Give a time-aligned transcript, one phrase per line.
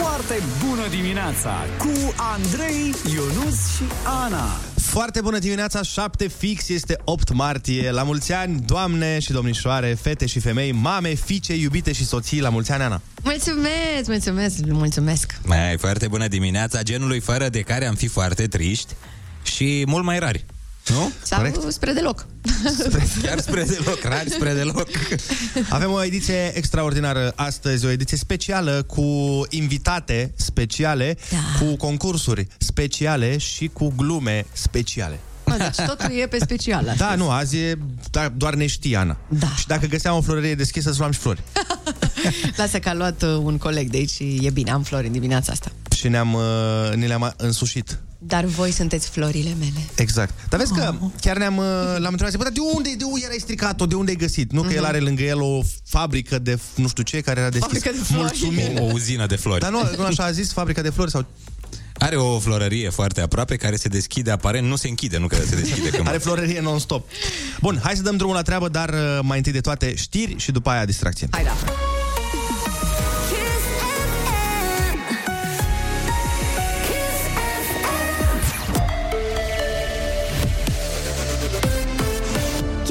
[0.00, 4.56] Foarte bună dimineața cu Andrei, Ionus și Ana.
[4.74, 7.90] Foarte bună dimineața, 7 fix, este 8 martie.
[7.90, 12.48] La mulți ani, doamne și domnișoare, fete și femei, mame, fiice, iubite și soții, la
[12.48, 13.00] mulți ani, Ana.
[13.22, 15.34] Mulțumesc, mulțumesc, mulțumesc.
[15.44, 18.92] Mai foarte bună dimineața, genului fără de care am fi foarte triști
[19.42, 20.44] și mult mai rari.
[20.88, 21.12] Nu?
[21.22, 21.72] Sau Corect?
[21.72, 22.26] spre deloc.
[22.78, 24.88] Spre, chiar spre deloc, rari spre deloc.
[25.68, 29.02] Avem o ediție extraordinară astăzi, o ediție specială cu
[29.48, 31.64] invitate speciale, Da.
[31.66, 35.18] cu concursuri speciale și cu glume speciale.
[35.46, 36.94] Mă, deci totul e pe special.
[36.96, 37.78] Da, nu, azi e
[38.10, 39.16] da, doar ne știi, Ana.
[39.28, 39.48] Da.
[39.56, 41.42] Și dacă găseam o florărie deschisă, să luam și flori.
[42.56, 45.12] Lasă că a luat uh, un coleg de aici și e bine, am flori în
[45.12, 45.72] dimineața asta.
[45.96, 46.42] Și ne-am, uh,
[46.94, 47.98] ne le-am însușit.
[48.18, 49.86] Dar voi sunteți florile mele.
[49.94, 50.34] Exact.
[50.48, 51.64] Dar vezi că chiar ne-am, uh,
[51.98, 54.52] l-am întrebat, zic, "Bă, dar de unde, de unde erai stricat-o, de unde ai găsit?
[54.52, 57.48] Nu că el are lângă el o fabrică de f- nu știu ce, care era
[57.48, 57.66] deschis.
[57.82, 58.22] Fabrică de flori.
[58.22, 58.78] Mulțumim.
[58.82, 59.60] O uzină de flori.
[59.60, 61.24] Dar nu, nu așa a zis, fabrica de flori sau
[62.00, 65.56] Are o florărie foarte aproape care se deschide aparent, nu se închide, nu că se
[65.56, 65.88] deschide.
[65.88, 67.08] Că are florărie non-stop.
[67.60, 70.52] Bun, hai să dăm drumul la treabă, dar uh, mai întâi de toate știri și
[70.52, 71.28] după aia distracție.
[71.30, 71.52] Hai da.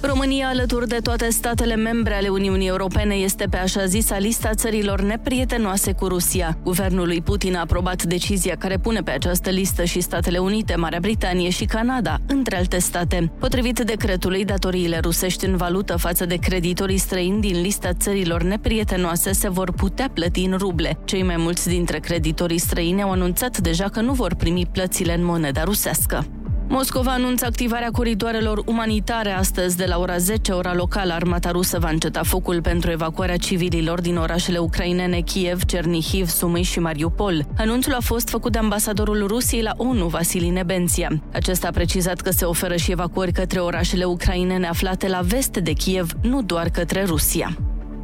[0.00, 5.00] România, alături de toate statele membre ale Uniunii Europene, este pe așa zisa lista țărilor
[5.00, 6.58] neprietenoase cu Rusia.
[6.62, 11.00] Guvernul lui Putin a aprobat decizia care pune pe această listă și Statele Unite, Marea
[11.00, 13.32] Britanie și Canada, între alte state.
[13.38, 19.48] Potrivit decretului, datoriile rusești în valută față de creditorii străini din lista țărilor neprietenoase se
[19.48, 20.98] vor putea plăti în ruble.
[21.04, 25.24] Cei mai mulți dintre creditorii străini au anunțat deja că nu vor primi plățile în
[25.24, 26.26] moneda rusească.
[26.68, 31.12] Moscova anunță activarea coridoarelor umanitare astăzi de la ora 10, ora locală.
[31.12, 36.78] Armata rusă va înceta focul pentru evacuarea civililor din orașele ucrainene Kiev, Cernihiv, Sumi și
[36.78, 37.46] Mariupol.
[37.56, 41.22] Anunțul a fost făcut de ambasadorul Rusiei la ONU, Vasili Nebenția.
[41.32, 45.72] Acesta a precizat că se oferă și evacuări către orașele ucrainene aflate la vest de
[45.72, 47.56] Kiev, nu doar către Rusia.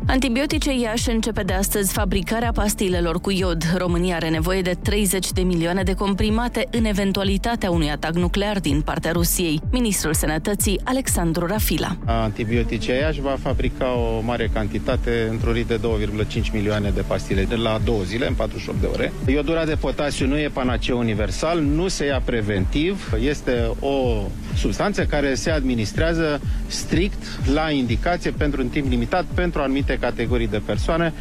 [0.06, 3.64] Antibiotice Iași începe de astăzi fabricarea pastilelor cu iod.
[3.76, 8.80] România are nevoie de 30 de milioane de comprimate în eventualitatea unui atac nuclear din
[8.80, 9.60] partea Rusiei.
[9.70, 11.96] Ministrul Sănătății, Alexandru Rafila.
[12.04, 15.80] Antibiotice Iași va fabrica o mare cantitate într-un rit de
[16.44, 19.12] 2,5 milioane de pastile de la două zile, în 48 de ore.
[19.26, 24.22] Iodura de potasiu nu e panaceu universal, nu se ia preventiv, este o
[24.56, 30.58] substanță care se administrează strict la indicație pentru un timp limitat pentru anumite categorii de
[30.58, 31.12] persoane.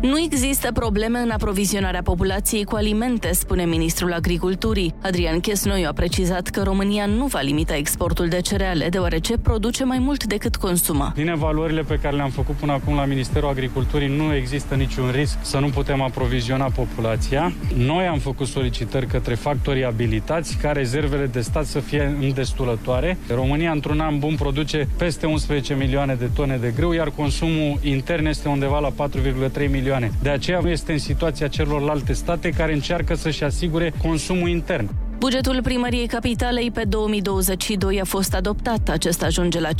[0.00, 4.94] Nu există probleme în aprovizionarea populației cu alimente, spune ministrul agriculturii.
[5.02, 9.98] Adrian Chesnoiu a precizat că România nu va limita exportul de cereale, deoarece produce mai
[9.98, 11.12] mult decât consumă.
[11.14, 15.38] Din evaluările pe care le-am făcut până acum la Ministerul Agriculturii, nu există niciun risc
[15.40, 17.52] să nu putem aproviziona populația.
[17.76, 23.18] Noi am făcut solicitări către factorii abilitați ca rezervele de stat să fie îndestulătoare.
[23.34, 28.26] România, într-un an bun, produce peste 11 milioane de tone de grâu, iar consumul intern
[28.26, 29.86] este undeva la 4,3 milioane.
[30.22, 34.90] De aceea nu este în situația celorlalte state care încearcă să-și asigure consumul intern.
[35.18, 38.88] Bugetul primăriei capitalei pe 2022 a fost adoptat.
[38.88, 39.74] Acesta ajunge la 5,7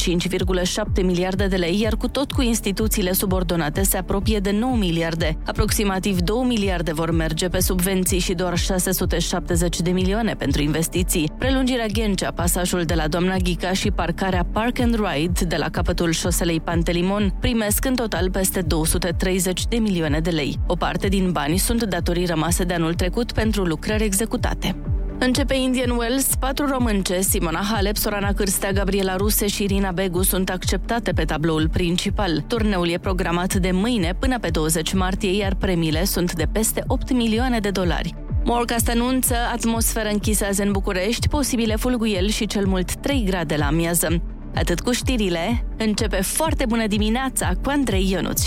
[1.03, 5.37] miliarde de lei, iar cu tot cu instituțiile subordonate se apropie de 9 miliarde.
[5.47, 11.31] Aproximativ 2 miliarde vor merge pe subvenții și doar 670 de milioane pentru investiții.
[11.39, 16.11] Prelungirea Ghencea, pasajul de la Doamna Ghica și parcarea Park and Ride de la capătul
[16.11, 20.59] șoselei Pantelimon primesc în total peste 230 de milioane de lei.
[20.67, 24.77] O parte din bani sunt datorii rămase de anul trecut pentru lucrări executate.
[25.21, 30.51] Începe Indian Wells, patru românce, Simona Halep, Sorana Cârstea, Gabriela Ruse și Irina Begu sunt
[30.51, 32.41] acceptate pe tabloul principal.
[32.47, 37.13] Turneul e programat de mâine până pe 20 martie, iar premiile sunt de peste 8
[37.13, 38.15] milioane de dolari.
[38.45, 43.67] Morcast anunță atmosferă închisă azi în București, posibile fulguieli și cel mult 3 grade la
[43.67, 44.23] amiază.
[44.55, 48.47] Atât cu știrile, începe foarte bună dimineața cu Andrei Ionuț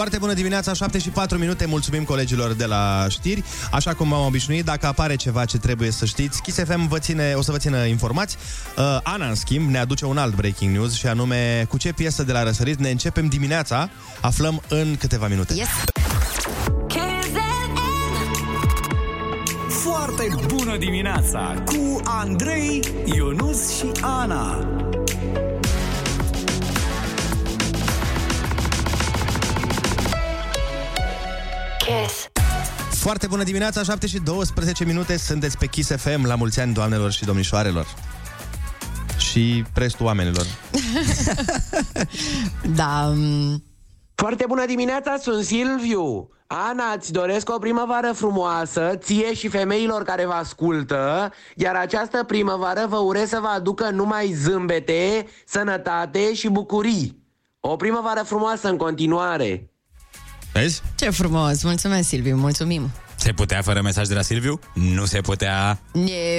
[0.00, 3.44] Foarte bună dimineața, 7 și 4 minute, mulțumim colegilor de la știri.
[3.70, 7.32] Așa cum am obișnuit, dacă apare ceva ce trebuie să știți, Kiss FM vă ține,
[7.36, 8.36] o să vă țină informați.
[8.76, 12.22] Uh, Ana, în schimb, ne aduce un alt breaking news și anume cu ce piesă
[12.22, 15.54] de la răsărit ne începem dimineața, aflăm în câteva minute.
[15.54, 15.68] Yes.
[19.68, 24.66] Foarte bună dimineața cu Andrei, Ionus și Ana.
[31.90, 32.28] Kiss.
[32.90, 37.10] Foarte bună dimineața, 7 și 12 minute, sunteți pe Kiss FM, la mulți ani, doamnelor
[37.10, 37.86] și domnișoarelor.
[39.18, 40.46] Și restul oamenilor.
[42.74, 43.64] Da, um,
[44.14, 46.28] Foarte bună dimineața, sunt Silviu.
[46.46, 52.86] Ana, îți doresc o primăvară frumoasă, ție și femeilor care vă ascultă, iar această primăvară
[52.88, 57.22] vă urez să vă aducă numai zâmbete, sănătate și bucurii.
[57.60, 59.69] O primăvară frumoasă în continuare!
[60.52, 60.82] Vezi?
[60.96, 61.62] ce frumos.
[61.62, 62.90] Mulțumesc, Silviu, mulțumim.
[63.20, 64.60] Se putea fără mesaj de la Silviu?
[64.74, 65.80] Nu se putea.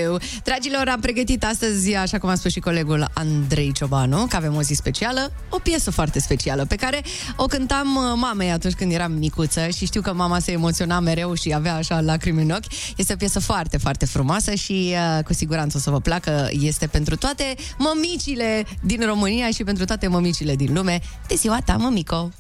[0.04, 0.19] Eu.
[0.44, 4.62] Dragilor, am pregătit astăzi, așa cum a spus și colegul Andrei Ciobanu, că avem o
[4.62, 7.02] zi specială, o piesă foarte specială, pe care
[7.36, 11.34] o cântam uh, mamei atunci când eram micuță și știu că mama se emociona mereu
[11.34, 12.72] și avea așa lacrimi în ochi.
[12.96, 16.48] Este o piesă foarte, foarte frumoasă și uh, cu siguranță o să vă placă.
[16.52, 21.00] Este pentru toate mămicile din România și pentru toate mămicile din lume.
[21.28, 22.31] De ziua ta, mămico!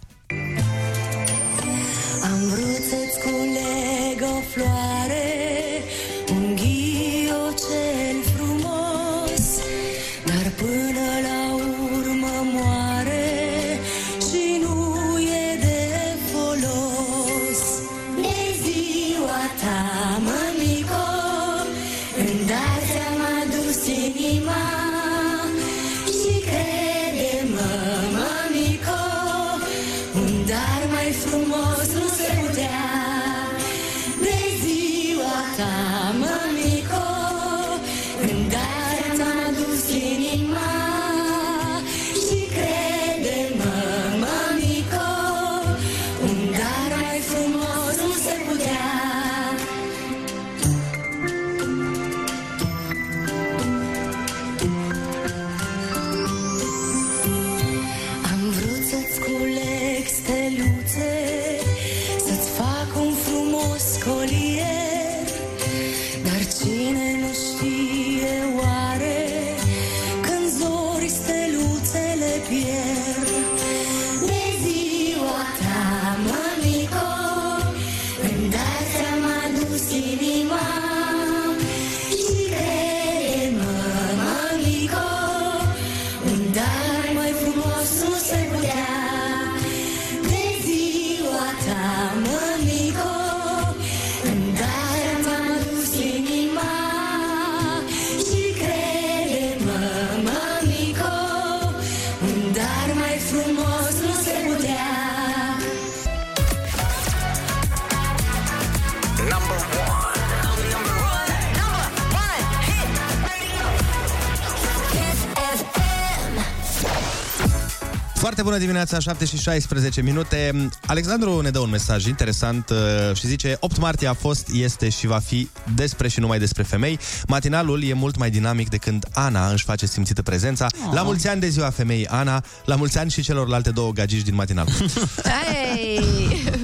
[118.61, 120.69] Dimineața, 7 și 16 minute.
[120.85, 125.07] Alexandru ne dă un mesaj interesant uh, și zice 8 martie a fost, este și
[125.07, 126.99] va fi despre și numai despre femei.
[127.27, 130.65] Matinalul e mult mai dinamic de când Ana își face simțită prezența.
[130.87, 130.93] Oh.
[130.93, 134.35] La mulți ani de ziua femeii Ana, la mulți ani și celorlalte două gagici din
[134.35, 134.67] matinal.
[135.23, 136.03] Hey!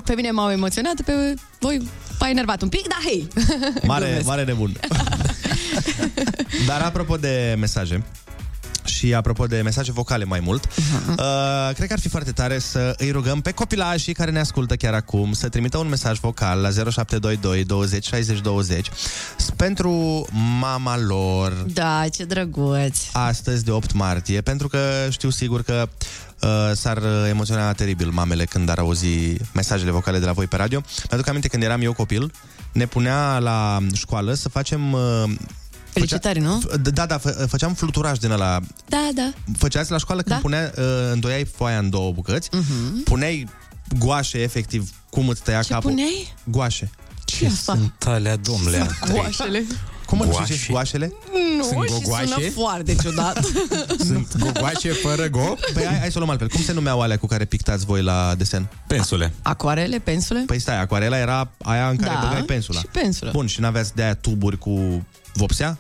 [0.04, 1.88] Pe mine m-au emoționat, pe voi
[2.20, 3.28] m-a enervat un pic, dar hei!
[3.84, 4.26] Mare, Glumesc.
[4.26, 4.72] mare nebun.
[6.68, 8.04] Dar apropo de mesaje,
[8.98, 12.94] și apropo de mesaje vocale mai mult, uh, cred că ar fi foarte tare să
[12.98, 16.70] îi rugăm pe copilașii care ne ascultă chiar acum să trimită un mesaj vocal la
[16.70, 18.90] 0722 20 60 20
[19.56, 20.26] pentru
[20.60, 22.98] mama lor Da, ce drăguț!
[23.12, 24.80] astăzi de 8 martie, pentru că
[25.10, 25.90] știu sigur că
[26.42, 29.08] uh, s-ar emoționa teribil mamele când ar auzi
[29.54, 30.82] mesajele vocale de la voi pe radio.
[31.10, 32.32] Mi-aduc aminte când eram eu copil,
[32.72, 34.94] ne punea la școală să facem...
[34.94, 35.24] Uh,
[36.00, 36.62] Felicitări, nu?
[36.68, 38.60] F- Da, da, fă- făceam fluturaj din ăla.
[38.88, 39.34] Da, da.
[39.58, 40.42] Făceați la școală când Da.
[40.42, 43.04] punea, uh, îndoiai foaia în două bucăți, Mhm.
[43.04, 43.48] puneai
[44.00, 45.90] goașe, efectiv, cum îți tăia Ce capul.
[45.90, 46.34] puneai?
[46.44, 46.90] Goașe.
[47.26, 48.88] Ce sunt alea, domnule?
[49.12, 49.66] Goașele?
[50.06, 50.54] Cum îl Goașe?
[50.54, 51.14] ziceți goașele?
[51.58, 52.26] Nu, Sunt și gogoașe?
[52.26, 53.40] sună foarte ciudat.
[54.08, 55.54] Sunt gogoașe fără go?
[55.74, 56.48] Păi hai, hai să o luăm altfel.
[56.50, 58.70] Cum se numeau alea cu care pictați voi la desen?
[58.88, 59.34] Pensule.
[59.42, 60.44] Acoarele, pensule?
[60.46, 62.80] Păi stai, acoarela era aia în care Da, băgai pensula.
[62.80, 63.32] și pensulă.
[63.34, 65.78] Bun, și n-aveați de aia tuburi cu vopsea?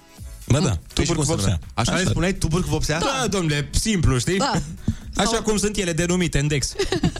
[0.47, 1.49] Bă, da, Păi și tuburi cum cu se vopsea.
[1.51, 1.59] numea?
[1.73, 2.99] Așa, le spuneai tuburi cu vopsea?
[2.99, 4.37] Da, domnule, simplu, știi?
[4.37, 4.51] Da.
[5.15, 6.67] Așa cum sunt ele denumite în Dex.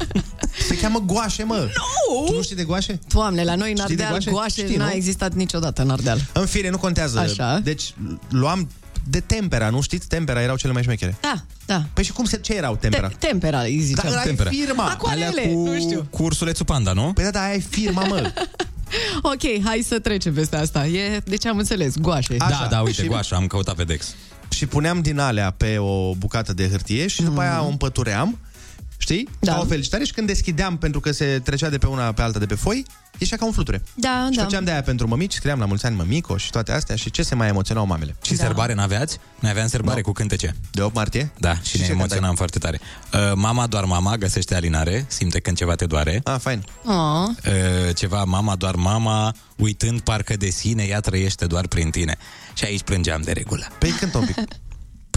[0.68, 1.56] Se cheamă goașe, mă.
[1.56, 2.26] Nu!
[2.26, 3.00] Tu nu știi de goașe?
[3.08, 4.32] Doamne, la noi în Știi de Ardeal goașe?
[4.32, 4.92] goașe Știi, n-a nu?
[4.92, 6.28] existat niciodată în Ardeal.
[6.34, 7.20] În fine, nu contează.
[7.20, 7.60] Așa.
[7.64, 7.94] Deci
[8.30, 8.70] luam
[9.10, 10.08] de tempera, nu știți?
[10.08, 11.18] Tempera erau cele mai șmechere.
[11.22, 11.34] Da,
[11.66, 11.84] da.
[11.94, 13.08] Păi și cum se, ce erau tempera?
[13.08, 14.06] Te- tempera, îi ziceam.
[14.06, 14.50] Da, ăla e Tempera.
[14.50, 14.86] firma.
[14.90, 16.08] Acoarele, Alea cu nu știu.
[16.10, 17.12] cursulețul panda, nu?
[17.14, 18.32] Păi da, da, aia e firma, mă.
[19.22, 20.86] Ok, hai să trecem peste asta.
[20.86, 22.36] E, deci am înțeles, goașe.
[22.40, 22.58] Așa.
[22.62, 24.16] Da, da, uite, Și- goașa, am căutat pe Dex.
[24.50, 28.38] și puneam din alea pe o bucată de hârtie și după aia o împătuream
[28.98, 29.30] Știi?
[29.40, 29.54] Da.
[29.54, 32.40] Ca o felicitare și când deschideam pentru că se trecea de pe una pe alta
[32.40, 32.86] de pe foi,
[33.18, 33.84] ieșea ca un fluture.
[33.96, 34.44] Da, și da.
[34.44, 37.24] făceam de aia pentru mămici, scriam la mulți ani mămico și toate astea și ce
[37.24, 38.16] se mai emoționau mamele.
[38.22, 38.44] Și da.
[38.44, 39.18] serbare n-aveați?
[39.40, 40.56] Noi aveam serbare cu cântece.
[40.72, 41.32] De 8 martie?
[41.38, 42.80] Da, și, și ne ce emoționam foarte tare.
[43.14, 46.22] Uh, mama doar mama găsește alinare, simte când ceva te doare.
[46.24, 46.64] Ah, fain.
[46.86, 46.94] Oh.
[47.46, 52.18] Uh, ceva mama doar mama, uitând parcă de sine, ea trăiește doar prin tine.
[52.54, 53.68] Și aici plângeam de regulă.
[53.80, 54.36] Păi cânt un pic.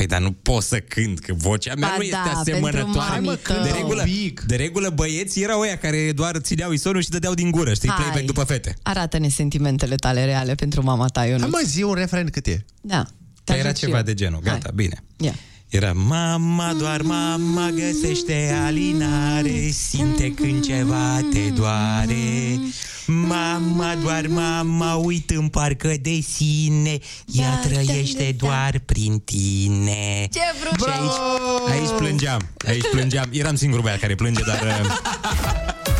[0.00, 3.20] Păi dar nu pot să cânt, că vocea mea Ba nu este da, pentru asemănătoare.
[3.20, 3.62] mami tău.
[3.62, 4.04] de, regulă,
[4.46, 7.98] de regulă băieții erau ăia care doar țineau isonul și dădeau din gură, știi, Hai.
[7.98, 8.74] playback după fete.
[8.82, 11.40] Arată-ne sentimentele tale reale pentru mama ta, Ionuț.
[11.40, 12.64] Hai mă, zi un refren cât e.
[12.80, 13.06] Da.
[13.44, 15.02] Dar era ceva de genul, gata, bine.
[15.16, 15.34] Ia.
[15.70, 22.60] Era mama, doar mama găsește alinare Simte când ceva te doare.
[23.06, 30.28] Mama, doar mama uit în parcă de sine Ea Da, trăiește doar prin tine.
[30.32, 30.94] Ce frumos!
[30.94, 33.28] Și aici, aici plângeam, aici plângeam.
[33.32, 34.58] Eram singurul băiat care plânge, dar...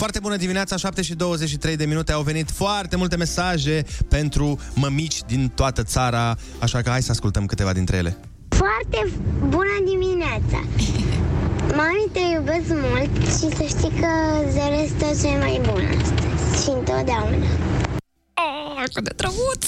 [0.00, 2.12] Foarte bună dimineața, 7 și 23 de minute.
[2.12, 7.46] Au venit foarte multe mesaje pentru mămici din toată țara, așa că hai să ascultăm
[7.46, 8.16] câteva dintre ele.
[8.48, 9.12] Foarte
[9.48, 10.58] bună dimineața!
[11.78, 14.12] Mami, te iubesc mult și să știi că
[14.50, 17.46] zero este cel mai bun astăzi și întotdeauna.
[18.44, 19.64] Oh, cât de drăguț!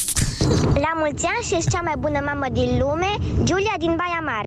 [0.75, 3.11] La mulți ani și ești cea mai bună mamă din lume,
[3.43, 4.47] Giulia din Baia Mare.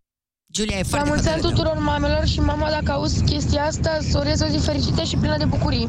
[0.56, 1.62] Giulia e La foarte mulți ani hotărâtă.
[1.62, 5.38] tuturor mamelor și mama, dacă auzi chestia asta, să urez o zi fericită și plină
[5.38, 5.88] de bucurii.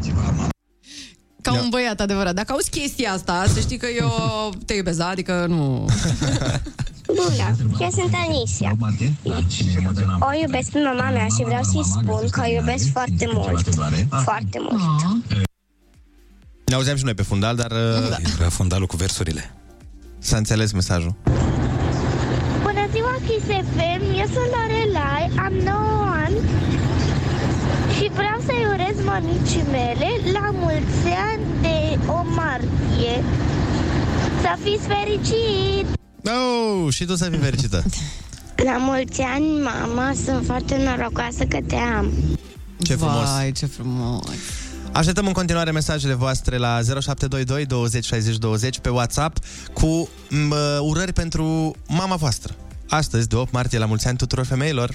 [1.42, 2.34] Ca un băiat adevărat.
[2.34, 4.10] Dacă auzi chestia asta, să știi că eu
[4.66, 5.08] te iubesc, da?
[5.08, 5.64] Adică nu...
[7.06, 8.76] Bună, eu sunt Anisia.
[10.20, 13.68] O iubesc pe mama mea și vreau să-i spun că o iubesc foarte mult.
[14.22, 14.82] Foarte mult.
[16.66, 17.68] Ne auzeam și noi pe fundal, dar
[18.08, 18.16] da.
[18.40, 19.54] Era fundalul cu versurile.
[20.18, 21.14] s-a înțeles mesajul.
[22.62, 23.95] Bună ziua, Kiss FM!
[23.95, 23.95] Eu
[24.34, 25.74] sunt Lorelai, am 9
[26.24, 26.36] ani
[27.94, 33.24] și vreau să-i urez mămicii mele la mulți ani de o martie.
[34.40, 35.86] Să fiți fericit!
[36.24, 37.82] Oh, și tu să fii fericită.
[38.56, 42.12] La mulți ani, mama, sunt foarte norocoasă că te am.
[42.82, 43.28] Ce frumos.
[43.28, 44.24] Vai, ce frumos.
[44.92, 49.38] Așteptăm în continuare mesajele voastre la 0722 20 60 20 pe WhatsApp
[49.72, 52.54] cu m, urări pentru mama voastră.
[52.88, 54.94] Astăzi, de 8 martie, la mulți ani tuturor femeilor.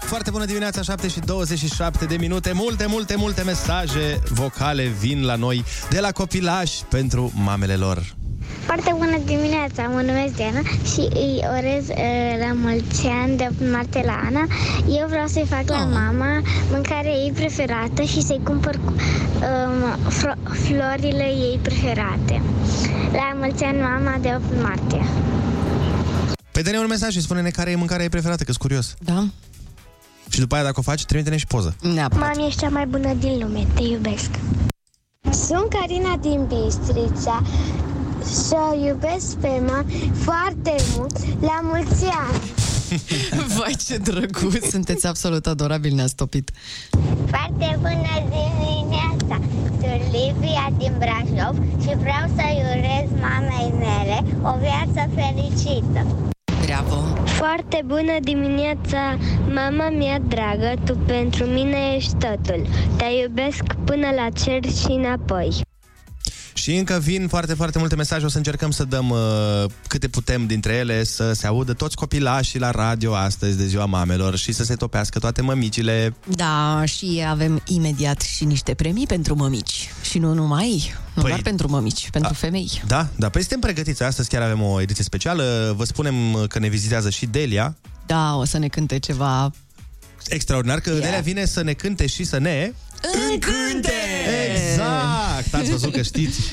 [0.00, 2.52] Foarte bună dimineața, 7 și 27 de minute.
[2.52, 8.16] Multe, multe, multe mesaje vocale vin la noi de la copilași pentru mamele lor.
[8.64, 10.60] Foarte bună dimineața, mă numesc Diana
[10.92, 14.46] și îi orez uh, la mulți ani de martie la Ana.
[14.98, 21.24] Eu vreau să-i fac la mama mâncarea ei preferată și să-i cumpăr um, fro- florile
[21.24, 22.42] ei preferate.
[23.12, 25.04] La mulți ani, mama, de 8 martie.
[26.52, 28.94] Păi dă-ne un mesaj și spune-ne care e mâncarea ei preferată, că-s curios.
[28.98, 29.24] Da?
[30.30, 31.76] Și după aia, dacă o faci, trimite-ne și poză.
[31.80, 32.36] Neapărat.
[32.36, 34.30] Mami, ești cea mai bună din lume, te iubesc.
[35.30, 37.42] Sunt Carina din Bistrița
[38.26, 41.16] și o iubesc pe mama foarte mult.
[41.40, 42.40] La mulți ani!
[43.56, 44.68] Vai, ce drăguț!
[44.70, 46.50] Sunteți absolut adorabil, ne-ați topit.
[47.28, 49.40] Foarte bună dimineața!
[49.80, 56.06] Sunt Livia din Brașov și vreau să-i urez mamei mele o viață fericită.
[56.64, 56.96] Bravo!
[57.24, 59.18] Foarte bună dimineața,
[59.54, 62.66] mama mea dragă, tu pentru mine ești totul.
[62.96, 65.64] Te iubesc până la cer și înapoi.
[66.66, 68.24] Și încă vin foarte, foarte multe mesaje.
[68.24, 69.18] O să încercăm să dăm uh,
[69.86, 74.36] câte putem dintre ele, să se audă toți copilașii la radio astăzi de ziua mamelor
[74.36, 76.14] și să se topească toate mămicile.
[76.28, 79.88] Da, și avem imediat și niște premii pentru mămici.
[80.02, 82.82] Și nu numai, nu Păi- doar pentru mămici, pentru femei.
[82.86, 84.02] Da, da, păi suntem pregătiți.
[84.02, 85.74] Astăzi chiar avem o ediție specială.
[85.76, 86.14] Vă spunem
[86.48, 87.76] că ne vizitează și Delia.
[88.06, 89.50] Da, o să ne cânte ceva...
[90.28, 91.02] Extraordinar că yeah.
[91.02, 92.72] Delia vine să ne cânte și să ne...
[93.30, 93.92] Încânte!
[94.50, 95.35] Exact!
[95.50, 96.40] Ați văzut că știți.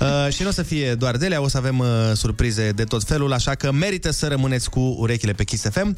[0.00, 3.04] Uh, și nu o să fie doar Delia, o să avem uh, surprize de tot
[3.04, 5.96] felul, așa că merită să rămâneți cu urechile pe Kiss FM.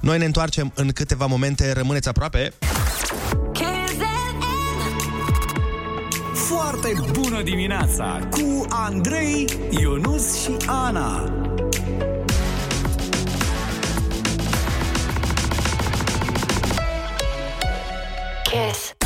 [0.00, 2.52] Noi ne întoarcem în câteva momente, rămâneți aproape.
[6.34, 11.32] Foarte bună dimineața cu Andrei, Ionus și Ana.
[18.42, 18.97] Kiss.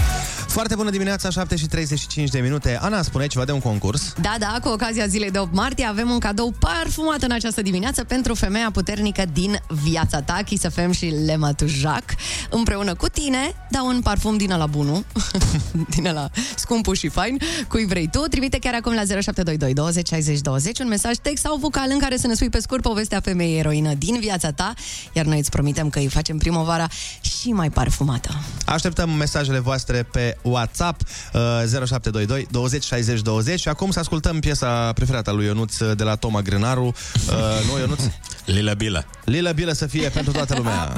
[0.52, 2.78] Foarte bună dimineața, 7 și 35 de minute.
[2.80, 4.12] Ana, spune ceva de un concurs.
[4.20, 8.04] Da, da, cu ocazia zilei de 8 martie avem un cadou parfumat în această dimineață
[8.04, 12.02] pentru femeia puternică din viața ta, Kiss FM și Lema Tujac,
[12.50, 15.04] împreună cu tine, da un parfum din la bunul,
[15.94, 18.18] din la scumpul și fain, cui vrei tu.
[18.18, 22.16] Trimite chiar acum la 0722 20 60 20 un mesaj text sau vocal în care
[22.16, 24.74] să ne spui pe scurt povestea femeii eroină din viața ta,
[25.12, 26.86] iar noi îți promitem că îi facem primăvara
[27.20, 28.30] și mai parfumată.
[28.66, 31.00] Așteptăm mesajele voastre pe WhatsApp
[31.32, 35.96] uh, 0722 20 60 20 și acum să ascultăm piesa preferată a lui Ionuț uh,
[35.96, 36.84] de la Toma Grânaru.
[36.84, 38.00] Uh, nu, Ionuț?
[38.44, 39.04] Lila Bila.
[39.24, 40.92] Lila Bilă să fie pentru toată lumea.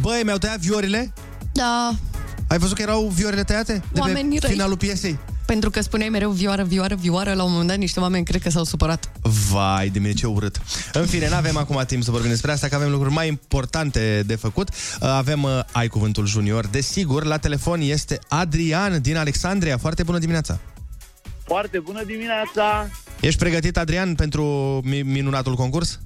[0.00, 1.12] Băi, mi-au tăiat viorile?
[1.52, 1.92] Da,
[2.48, 3.82] Ai văzut că erau viorile tăiate?
[3.92, 4.54] De Oamenii pe răi.
[4.54, 5.18] finalul piesei?
[5.52, 8.50] Pentru că spuneai mereu vioară, vioară, vioară, la un moment dat niște oameni cred că
[8.50, 9.12] s-au supărat.
[9.50, 10.60] Vai de mine, ce urât.
[10.92, 14.22] În fine, nu avem acum timp să vorbim despre asta, că avem lucruri mai importante
[14.26, 14.68] de făcut.
[14.68, 16.66] Uh, Avem uh, Ai Cuvântul Junior.
[16.66, 19.76] Desigur, la telefon este Adrian din Alexandria.
[19.78, 20.58] Foarte bună dimineața!
[21.44, 22.88] Foarte bună dimineața!
[23.20, 24.44] Ești pregătit, Adrian, pentru
[24.84, 25.98] mi- minunatul concurs?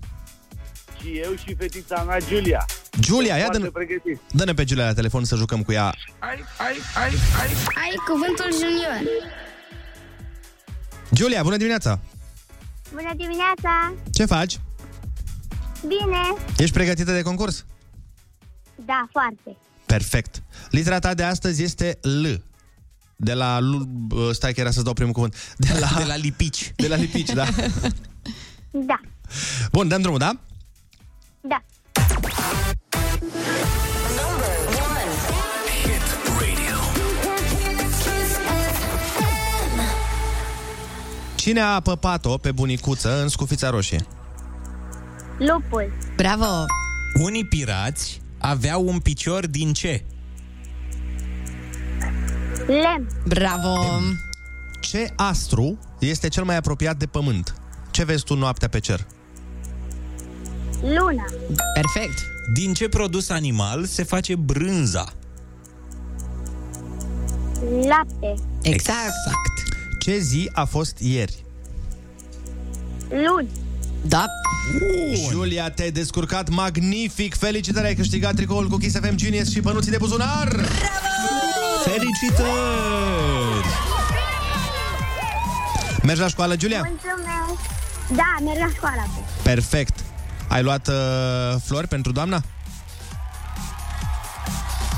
[1.02, 2.64] Și eu și fetița mea, Giulia.
[3.00, 4.20] Giulia, ia Foarte dă-ne, pregătit.
[4.32, 5.84] dă-ne pe Giulia la telefon să jucăm cu ea.
[6.18, 7.48] Ai, ai, ai, ai.
[7.82, 9.00] Ai cuvântul junior.
[11.12, 12.00] Giulia, bună dimineața!
[12.90, 13.92] Bună dimineața!
[14.12, 14.60] Ce faci?
[15.86, 16.18] Bine!
[16.56, 17.64] Ești pregătită de concurs?
[18.74, 19.56] Da, foarte.
[19.86, 20.42] Perfect.
[20.70, 22.24] Litera ta de astăzi este L.
[23.16, 23.58] De la...
[23.58, 25.54] L- uh, Stai că era să-ți dau primul cuvânt.
[25.56, 26.72] De la, De la lipici.
[26.76, 27.44] de la lipici, da.
[28.70, 29.00] Da,
[29.72, 30.36] Bun, dăm drumul, da?
[31.42, 31.62] Da.
[41.34, 44.06] Cine a păpat-o pe bunicuță în scufița roșie?
[45.38, 45.92] Lupul.
[46.16, 46.64] Bravo!
[47.22, 50.04] Unii pirați aveau un picior din ce?
[52.66, 53.08] Lem.
[53.26, 53.78] Bravo!
[54.80, 57.54] Ce astru este cel mai apropiat de pământ?
[57.90, 59.06] Ce vezi tu noaptea pe cer?
[60.82, 61.24] Luna.
[61.74, 62.18] Perfect!
[62.52, 65.12] Din ce produs animal se face brânza?
[67.86, 68.34] Lapte.
[68.62, 69.22] Exact!
[70.00, 71.44] Ce zi a fost ieri?
[73.08, 73.48] Luni.
[74.06, 74.26] Da,
[75.30, 77.36] Julia, te-ai descurcat magnific!
[77.36, 80.48] Felicitări, ai câștigat tricoul cu Kiss FM Genius și bănuții de buzunar!
[81.84, 82.50] Felicitări!
[86.02, 86.88] Mergi la școală, Julia?
[86.88, 87.70] Mulțumesc.
[88.16, 89.08] Da, merg la școală.
[89.42, 90.04] Perfect!
[90.52, 90.94] Ai luat uh,
[91.64, 92.36] flori pentru doamna?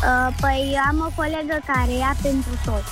[0.05, 2.83] Uh, păi am o colegă care ia pentru tot.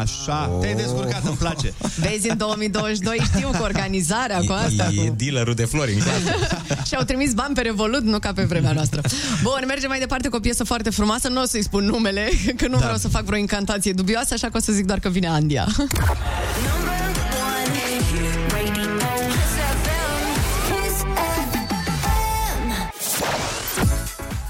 [0.00, 1.72] Așa, te-ai descurcat, îmi place.
[2.08, 4.88] vezi, în 2022 știu cu organizarea cu asta.
[4.92, 5.14] E Cu...
[5.16, 6.36] dealerul de flori în clasă.
[6.88, 9.00] Și-au trimis bani pe Revolut, nu ca pe vremea noastră.
[9.42, 11.28] Bun, mergem mai departe cu o piesă foarte frumoasă.
[11.28, 12.82] Nu o să-i spun numele, că nu da.
[12.82, 15.66] vreau să fac vreo incantație dubioasă, așa că o să zic doar că vine Andia.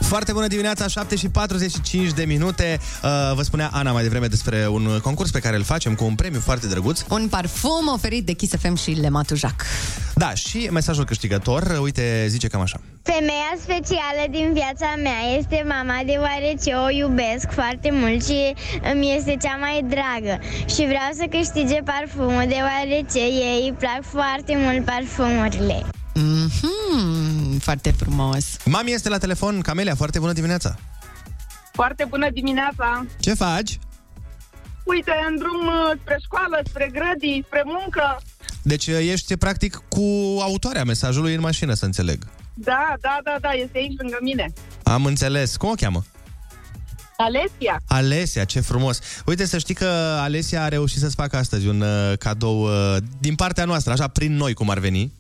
[0.07, 2.79] Foarte bună dimineața, 7 și 45 de minute.
[2.81, 6.15] Uh, vă spunea Ana mai devreme despre un concurs pe care îl facem cu un
[6.15, 7.03] premiu foarte drăguț.
[7.09, 9.65] Un parfum oferit de Kiss FM și Lematu Jac.
[10.15, 12.81] Da, și mesajul câștigător, uite, zice cam așa.
[13.03, 18.55] Femeia specială din viața mea este mama, deoarece o iubesc foarte mult și
[18.93, 20.43] îmi este cea mai dragă.
[20.59, 25.87] Și vreau să câștige parfumul, deoarece ei îi plac foarte mult parfumurile.
[26.17, 28.57] Mm-hmm, foarte frumos.
[28.65, 30.77] Mami este la telefon, Camelia, foarte bună dimineața.
[31.73, 33.07] Foarte bună dimineața!
[33.21, 33.79] Ce faci?
[34.85, 38.23] Uite, în drum uh, spre școală, spre grădii, spre muncă.
[38.63, 40.01] Deci uh, ești practic cu
[40.41, 42.25] autoarea mesajului în mașină, să înțeleg.
[42.55, 44.53] Da, da, da, da, este aici lângă mine.
[44.83, 45.57] Am înțeles.
[45.57, 46.05] Cum o cheamă?
[47.17, 47.81] Alesia.
[47.87, 49.01] Alesia, ce frumos.
[49.27, 49.87] Uite, să știi că
[50.21, 54.37] Alesia a reușit să-ți facă astăzi un uh, cadou uh, din partea noastră, așa, prin
[54.37, 55.13] noi, cum ar veni.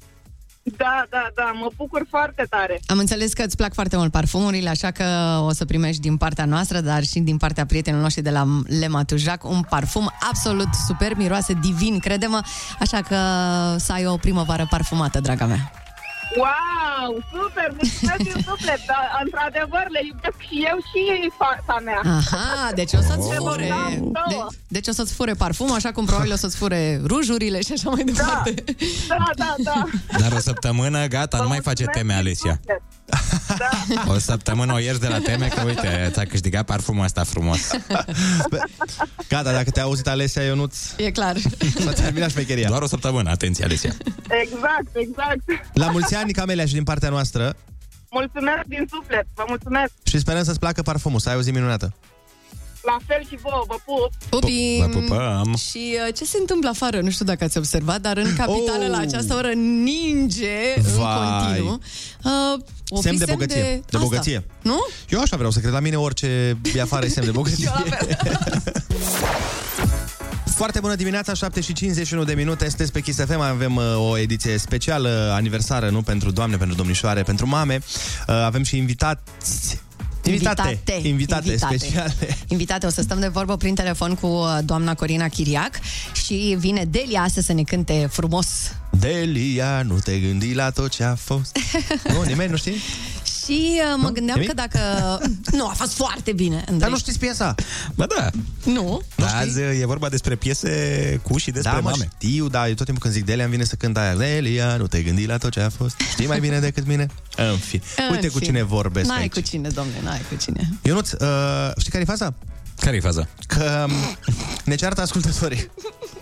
[0.76, 2.81] Da, da, da, mă bucur foarte tare.
[2.87, 5.05] Am înțeles că îți plac foarte mult parfumurile, așa că
[5.42, 8.46] o să primești din partea noastră, dar și din partea prietenilor noștri de la
[8.81, 12.40] Lema Tujac, un parfum absolut super, miroase divin, crede-mă,
[12.81, 13.16] așa că
[13.79, 15.86] să ai o primăvară parfumată, draga mea.
[16.42, 21.02] Wow, super, mulțumesc din suflet, dar într-adevăr le iubesc și eu și
[21.38, 22.00] fata mea.
[22.18, 23.68] Aha, deci o să-ți Ne fure.
[23.68, 24.46] băgăm De, două.
[24.68, 28.02] deci o să-ți fure parfum, așa cum probabil o să-ți fure rujurile și așa mai
[28.04, 28.54] departe.
[29.08, 29.84] Da, da, da.
[30.18, 32.60] Dar o săptămână, gata, nu mai face teme, Alesia.
[34.06, 37.70] O săptămână o ierți de la teme că, uite, ți-a câștigat parfumul ăsta frumos.
[39.28, 41.36] Gata, dacă te-a auzit Alesia Ionuț, E clar.
[41.84, 42.68] s-a terminat șmecheria.
[42.68, 43.92] Doar o săptămână, atenție, Alesia.
[44.42, 45.40] Exact, exact.
[45.72, 47.57] La mulți ani, Camelia, și din partea noastră.
[48.11, 49.92] Mulțumesc din suflet, vă mulțumesc.
[50.05, 51.94] Și sperăm să-ți placă parfumul, să ai o zi minunată.
[52.83, 54.11] La fel și vouă, vă pup.
[54.29, 54.90] Pupim!
[54.90, 55.55] Vă pupăm.
[55.70, 57.00] Și uh, ce se întâmplă afară?
[57.00, 58.88] Nu știu dacă ați observat, dar în capitală Oh!
[58.90, 61.46] la această oră ninge în Vai.
[61.46, 61.81] continuu.
[62.24, 63.62] Uh, o fi semn de bogăție.
[63.62, 63.98] De, asta.
[63.98, 64.44] bogăție.
[64.62, 64.79] Nu?
[65.09, 65.72] Eu așa vreau să cred.
[65.72, 67.70] La mine orice e afară e semn de bogăție.
[70.56, 74.18] Foarte bună dimineața, 7 și 51 de minute, sunteți pe Kiss FM, avem uh, o
[74.18, 77.80] ediție specială, aniversară, nu pentru doamne, pentru domnișoare, pentru mame.
[78.28, 79.80] Uh, avem și invitați.
[80.24, 81.08] Invitate, Invitate.
[81.08, 81.76] invitate, Invitate.
[81.76, 82.36] speciale.
[82.48, 85.78] Invitate, o să stăm de vorbă prin telefon cu uh, doamna Corina Chiriac
[86.24, 88.46] și vine Delia astăzi să ne cânte frumos.
[88.90, 91.58] Delia, nu te gândi la tot ce a fost.
[92.12, 92.74] nu, nimeni nu știe?
[93.46, 94.54] Și uh, mă gândeam Nimic?
[94.54, 94.78] că dacă...
[95.52, 96.78] Nu, a fost foarte bine, Andrei.
[96.78, 97.54] Dar nu știți piesa?
[97.94, 98.30] Bă, da.
[98.72, 99.00] Nu?
[99.38, 102.09] Azi e vorba despre piese cu și despre da, mă, mame.
[102.18, 104.87] știu, da, eu tot timpul când zic Delia îmi vine să cânt aia Delia, nu
[104.87, 107.06] te gândi la tot ce a fost Știi mai bine decât mine?
[107.37, 108.50] În fine, uite În cu fine.
[108.50, 110.68] cine vorbesc N-ai aici cu cine, domnule, n-ai cu cine.
[110.82, 112.35] Ionuț, uh, știi care e faza?
[112.80, 113.28] Care e faza?
[113.46, 113.94] Că um,
[114.64, 115.70] ne ceartă ascultătorii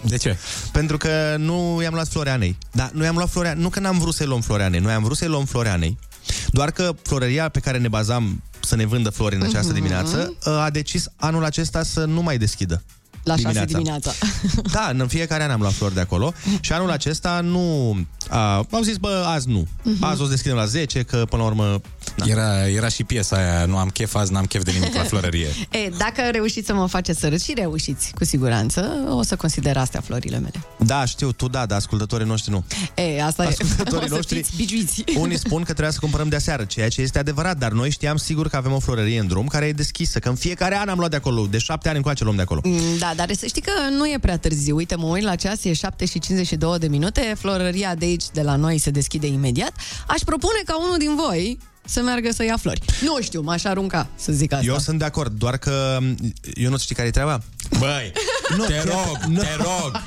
[0.00, 0.36] De ce?
[0.72, 4.14] Pentru că nu i-am luat Floreanei Da, nu i-am luat Floreanei, nu că n-am vrut
[4.14, 5.98] să-i luăm Floreanei Noi am vrut să-i luăm Floreanei
[6.48, 9.74] Doar că florăria pe care ne bazam să ne vândă flori în această Mhm.
[9.74, 12.82] dimineață uh, A decis anul acesta să nu mai deschidă
[13.24, 14.12] La șase dimineața.
[14.72, 17.96] Da, în fiecare an am luat flori de acolo și anul acesta nu...
[18.28, 19.66] A, au zis, bă, azi nu.
[19.82, 20.04] Mhm.
[20.04, 21.80] Azi o să deschidem la 10, că până la urmă...
[22.16, 22.24] Da.
[22.26, 25.46] Era, era și piesa aia, nu am chef azi, n-am chef de nimic la florărie.
[25.70, 29.76] E, dacă reușiți să mă faceți să râd și reușiți, cu siguranță, o să consider
[29.76, 30.64] astea florile mele.
[30.78, 32.64] Da, știu, tu da, dar ascultătorii noștri nu.
[32.94, 33.46] E, asta e.
[33.46, 35.04] Ascultătorii O să noștri- fiți biciuiți.
[35.16, 38.16] Unii spun că trebuia să cumpărăm de aseară, ceea ce este adevărat, dar noi știam
[38.16, 40.98] sigur că avem o florărie în drum care e deschisă, că în fiecare an am
[40.98, 42.60] luat de acolo, de șapte ani încoace luăm de acolo.
[42.64, 44.76] Mm, Da, dar să știi că nu e prea târziu.
[44.76, 48.42] Uite, mă uit la ceas, e 7 și 52 de minute, florăria de aici, de
[48.42, 49.72] la noi, se deschide imediat.
[50.06, 52.80] Aș propune ca unul din voi să meargă să ia flori.
[53.00, 54.64] Nu știu, m-aș arunca să zic asta.
[54.66, 55.98] Eu sunt de acord, doar că
[56.54, 57.40] eu nu știi care e treaba?
[57.78, 58.12] Băi,
[58.56, 59.40] nu, te rog, nu.
[59.40, 60.02] te rog,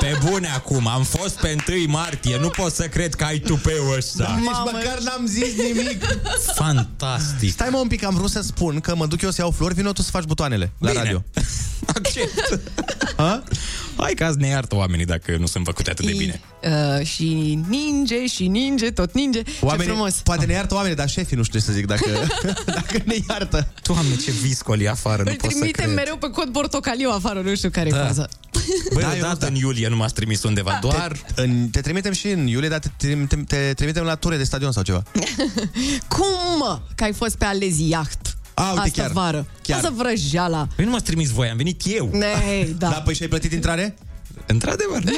[0.00, 3.96] pe bune acum, am fost pe 1 martie, nu pot să cred că ai tupeul
[3.96, 4.36] ăsta.
[4.40, 6.04] Nici măcar n-am zis nimic.
[6.54, 7.50] Fantastic.
[7.50, 9.74] Stai mă un pic, am vrut să spun că mă duc eu să iau flori,
[9.74, 11.02] vino tu să faci butoanele la Bine.
[11.02, 11.24] radio.
[11.94, 12.60] Accept.
[13.96, 16.40] Hai că azi ne iartă oamenii dacă nu sunt făcute atât de bine.
[16.98, 19.42] Uh, și ninge, și ninge, tot ninge.
[19.60, 20.14] Oamenii, Ce frumos.
[20.14, 22.10] Poate ne iartă oamenii, dar șefii nu știu ce să zic dacă,
[22.66, 23.68] dacă ne iartă.
[23.82, 25.96] Doamne, ce viscoli afară, nu Îl pot să trimitem cred.
[25.96, 28.04] mereu pe cod portocaliu afară, nu știu care e Da.
[28.06, 28.28] faza.
[28.92, 31.20] Băi, Da, da, eu odată în iulie nu m-ați trimis undeva, doar...
[31.34, 34.44] Te, în, te trimitem și în iulie, dar te trimitem, te trimitem la ture de
[34.44, 35.02] stadion sau ceva.
[36.14, 36.26] Cum,
[36.58, 38.35] mă, că ai fost pe Alezi Yacht?
[38.58, 39.10] A, uite, Asta chiar.
[39.10, 39.46] vară.
[39.62, 39.82] Chiar.
[39.82, 40.66] Lasă vrăjeala.
[40.76, 42.08] Păi nu m-ați trimis voi, am venit eu.
[42.12, 42.88] Nei, da.
[42.88, 43.94] Da, păi și ai plătit intrare?
[44.46, 45.12] Într-adevăr, nu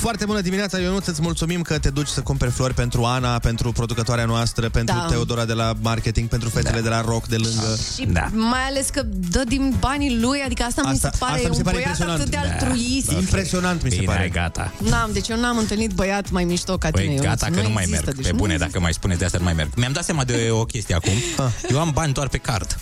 [0.00, 3.72] Foarte bună dimineața, Ionuț, îți mulțumim că te duci să cumperi flori pentru Ana, pentru
[3.72, 5.06] producătoarea noastră, pentru Da.
[5.08, 6.82] Teodora de la marketing, pentru fetele da.
[6.82, 7.78] de la rock de lângă.
[7.94, 8.28] Și da.
[8.32, 11.54] mai ales că dă din banii lui, adică asta, mi se Asta- pare asta mi
[11.54, 12.20] se un pare băiat impresionant.
[12.20, 12.66] atât de Da.
[12.66, 13.10] altruist.
[13.10, 14.22] Impresionant mi se Bine, pare.
[14.22, 14.72] ai gata.
[14.78, 17.04] N-am, deci eu n-am întâlnit băiat mai mișto ca tine.
[17.04, 17.24] Păi Ionuț.
[17.28, 18.16] gata că nu, mai există, merg.
[18.16, 18.70] deci Pe nu bune, există.
[18.70, 19.70] dacă mai spuneți de asta, nu mai merg.
[19.76, 21.12] Mi-am dat seama de o chestie acum.
[21.36, 21.52] Ah.
[21.70, 22.78] Eu am bani doar pe card.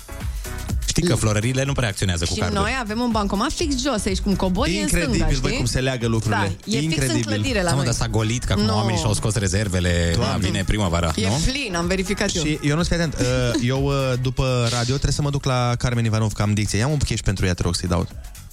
[0.96, 2.60] Știi că florările nu prea acționează cu Și carduri.
[2.60, 5.40] noi avem un bancomat fix jos aici, cum cobori în stânga, Incredibil, știi?
[5.48, 6.36] băi, cum se leagă lucrurile.
[6.40, 7.24] Da, e fix în Incredibil.
[7.24, 7.84] clădire la Da, mă, noi.
[7.84, 8.74] dar s-a golit, că acum No.
[8.74, 10.12] oamenii și-au scos rezervele.
[10.14, 10.46] Doamne.
[10.46, 11.40] Vine primăvara, E nu?
[11.46, 12.42] plin, am verificat eu.
[12.44, 13.14] Și eu nu fii atent.
[13.14, 13.26] uh,
[13.62, 16.78] Eu, uh, după radio, trebuie să mă duc la Carmen Ivanov, că am dicție.
[16.78, 18.06] Ia un cash pentru ea, te rog să-i dau.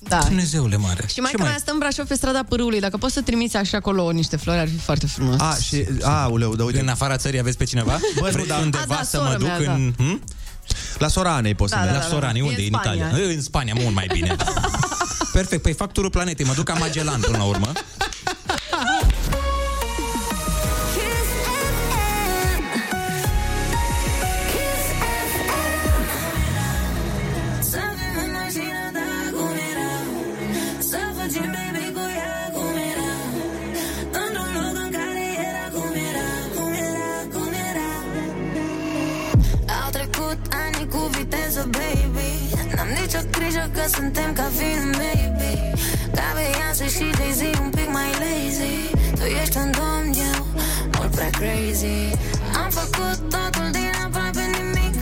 [0.07, 0.17] Da.
[0.27, 1.03] Dumnezeule mare.
[1.13, 2.79] Și mai Ce că mai stă în Brașov pe strada Pârâului.
[2.79, 5.39] Dacă poți să trimiți așa acolo niște flori, ar fi foarte frumos.
[5.39, 5.85] A, și...
[6.01, 6.79] A, uleu, da, uite.
[6.79, 7.99] În afara țării aveți pe cineva?
[8.19, 8.57] Bă, nu, Vreți da.
[8.57, 9.93] undeva A, da, să sora mă duc mea, în...
[9.97, 10.21] Hm?
[10.97, 11.97] La sora Anei poți să Da, mergi.
[11.99, 12.15] da, La da.
[12.15, 12.61] Sorani, E unde?
[12.61, 13.07] în În Spania.
[13.07, 13.25] Italia.
[13.27, 14.35] În Spania, mult mai bine.
[15.33, 17.71] Perfect, păi fac turul planetei, mă duc ca Magellan până la urmă.
[43.83, 45.53] Că suntem ca film, baby
[46.15, 48.75] Ca Beyoncé și Jay-Z, un pic mai lazy.
[49.17, 50.45] Tu ești un domn, eu
[50.97, 51.99] mult prea crazy.
[52.61, 54.93] Am făcut totul din aproape nimic.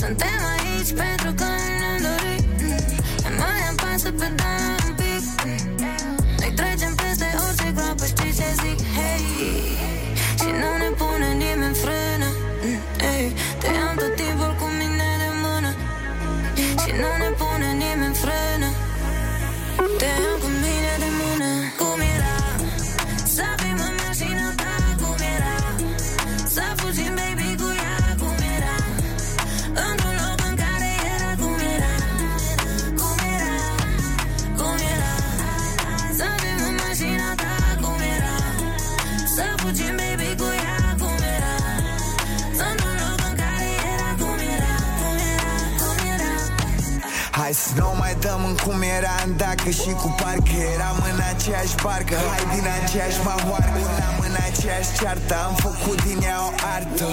[0.00, 2.46] Suntem aici pentru că ne-am dorit.
[2.62, 3.36] Mm.
[3.38, 5.22] Mai am pas să pedalăm un pic.
[5.44, 5.74] Mm.
[6.38, 9.67] Noi trecem peste orice groapă, știi ce zic, hey
[48.20, 50.56] dăm în cum eram Dacă și cu parcă.
[50.74, 52.14] Eram în aceeași barcă.
[52.30, 55.34] Hai din aceeași mahoarcă Am în aceeași ceartă.
[55.46, 57.08] Am făcut din ea o artă.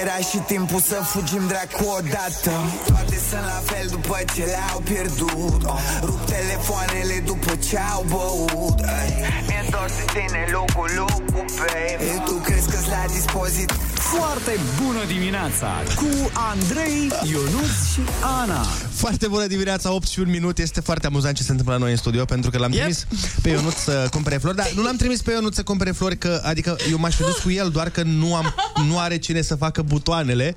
[0.00, 2.52] Era și timpul să fugim dracu odată.
[2.86, 5.62] Toate sunt la fel după ce le-au pierdut.
[6.08, 8.78] Rup telefoanele după ce au băut.
[8.80, 9.14] Ei,
[9.48, 13.76] Mi-e dor să tine locul locul, baby Tu crezi că-s la dispoziție
[14.14, 16.10] Foarte bună dimineața cu
[16.50, 18.00] Andrei, Ionus și
[18.40, 18.64] Ana.
[18.98, 20.58] Foarte bună dimineața, 8 și un minut.
[20.58, 22.80] Este foarte amuzant ce se întâmplă la noi în studio, pentru că l-am Yep.
[22.80, 23.06] trimis
[23.42, 26.40] pe Ionut să cumpere flori, dar nu l-am trimis pe Ionut să cumpere flori, că,
[26.44, 28.54] adică eu m-aș fi dus cu el, doar că nu, am,
[28.88, 30.54] nu are cine să facă butoanele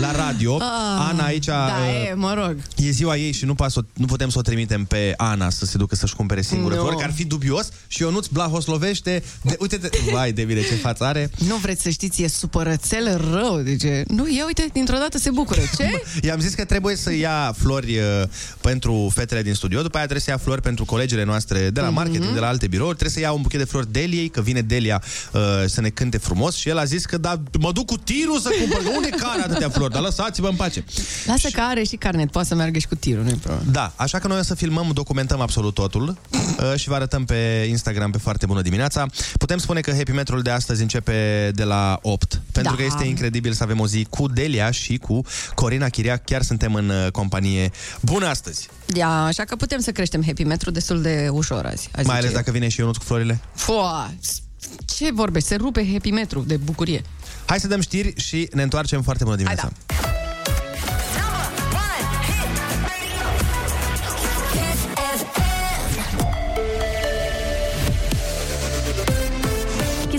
[0.00, 0.54] la radio.
[0.56, 1.44] Ah, Ana aici...
[1.44, 2.56] Da, uh, e, mă rog.
[2.76, 5.76] E ziua ei și nu, pas, nu putem să o trimitem pe Ana să se
[5.76, 6.80] ducă să-și cumpere singură Nu.
[6.80, 9.22] flori, că ar fi dubios și Ionuț blahoslovește.
[9.42, 11.30] De, uite, de, vai de bine ce față are.
[11.46, 13.60] Nu vreți să știți, e supărățel rău.
[13.60, 15.60] Deci, nu, ia uite, dintr-o dată se bucură.
[15.76, 16.02] Ce?
[16.26, 18.28] I-am zis că trebuie să ia flori uh,
[18.60, 21.88] pentru fetele din studio, după aia trebuie să ia flori pentru colegele noastre de la
[21.90, 24.60] marketing, de la alte birouri, trebuie să ia un buchet de flori Deliei, că vine
[24.60, 27.96] Delia uh, să ne cânte frumos și el a zis că da, mă duc cu
[27.96, 30.84] tirul să cumpăr, că unde care atâtea flori, dar lăsați-vă în pace.
[31.26, 33.70] Lasă că are și carnet, poate să meargă și cu tirul, nu-i problemă.
[33.70, 37.66] Da, așa că noi o să filmăm, documentăm absolut totul uh, și vă arătăm pe
[37.68, 39.06] Instagram pe foarte bună dimineața.
[39.38, 42.78] Putem spune că Happy Metrul de astăzi începe de la 8, pentru Da.
[42.78, 45.22] că este incredibil să avem o zi cu Delia și cu
[45.54, 46.24] Corina Chiriac.
[46.24, 47.06] Chiar suntem în uh,
[47.68, 48.68] companie bună astăzi.
[48.94, 51.88] Ia, așa că putem să creștem happy metru destul de ușor azi.
[51.92, 53.40] azi Mai ales dacă vine și Ionuț cu florile.
[53.54, 54.14] Foa,
[54.84, 55.48] ce vorbești?
[55.48, 57.02] Se rupe happy metru de bucurie.
[57.46, 59.68] Hai să dăm știri și ne întoarcem foarte bună dimineața.
[59.68, 60.17] Kiss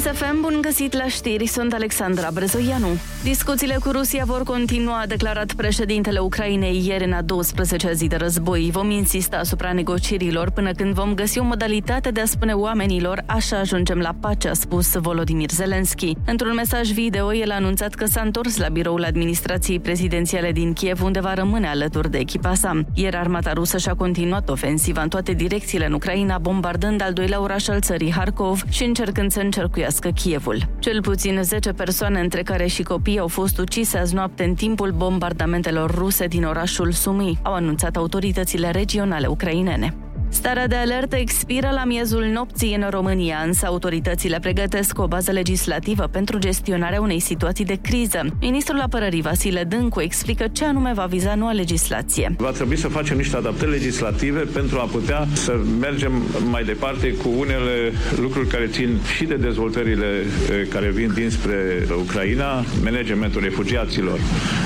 [0.02, 2.88] FM, bun găsit la știri, sunt Alexandra Brezoianu.
[3.24, 8.16] Discuțiile cu Rusia vor continua, a declarat președintele Ucrainei ieri în a 12-a zi de
[8.16, 8.70] război.
[8.72, 13.58] Vom insista asupra negocierilor până când vom găsi o modalitate de a spune oamenilor așa
[13.60, 16.16] ajungem la pace, a spus Volodymyr Zelensky.
[16.26, 21.04] Într-un mesaj video, el a anunțat că s-a întors la biroul administrației prezidențiale din Kiev,
[21.04, 22.82] unde va rămâne alături de echipa sa.
[22.94, 27.68] Ieri armata rusă și-a continuat ofensiva în toate direcțiile în Ucraina, bombardând al doilea oraș
[27.68, 30.58] al țării, Harkov, și încercând să încercuiască Kievul.
[30.80, 34.92] Cel puțin 10 persoane, între care și copii, au fost ucise azi noapte în timpul
[34.92, 39.94] bombardamentelor ruse din orașul Sumi, au anunțat autoritățile regionale ucrainene.
[40.32, 46.04] Starea de alertă expiră la miezul nopții în România, însă autoritățile pregătesc o bază legislativă
[46.04, 48.22] pentru gestionarea unei situații de criză.
[48.42, 52.34] Ministrul Apărării Vasile Dâncu explică ce anume va viza noua legislație.
[52.38, 56.12] Va trebui să facem niște adaptări legislative pentru a putea să mergem
[56.50, 62.64] mai departe cu unele lucruri care țin și de dezvoltările eh, care vin dinspre Ucraina,
[62.84, 64.20] managementul refugiaților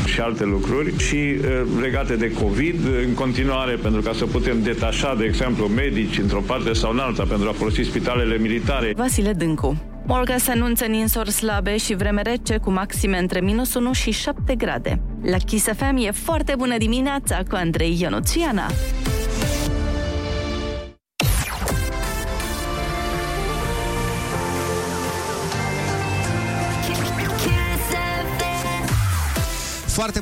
[0.06, 1.40] și alte lucruri și eh,
[1.82, 6.74] legate de COVID în continuare pentru ca să putem detașa, de exemplu, medici într-o parte
[6.74, 8.94] sau în alta pentru a folosi spitalele militare.
[8.96, 9.82] Vasile Dâncu.
[10.06, 14.56] Morga se anunță ninsori slabe și vreme rece cu maxime între minus 1 și 7
[14.56, 15.02] grade.
[15.22, 18.66] La Kiss FM e foarte bună dimineața cu Andrei Ionuțiana.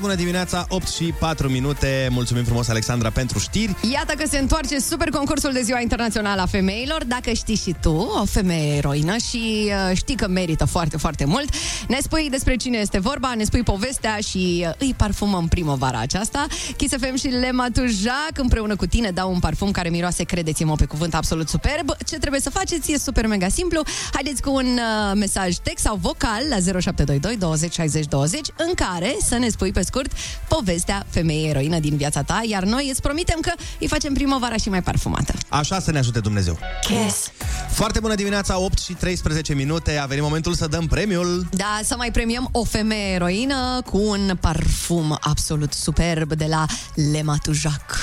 [0.01, 2.07] Bună dimineața, 8 și 4 minute.
[2.11, 3.75] Mulțumim frumos, Alexandra, pentru știri.
[3.93, 7.03] Iată că se întoarce super concursul de Ziua Internațională a Femeilor.
[7.05, 11.49] Dacă știi și tu, o femeie eroină și uh, știi că merită foarte, foarte mult,
[11.87, 16.45] ne spui despre cine este vorba, ne spui povestea și uh, îi parfumăm primăvara aceasta.
[16.77, 20.85] Kiss FM și Lema Tujac împreună cu tine dau un parfum care miroase, credeți-mă, pe
[20.85, 21.95] cuvânt absolut superb.
[22.05, 23.81] Ce trebuie să faceți e super mega simplu.
[24.13, 29.15] Haideți cu un uh, mesaj text sau vocal la 0722 20 60 20 în care
[29.23, 30.11] să ne spui pe scurt
[30.47, 34.69] povestea femeii eroină din viața ta, iar noi îți promitem că îi facem primăvara și
[34.69, 35.33] mai parfumată.
[35.49, 36.59] Așa să ne ajute Dumnezeu.
[36.81, 37.31] Kiss.
[37.69, 39.97] Foarte bună dimineața, 8 și 13 minute.
[39.97, 41.47] A venit momentul să dăm premiul.
[41.51, 46.65] Da, să mai premiăm o femeie eroină cu un parfum absolut superb de la
[47.11, 47.97] Lema Tujac.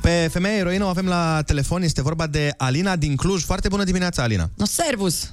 [0.00, 3.44] Pe femeia eroină o avem la telefon, este vorba de Alina din Cluj.
[3.44, 4.50] Foarte bună dimineața, Alina.
[4.56, 5.32] No, servus!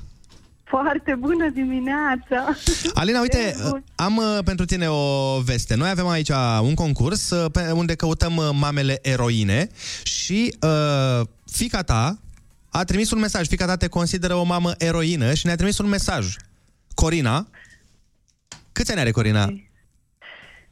[0.71, 2.55] Foarte bună dimineața!
[2.93, 3.55] Alina, uite,
[4.05, 5.75] am uh, pentru tine o veste.
[5.75, 6.29] Noi avem aici
[6.61, 9.67] un concurs uh, pe unde căutăm uh, mamele eroine
[10.03, 12.17] și uh, fica ta
[12.69, 13.47] a trimis un mesaj.
[13.47, 16.35] Fica ta te consideră o mamă eroină și ne-a trimis un mesaj.
[16.93, 17.47] Corina.
[18.71, 19.53] Câți ani are Corina?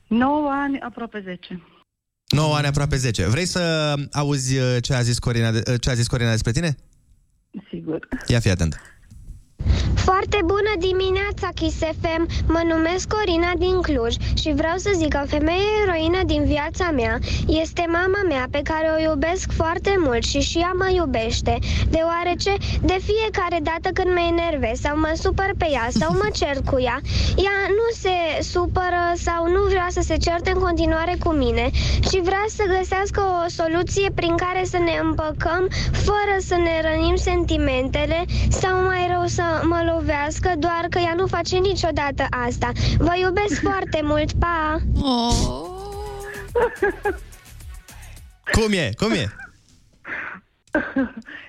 [0.08, 1.64] 9 ani, aproape 10.
[2.28, 3.26] 9 ani, aproape 10.
[3.28, 6.52] Vrei să auzi uh, ce a zis Corina, de- uh, ce a zis Corina despre
[6.52, 6.76] tine?
[7.70, 8.08] Sigur.
[8.28, 8.82] Ia fi atent.
[10.10, 12.24] Foarte bună dimineața, Kiss FM!
[12.48, 17.18] Mă numesc Corina din Cluj și vreau să zic că femeia eroină din viața mea
[17.48, 21.58] este mama mea pe care o iubesc foarte mult și și ea mă iubește,
[21.96, 26.58] deoarece de fiecare dată când mă enervez sau mă supăr pe ea sau mă cer
[26.70, 26.98] cu ea,
[27.48, 28.18] ea nu se
[28.54, 31.66] supără sau nu vrea să se certe în continuare cu mine
[32.10, 35.64] și vrea să găsească o soluție prin care să ne împăcăm
[36.08, 38.20] fără să ne rănim sentimentele
[38.62, 42.72] sau mai rău să mă lovească, doar că ea nu face niciodată asta.
[42.98, 44.82] Vă iubesc foarte mult, pa!
[45.02, 45.68] Oh.
[48.52, 48.92] Cum e?
[48.98, 49.34] Cum e?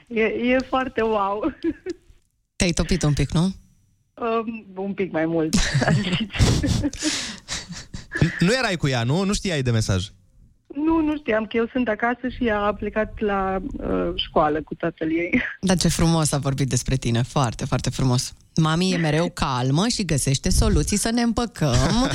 [0.06, 1.54] E, e foarte wow.
[2.56, 3.52] Te-ai topit un pic, nu?
[4.14, 5.54] Um, un pic mai mult.
[8.40, 9.24] Nu erai cu ea, nu?
[9.24, 10.08] Nu știai de mesaj.
[10.74, 14.74] Nu, nu știam că eu sunt acasă și ea a plecat la uh, școală cu
[14.74, 15.42] tatăl ei.
[15.61, 18.35] Dar ce frumos a vorbit despre tine, foarte, foarte frumos.
[18.61, 22.11] Mami e mereu calmă și găsește soluții să ne împăcăm.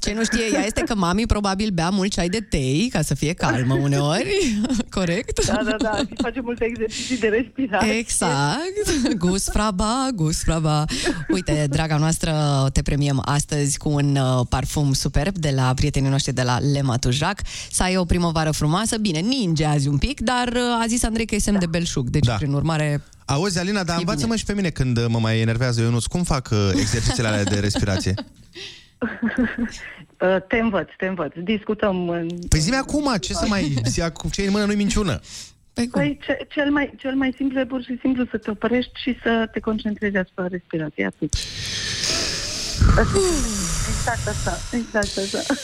[0.00, 3.14] Ce nu știe ea este că mami probabil bea mult ceai de tei ca să
[3.14, 4.58] fie calmă uneori,
[4.96, 5.46] corect?
[5.46, 7.92] Da, da, da, și face multe exerciții de respirație.
[7.92, 9.14] Exact.
[9.18, 10.84] Gus fraba, gus fraba.
[11.28, 12.32] Uite, draga noastră,
[12.72, 16.82] te premiem astăzi cu un uh, parfum superb de la prietenii noștri de la Le
[16.82, 17.40] Matujac.
[17.70, 18.96] Să ai o primăvară frumoasă.
[18.98, 22.08] Bine, ninge azi un pic, dar uh, a zis Andrei că e semn de belșug.
[22.08, 22.34] Deci, Da.
[22.34, 24.36] prin urmare, Auzi, Alina, dar E învață-mă bine.
[24.36, 26.04] și pe mine când uh, mă mai enervează Ionuț.
[26.04, 28.14] Cum fac uh, exercițiile alea de respirație?
[30.20, 31.32] Uh, te învăț, te învăț.
[31.42, 32.28] Discutăm în...
[32.48, 33.74] Păi zi acum, ce să mai...
[33.92, 35.20] zi acum, ce e în mână nu-i minciună.
[35.72, 39.18] Păi, ce, cel, mai, cel mai simplu e pur și simplu să te oprești și
[39.22, 41.06] să te concentrezi asupra respirației.
[41.06, 41.34] Atât.
[43.88, 45.54] Exact asta, exact asta.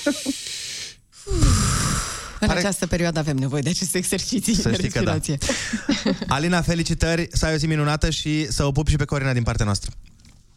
[2.46, 5.12] În această perioadă avem nevoie de aceste exerciții Să de știi că da.
[5.12, 5.54] respirație.
[6.34, 9.42] Alina, felicitări, să ai o zi minunată și să o pup și pe Corina din
[9.42, 9.90] partea noastră.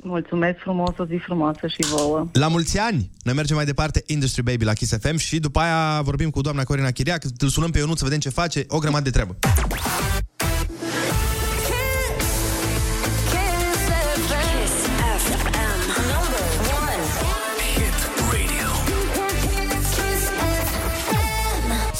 [0.07, 2.27] Mulțumesc frumos, o zi frumoasă și vouă.
[2.31, 3.09] La mulți ani!
[3.23, 6.63] Noi mergem mai departe, Industry Baby la Kiss FM și după aia vorbim cu doamna
[6.63, 9.35] Corina Chiriac, îl sunăm pe Ionut să vedem ce face, o grămadă de treabă.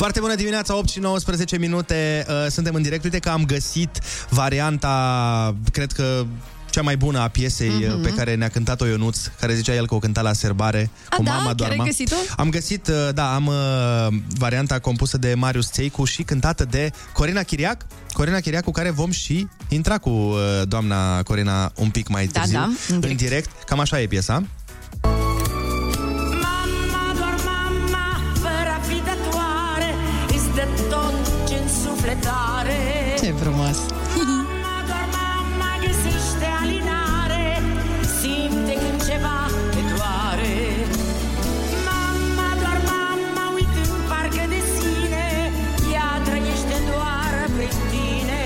[0.05, 2.25] Foarte bună dimineața, 8 și 19 minute.
[2.29, 3.03] Uh, Suntem în direct.
[3.03, 6.25] Uite că am găsit varianta, cred că
[6.69, 7.95] cea mai bună a piesei Mhm.
[7.95, 11.15] uh, pe care ne-a cântat-o Ionuț, care zicea el că o cânta la serbare A,
[11.15, 11.31] cu da?
[11.31, 12.15] mama Chiar doar ai ma- găsit-o?
[12.37, 17.41] Am găsit, uh, da, am uh, varianta compusă de Marius Țeicu și cântată de Corina
[17.43, 17.85] Chiriac.
[18.13, 20.37] Corina Chiriac cu care vom și intra cu uh,
[20.67, 23.17] doamna Corina un pic mai Da, târziu da, în în direct.
[23.19, 23.49] direct.
[23.65, 24.43] Cam așa e piesa.
[32.05, 32.79] Sufletare
[33.21, 33.77] Ce frumos!
[34.15, 37.45] Mama, doar mama, găsește alinare
[38.19, 39.39] Simte când ceva
[39.73, 40.57] te doare
[41.89, 45.27] Mama, doar mama, uitând parcă de sine
[45.93, 48.43] Ea trăiește doar prin tine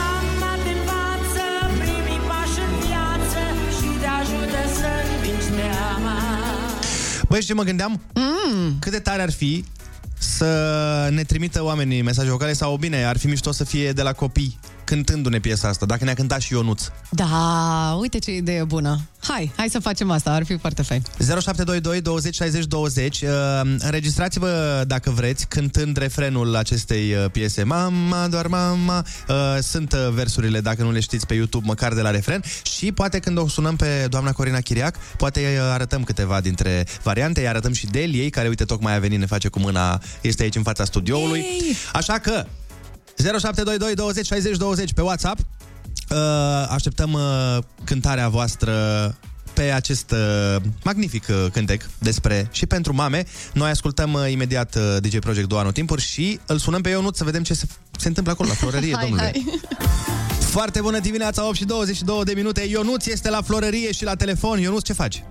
[0.00, 1.44] Mama te învață
[1.82, 3.40] primii pași în viață
[3.76, 6.16] Și te ajută să învingi teama
[7.28, 7.92] Băi, știi ce mă gândeam?
[8.14, 8.78] Mm.
[8.84, 9.52] Cât de tare ar fi
[10.22, 14.12] să ne trimită oamenii mesaje vocale sau, bine, ar fi mișto să fie de la
[14.12, 16.82] copii cântându-ne piesa asta, dacă ne-a cântat și Ionuț.
[17.10, 19.00] Da, uite ce idee bună.
[19.20, 21.02] Hai, hai să facem asta, ar fi foarte fain.
[21.18, 23.28] 0722 20 60 20 uh,
[23.78, 27.62] Înregistrați-vă dacă vreți Cântând refrenul acestei uh, piese.
[27.62, 29.04] Mama, doar mama.
[29.28, 32.42] Uh, Sunt uh, versurile, dacă nu le știți pe YouTube Măcar de la refren.
[32.76, 37.40] Și poate când o sunăm pe doamna Corina Chiriac Poate uh, arătăm câteva dintre variante.
[37.40, 40.00] Îi arătăm și Deliei Care, uite, tocmai a venit, ne face cu mâna.
[40.20, 41.44] Este aici în fața studioului.
[41.92, 42.46] Așa că
[43.22, 45.38] 0722 20 60 20 pe WhatsApp
[46.12, 46.18] Uh,
[46.68, 48.72] așteptăm uh, cântarea voastră
[49.52, 53.24] pe acest uh, magnific uh, cântec despre și pentru mame.
[53.54, 57.24] Noi ascultăm uh, imediat uh, DJ Project 2 Anotimpuri și îl sunăm pe Ionut să
[57.24, 57.66] vedem ce se,
[57.98, 59.22] se întâmplă acolo la florărie, hai, domnule.
[59.22, 59.60] hai.
[60.56, 62.60] Foarte bună dimineața, 8 și 22 de minute.
[62.60, 64.58] Ionuț este la florărie și la telefon.
[64.58, 65.24] Ionuț, ce faci?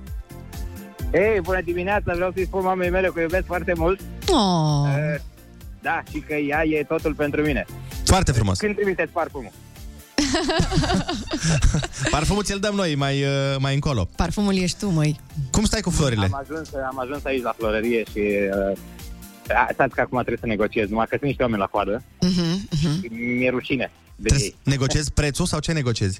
[1.13, 3.99] Ei, bună dimineața, vreau să-i spun mamei mele că o iubesc foarte mult.
[4.27, 4.89] Oh.
[5.13, 5.21] Eh,
[5.81, 7.65] Da, și că ea e totul pentru mine.
[8.05, 8.57] Foarte frumos.
[8.57, 9.51] Când trimiteți parfumul?
[12.11, 14.07] Parfumul ți-l dăm noi mai, uh, mai încolo.
[14.15, 15.19] Parfumul ești tu, măi.
[15.51, 16.23] Cum stai cu florile?
[16.25, 18.19] Am ajuns, am ajuns aici la florărie și...
[18.71, 18.77] Uh,
[19.55, 22.03] a, stați că acum trebuie să negociez, numai că sunt niște oameni la coadă.
[22.21, 23.01] Mhm, mhm.
[23.01, 24.55] și Mi-e rușine de Trebuie ei.
[24.63, 26.19] să negociezi prețul sau ce negociezi?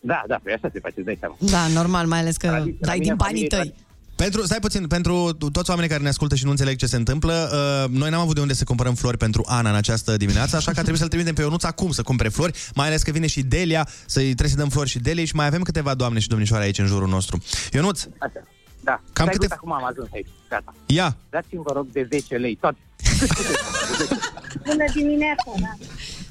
[0.00, 1.36] Da, da, păi așa se face, îți dai seama.
[1.38, 3.74] Da, normal, mai ales că La dai mine din în banii familie, tăi.
[4.22, 7.50] Pentru, stai puțin, pentru toți oamenii care ne ascultă și nu înțeleg ce se întâmplă,
[7.52, 10.66] uh, noi n-am avut de unde să cumpărăm flori pentru Ana în această dimineață, așa
[10.70, 13.42] că trebuie să-l trimitem pe Ionuț acum să cumpere flori, mai ales că vine și
[13.42, 16.64] Delia, să-i trebuie să dăm flori și Delia și mai avem câteva doamne și domnișoare
[16.64, 17.42] aici în jurul nostru.
[17.72, 18.42] Ionuț, Așa.
[18.80, 18.92] Da.
[18.92, 20.28] Cam Stai, câte- uite, acum am ajuns aici.
[20.48, 20.74] Gata.
[20.86, 22.54] ia, Dați-mi, vă rog, de 10 lei.
[22.60, 22.78] Toate.
[24.66, 25.72] Bună dimineața, da.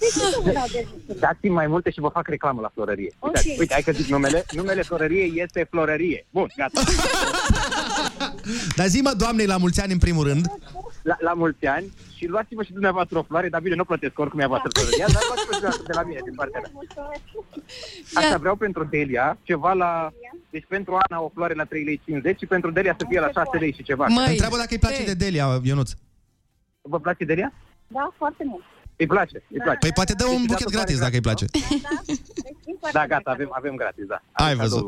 [0.02, 1.20] De ce să vă dau de zi?
[1.20, 3.12] Dați-mi mai multe și vă fac reclamă la florărie.
[3.20, 3.60] Uitați, Ok.
[3.60, 4.45] uite, hai că zic numele.
[4.52, 6.26] Numele florăriei este florărie.
[6.30, 6.82] Bun, gata.
[8.78, 10.45] dar zi mă doamnei la mulți ani în primul rând.
[11.04, 14.39] La, la mulți ani și luați-vă și dumneavoastră o floare, dar bine, nu plătesc oricum
[14.39, 16.72] ea voastră florăria, dar luați-vă și dumneavoastră de la mine, din partea mea.
[18.14, 20.12] Așa, vreau pentru Delia ceva la...
[20.49, 21.70] Deci pentru Ana o floare la 3,50
[22.22, 24.06] lei și pentru Delia să fie la 6 lei și ceva.
[24.28, 25.91] Întreabă dacă îi place de Delia, Ionuț.
[26.82, 27.54] Vă place Delia?
[27.88, 28.64] Da, foarte mult.
[29.02, 29.78] Îi place, îi place.
[29.80, 31.45] Păi poate dă un Deci, buchet dată gratis floare dacă îi place.
[32.97, 34.22] Da, gata, avem, avem gratis, da.
[34.32, 34.84] Ai văzut.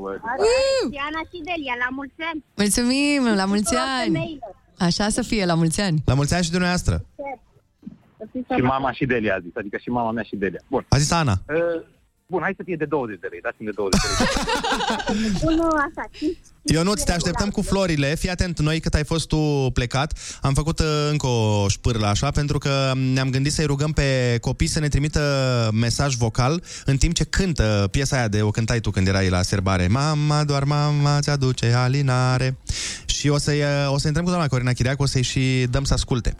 [0.90, 2.44] Diana și Delia, la mulți ani.
[2.56, 4.14] Mulțumim, la mulți Tuturor ani!
[4.14, 4.56] femeilor.
[4.78, 6.02] Așa să fie, la mulți ani!
[6.06, 7.06] La mulți ani și de dumneavoastră.
[8.56, 10.60] Și mama și Delia a zis, adică și mama mea și Delia.
[10.68, 10.86] Bun.
[10.90, 11.32] A zis Ana.
[11.48, 11.82] Uh,
[12.28, 15.32] bun, hai să fie de 20 de lei, dați-mi de 20 de lei.
[15.44, 18.16] Bună, așa, cinci- Ionuț, te așteptăm cu florile.
[18.16, 22.32] Fii atent, noi cât ai fost tu plecat, am făcut uh, încă o șpârlă așa,
[22.32, 25.22] pentru că ne-am gândit să-i rugăm pe copii să ne trimită
[25.74, 29.42] mesaj vocal în timp ce cântă piesa aia de o cântai tu când erai la
[29.42, 29.88] serbare.
[29.88, 32.58] Mama, doar mama ți aduce alinare.
[33.06, 35.84] Și o să-i, uh, o să intrăm cu doamna Corina Chiriac, o să-i și dăm
[35.84, 36.36] să asculte.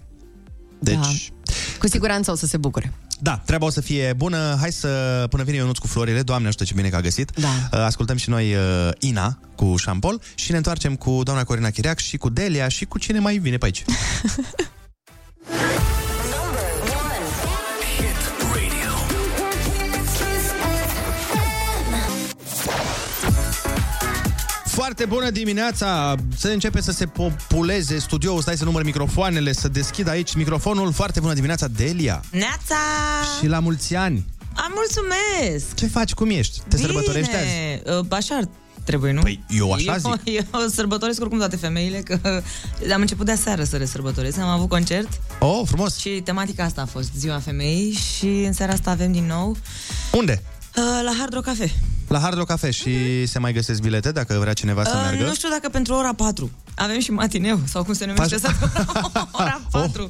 [0.80, 1.54] Deci, Da.
[1.80, 2.94] Cu siguranță o să se bucure.
[3.24, 4.58] Da, treaba o să fie bună.
[4.60, 7.32] Hai să, până vine Ionuț cu florile, Doamne ajută ce bine că a găsit.
[7.36, 7.48] Da.
[7.48, 12.00] Uh, Ascultăm și noi uh, Ina cu șampol și ne întoarcem cu doamna Corina Chiriac
[12.00, 13.84] și cu Delia și cu cine mai vine pe aici.
[24.84, 26.16] Foarte bună dimineața!
[26.38, 30.92] Se începe să se populeze studioul, stai să număr microfoanele, să deschid aici microfonul.
[30.92, 32.24] Foarte bună dimineața, Delia!
[32.32, 32.76] Neața!
[33.40, 34.26] Și la mulți ani!
[34.56, 35.76] Am mulțumesc!
[35.76, 36.14] Ce faci?
[36.14, 36.60] Cum ești?
[36.60, 36.88] Te Bine.
[36.88, 37.98] sărbătorești azi?
[38.00, 38.44] Uh, Așa ar
[38.84, 39.22] trebuie, nu?
[39.22, 40.34] Păi, eu așa eu, zic.
[40.54, 42.42] Eu sărbătoresc oricum toate femeile, că
[42.94, 44.38] am început de aseară să le sărbătoresc.
[44.38, 45.22] Am avut concert.
[45.40, 45.98] Oh, frumos!
[45.98, 49.58] Și tematica asta a fost Ziua Femeii și în seara asta avem din nou
[50.12, 50.44] Unde?
[50.76, 51.72] Uh, la Hard Rock Cafe.
[52.08, 55.24] La Hard Rock Cafe și se mai găsesc bilete dacă vrea cineva să Uh, meargă.
[55.24, 56.52] nu știu dacă pentru ora 4.
[56.76, 59.30] Avem și matineu, sau cum se numește Faci- asta?
[59.32, 60.10] ora 4.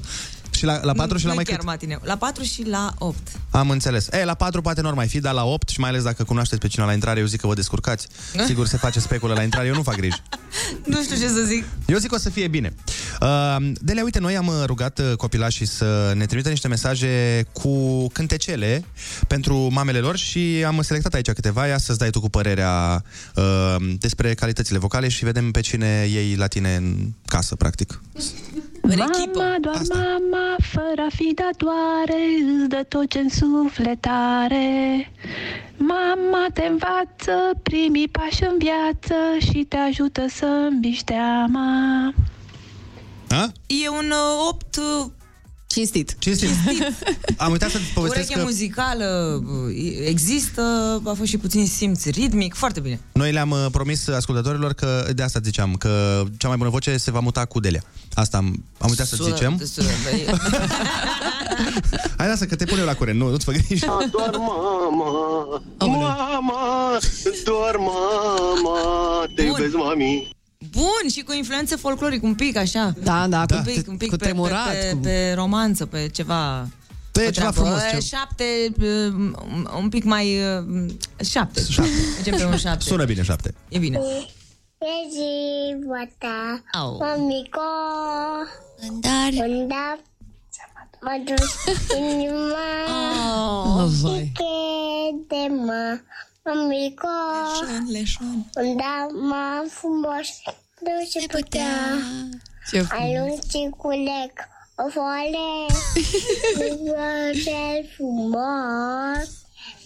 [0.64, 1.66] Și la, la 4 și la nu mai chiar cât?
[1.66, 2.00] matineu.
[2.04, 3.18] La 4 și la 8.
[3.50, 4.08] Am înțeles.
[4.12, 6.24] E, la 4 poate nu ar mai fi, dar la 8 și mai ales dacă
[6.24, 8.08] cunoașteți pe cineva la intrare, eu zic că vă descurcați.
[8.48, 10.22] Sigur se face speculă la intrare, eu nu fac griji.
[10.86, 11.64] Nu știu ce să zic.
[11.88, 12.74] Eu zic că o să fie bine.
[13.22, 18.08] Uh, Delia, uite, noi am uh, rugat uh, copilașii să ne trimită niște mesaje cu
[18.08, 18.86] cântecele
[19.28, 21.68] pentru mamele lor și am selectat aici câteva.
[21.68, 23.04] Ia să-ți dai tu cu părerea
[23.36, 28.02] uh, despre calitățile vocale și vedem pe cine iei la tine în casă, practic.
[28.88, 35.12] Mama, doar mama, fără a fi datoare, îți dă tot ce-n sufletare.
[35.78, 42.14] Mama te învață primii pași în viață și te ajută să îmbiși șteama.
[43.30, 43.52] A?
[43.68, 44.78] E un uh, 8
[45.76, 46.16] uh, Cinstit.
[46.20, 46.50] Cinstit.
[47.38, 49.76] Am uitat să povestesc Ureche că muzicală uh,
[50.08, 50.62] există,
[51.06, 53.00] a fost și puțin simț ritmic, foarte bine.
[53.14, 57.12] noi le-am uh, promis ascultătorilor că, de asta ziceam, că cea mai bună voce se
[57.12, 57.84] va muta cu Delia.
[58.14, 59.62] Asta am, am uitat să Sună- zicem.
[59.64, 59.88] sună-
[62.18, 63.86] Hai, lasă, că te pun eu la curent, nu, nu-ți fă griji.
[63.86, 66.98] Doar mama, mama,
[67.46, 68.78] doar mama,
[69.36, 69.52] te Bun.
[69.52, 70.30] iubesc, mami.
[70.72, 72.94] Bun, și cu influențe folcloric, un pic așa.
[73.04, 75.86] Da, da, un cu- pic, un pic cu pe, tremurat, pe, pe, cu- pe romanță,
[75.86, 76.68] pe ceva...
[77.12, 77.54] Pe o ceva treabă.
[77.54, 78.44] frumos, Uh, ce- Șapte,
[78.82, 79.14] uh,
[79.82, 80.38] un pic mai...
[80.38, 80.86] uh,
[81.26, 81.62] Șapte.
[82.16, 82.84] Mergem pe un șapte.
[82.86, 83.54] Sună bine, șapte.
[83.70, 83.98] E bine.
[84.78, 86.98] E ziua ta, Au.
[86.98, 87.60] mamico.
[89.02, 89.48] Dar.
[89.68, 90.00] Dar.
[91.02, 92.66] Mă duci inima
[93.78, 94.32] Oh, și vai.
[94.34, 96.00] crede-mă,
[96.46, 97.08] mamico.
[97.62, 98.46] Leșon, leșon.
[98.76, 100.28] Da, mă frumos,
[100.80, 101.98] duce putea.
[102.70, 102.90] Ce frumos.
[102.92, 104.34] Alungi cu lec,
[104.76, 105.48] o foale,
[107.44, 109.30] cel frumos,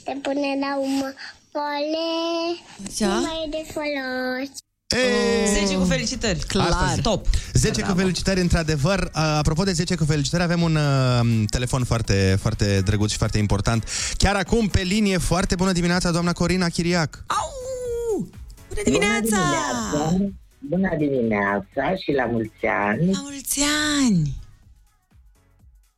[0.04, 1.14] te pune la urmă,
[1.52, 2.08] foale,
[2.88, 3.08] Așa?
[3.08, 4.50] nu mai e de folos.
[5.66, 6.40] 10 cu felicitări.
[6.58, 7.26] Asta Top.
[7.54, 9.00] 10 cu felicitări, într-adevăr.
[9.00, 13.38] Uh, Apropo de 10 cu felicitări, avem un uh, telefon foarte, foarte drăguț și foarte
[13.38, 13.88] important.
[14.18, 17.24] Chiar acum, pe linie, foarte bună dimineața, doamna Corina Chiriac.
[18.68, 19.38] Bună dimineața!
[20.60, 23.12] Bună dimineața și la mulți ani.
[23.12, 23.62] La mulți
[24.00, 24.36] ani!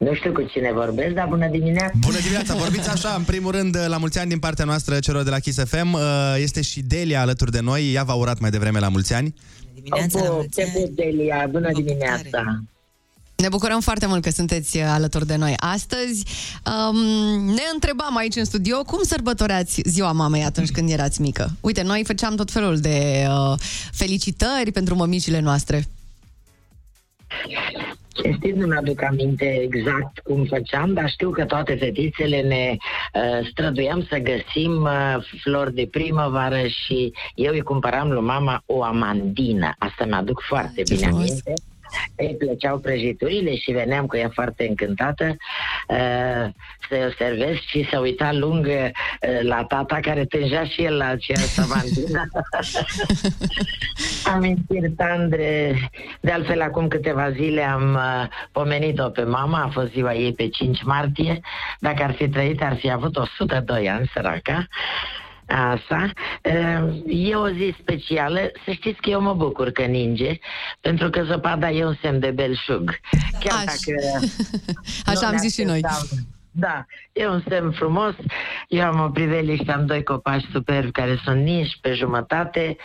[0.05, 1.91] Nu știu cu cine vorbesc, dar bună dimineața.
[1.99, 5.29] Bună dimineața, vorbiți așa, în primul rând, la mulți ani din partea noastră, celor de
[5.29, 5.93] la Kiss FM.
[5.93, 6.01] Uh,
[6.37, 9.33] Este și Delia alături de noi, ea v-a urat mai devreme la mulți ani.
[9.73, 10.91] Dimineața, la mulți ani.
[10.95, 12.59] Delia, bună dimineața.
[13.35, 16.25] Ne bucurăm foarte mult că sunteți uh, alături de noi astăzi.
[16.65, 16.97] Um,
[17.45, 21.49] ne întrebam aici în studio cum sărbătoreați ziua mamei atunci când erați mică.
[21.61, 23.59] Uite, noi făceam tot felul de uh,
[23.91, 25.87] felicitări pentru mămicile noastre.
[28.33, 32.75] Știți, nu mi-aduc aminte exact cum făceam, dar știu că toate fetițele ne
[33.13, 38.83] uh, străduiam să găsim uh, flori de primăvară și eu îi cumpăram lui mama o
[38.83, 39.73] amandină.
[39.77, 41.29] Asta mi-aduc foarte Ce bine frumos.
[41.29, 41.53] aminte.
[42.15, 45.35] Îi plăceau prăjiturile și veneam cu ea foarte încântată
[45.87, 46.49] uh,
[46.89, 48.89] să o servesc și să uita lung uh,
[49.41, 52.23] la tata care tângea și el la aceeași amandină.
[54.33, 55.75] Amintiri tandre.
[56.21, 60.47] De altfel, acum câteva zile am uh, pomenit-o pe mama, a fost ziua ei pe
[60.47, 61.39] 5 martie.
[61.79, 64.53] Dacă ar fi trăit, ar fi avut 102 ani, săraca.
[64.53, 64.67] Asta.
[65.49, 66.09] Uh,
[67.07, 68.39] E o zi specială.
[68.65, 70.39] Să știți că eu mă bucur că ninge,
[70.81, 72.99] pentru că zăpada e un semn de belșug.
[73.39, 73.63] Chiar Aș.
[73.65, 74.25] dacă...
[75.11, 75.81] Așa nu am ne zis și noi.
[75.83, 76.27] așteptam.
[76.51, 78.13] Da, e un semn frumos.
[78.67, 82.77] Eu am o priveliște, am doi copaci superbi care sunt ninși pe jumătate.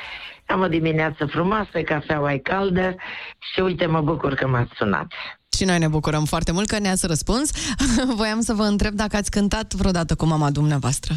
[0.47, 2.95] Am o dimineață frumoasă, cafeaua e caldă
[3.39, 5.13] și uite, mă bucur că m-ați sunat.
[5.57, 7.51] Și noi ne bucurăm foarte mult că ne-ați răspuns.
[8.17, 11.15] Voiam să vă întreb dacă ați cântat vreodată cu mama dumneavoastră.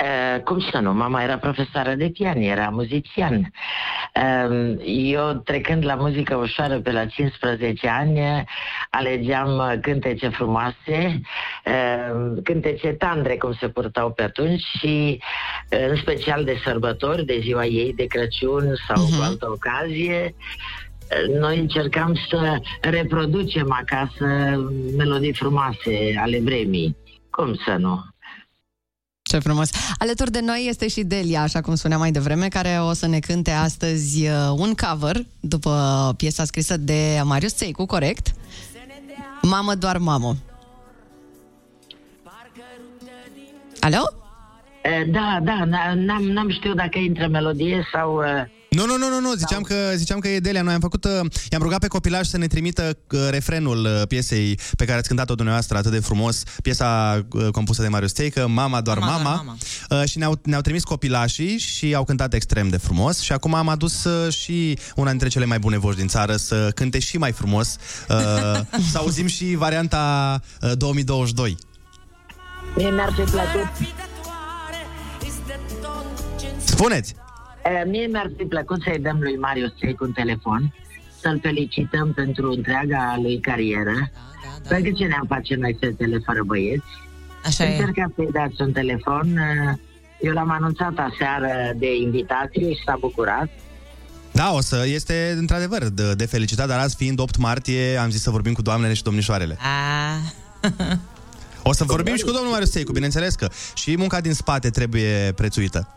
[0.00, 0.92] Uh, cum să nu?
[0.92, 3.52] Mama era profesoară de pian, era muzician.
[4.14, 8.40] Uh, eu, trecând la muzică ușoară pe la 15 ani, uh,
[8.90, 11.20] alegeam uh, cântece frumoase,
[11.64, 15.22] uh, cântece tandre, cum se purtau pe atunci, și
[15.70, 19.16] uh, în special de sărbători, de ziua ei, de Crăciun sau uh-huh.
[19.16, 20.34] cu altă ocazie.
[20.34, 24.26] Uh, Noi încercam să reproducem acasă
[24.96, 26.96] melodii frumoase ale vremii.
[27.30, 28.04] Cum să nu?
[29.28, 29.70] Ce frumos!
[29.98, 33.18] Alături de noi este și Delia, așa cum spuneam mai devreme, care o să ne
[33.18, 38.34] cânte astăzi uh, un cover după piesa scrisă de Marius Țeicu, corect?
[39.42, 40.36] Mamă, doar mamă.
[43.80, 44.02] Alo?
[44.82, 48.22] Eh, Da, da, n- n-am, n-am știut dacă intră melodie sau...
[48.24, 48.44] eh,
[48.76, 49.34] Nu, nu, nu, nu, nu.
[49.34, 50.62] Ziceam, că, ziceam că e Delia.
[50.62, 51.10] Noi am făcut, uh,
[51.50, 55.34] i-am rugat pe copilaj să ne trimită uh, refrenul uh, piesei pe care ați cântat-o
[55.34, 59.44] dumneavoastră atât de frumos, piesa uh, compusă de Marius Teică, Mama doar Mama mama, doar
[59.44, 60.02] mama.
[60.02, 63.68] Uh, și ne-au, ne-au trimis copilașii și au cântat extrem de frumos și acum am
[63.68, 67.32] adus uh, și una dintre cele mai bune voci din țară să cânte și mai
[67.32, 67.76] frumos,
[68.08, 68.60] uh,
[68.92, 71.56] să auzim și varianta uh, 2022.
[72.76, 73.68] Mie mi-ar fi plăcut...
[76.64, 77.14] Spuneți!
[77.68, 80.74] Eh, Mie mi-ar fi plăcut să-i dăm lui Marius Țeicu un telefon,
[81.20, 84.10] să-l felicităm pentru întreaga lui carieră.
[84.68, 86.84] Pentru ce ne-am face noi fetele fără băieți?
[87.44, 87.70] Așa e.
[87.70, 89.36] Încercați să-i dați un telefon.
[89.36, 89.74] eh,
[90.20, 93.48] Eu l-am anunțat aseară de invitație și s-a bucurat.
[94.32, 98.22] Da, o să este într-adevăr de, de felicitat, dar azi fiind 8 martie, am zis
[98.22, 99.56] să vorbim cu doamnele și domnișoarele.
[99.60, 100.18] A,
[101.62, 105.32] O să vorbim și cu domnul Marius Seicu, bineînțeles că și munca din spate trebuie
[105.36, 105.88] prețuită.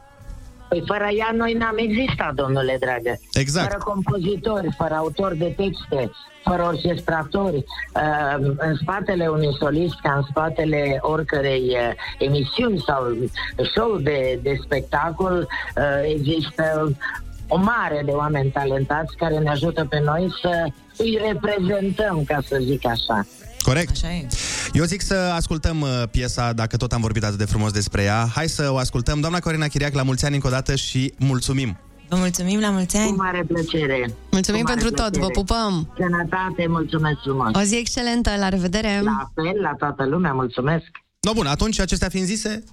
[0.70, 3.20] Păi fără ea noi n-am existat, domnule dragă.
[3.34, 3.68] Exact.
[3.72, 6.12] Fără compozitori, fără autori de texte,
[6.44, 7.56] fără orchestratori.
[7.56, 13.18] Uh, în spatele unui solist, ca în spatele oricărei uh, emisiuni sau
[13.74, 15.84] show de, de spectacol, uh,
[16.16, 16.96] există
[17.48, 20.66] o mare de oameni talentați care ne ajută pe noi să
[20.98, 23.26] îi reprezentăm, ca să zic așa.
[23.70, 23.90] Corect.
[23.92, 24.28] așa e.
[24.74, 28.28] Eu zic să ascultăm uh, piesa, dacă tot am vorbit atât de frumos despre ea.
[28.36, 29.20] Hai să o ascultăm.
[29.20, 31.78] Doamna Corina Chiriac, la mulți ani încă o dată și mulțumim.
[32.10, 33.16] Vă mulțumim, la mulți Cu ani.
[33.16, 34.14] mare plăcere.
[34.32, 35.26] Mulțumim Cu mare pentru tot, plăcere.
[35.36, 35.94] vă pupăm!
[35.98, 37.52] Sănătate, mulțumesc frumos.
[37.56, 39.02] O zi excelentă, la revedere!
[39.04, 40.86] La fel, la toată lumea, mulțumesc.
[41.22, 42.64] No, bun, atunci acestea fiind zise,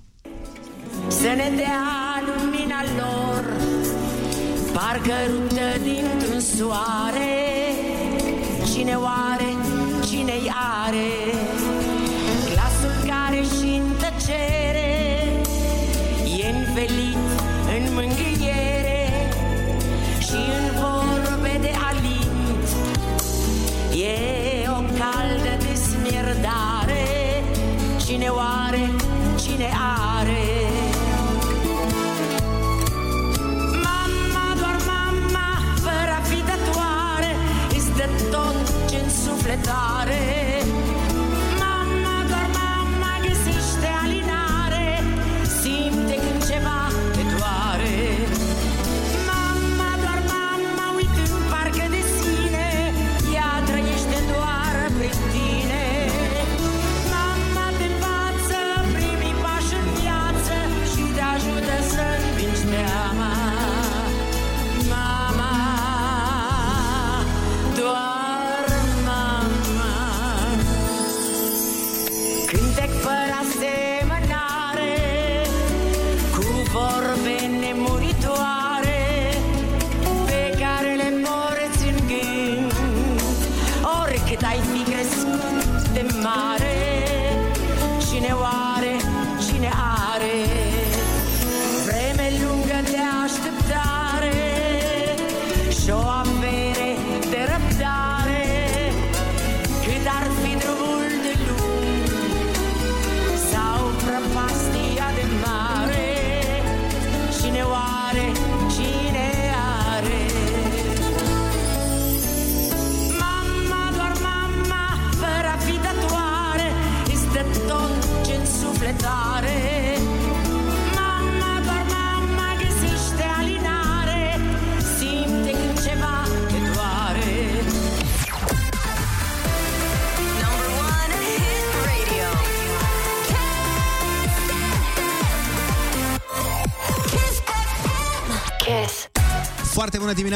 [1.09, 1.83] Să ne dea
[2.27, 3.45] lumina lor
[4.73, 7.35] Parcă ruptă dintr-un soare
[8.75, 9.45] Cine oare,
[10.09, 10.53] cine-i
[10.85, 11.09] are
[12.51, 14.93] Glasul care și în tăcere
[16.39, 17.27] E învelit
[17.77, 19.31] în mângâiere
[20.19, 22.69] Și în vorbe de alint
[23.95, 27.05] E o caldă desmierdare
[28.07, 29.06] Cine oare, cine
[39.47, 40.46] completare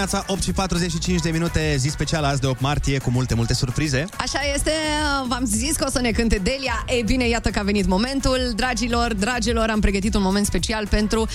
[0.01, 3.55] dimineața, 8 și 45 de minute, zi specială azi de 8 martie, cu multe, multe
[3.55, 4.05] surprize.
[4.16, 4.70] Așa este,
[5.28, 6.84] v-am zis că o să ne cânte Delia.
[6.88, 8.53] Ei bine, iată că a venit momentul.
[8.57, 11.28] Dragilor, dragilor, am pregătit un moment special pentru...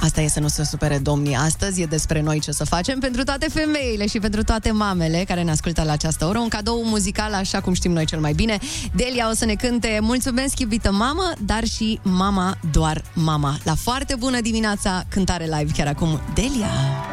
[0.00, 3.24] Asta e să nu se supere domnii astăzi, e despre noi ce să facem pentru
[3.24, 6.38] toate femeile și pentru toate mamele care ne ascultă la această oră.
[6.38, 8.58] Un cadou muzical, așa cum știm noi cel mai bine.
[8.94, 13.58] Delia o să ne cânte Mulțumesc, iubită mamă, dar și Mama, doar mama.
[13.62, 17.05] La foarte bună dimineața, cântare live chiar acum, Delia.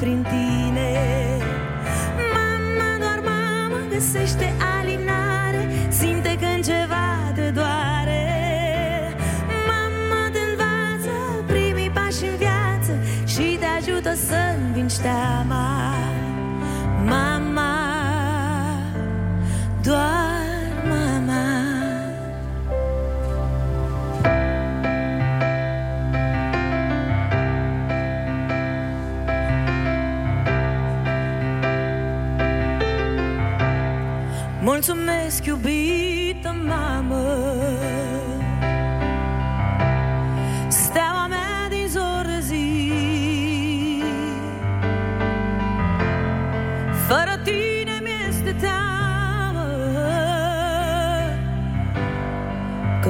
[0.00, 0.47] Doar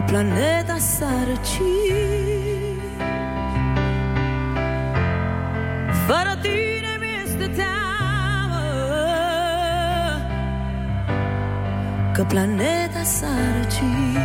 [0.09, 2.81] planeta s-a răcit
[6.07, 8.65] Fără tine mi-este teamă
[12.13, 14.19] Că planeta s-a răcit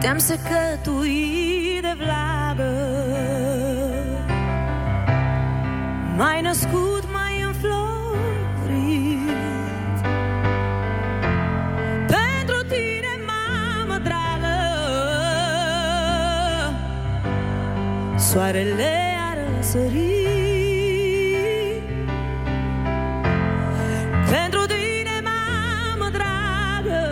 [0.00, 2.98] Te-am secătuit de vlagă
[6.16, 6.97] M-ai născut,
[18.38, 18.94] Soarele
[19.28, 19.82] a răsărit
[24.30, 27.02] Pentru tine, mamă dragă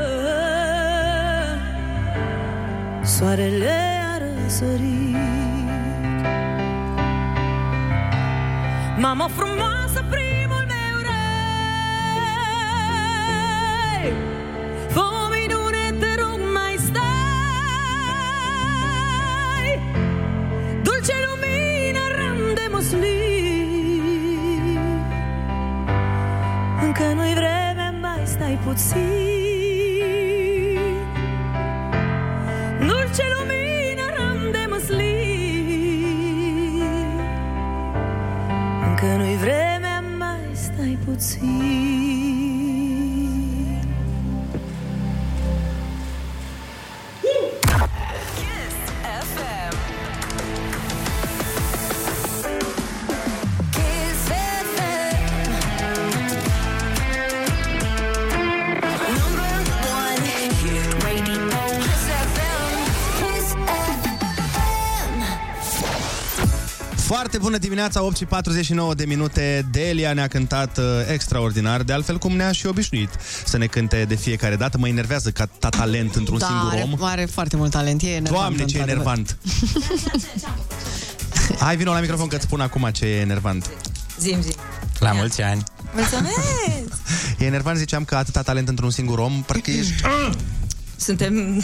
[3.04, 3.78] Soarele
[4.14, 5.16] a răsărit
[8.98, 9.85] Mamă frumoasă,
[28.66, 28.98] puțin.
[32.78, 35.06] Dulce lumină, ram de măslin.
[38.88, 41.75] Încă nu-i vremea, mai stai puțin
[67.26, 69.66] Foarte bună dimineața, 8 și 49 de minute.
[69.70, 73.08] Delia ne-a cântat uh, extraordinar, de altfel cum ne-a și obișnuit
[73.44, 74.78] să ne cânte de fiecare dată.
[74.78, 77.04] Mă enervează ca ta talent într-un da, singur are, om.
[77.04, 78.02] are foarte mult talent.
[78.02, 78.90] E enervant, Doamne, ce într-adevăr.
[78.90, 79.36] enervant!
[81.64, 83.70] Hai, vino la microfon că îți spun acum ce e enervant.
[84.20, 84.54] Zim, zim.
[84.98, 85.62] La mulți ani.
[85.94, 86.36] Mulțumesc!
[87.38, 89.92] E enervant, ziceam că atâta talent într-un singur om, parcă ești...
[90.96, 91.62] Suntem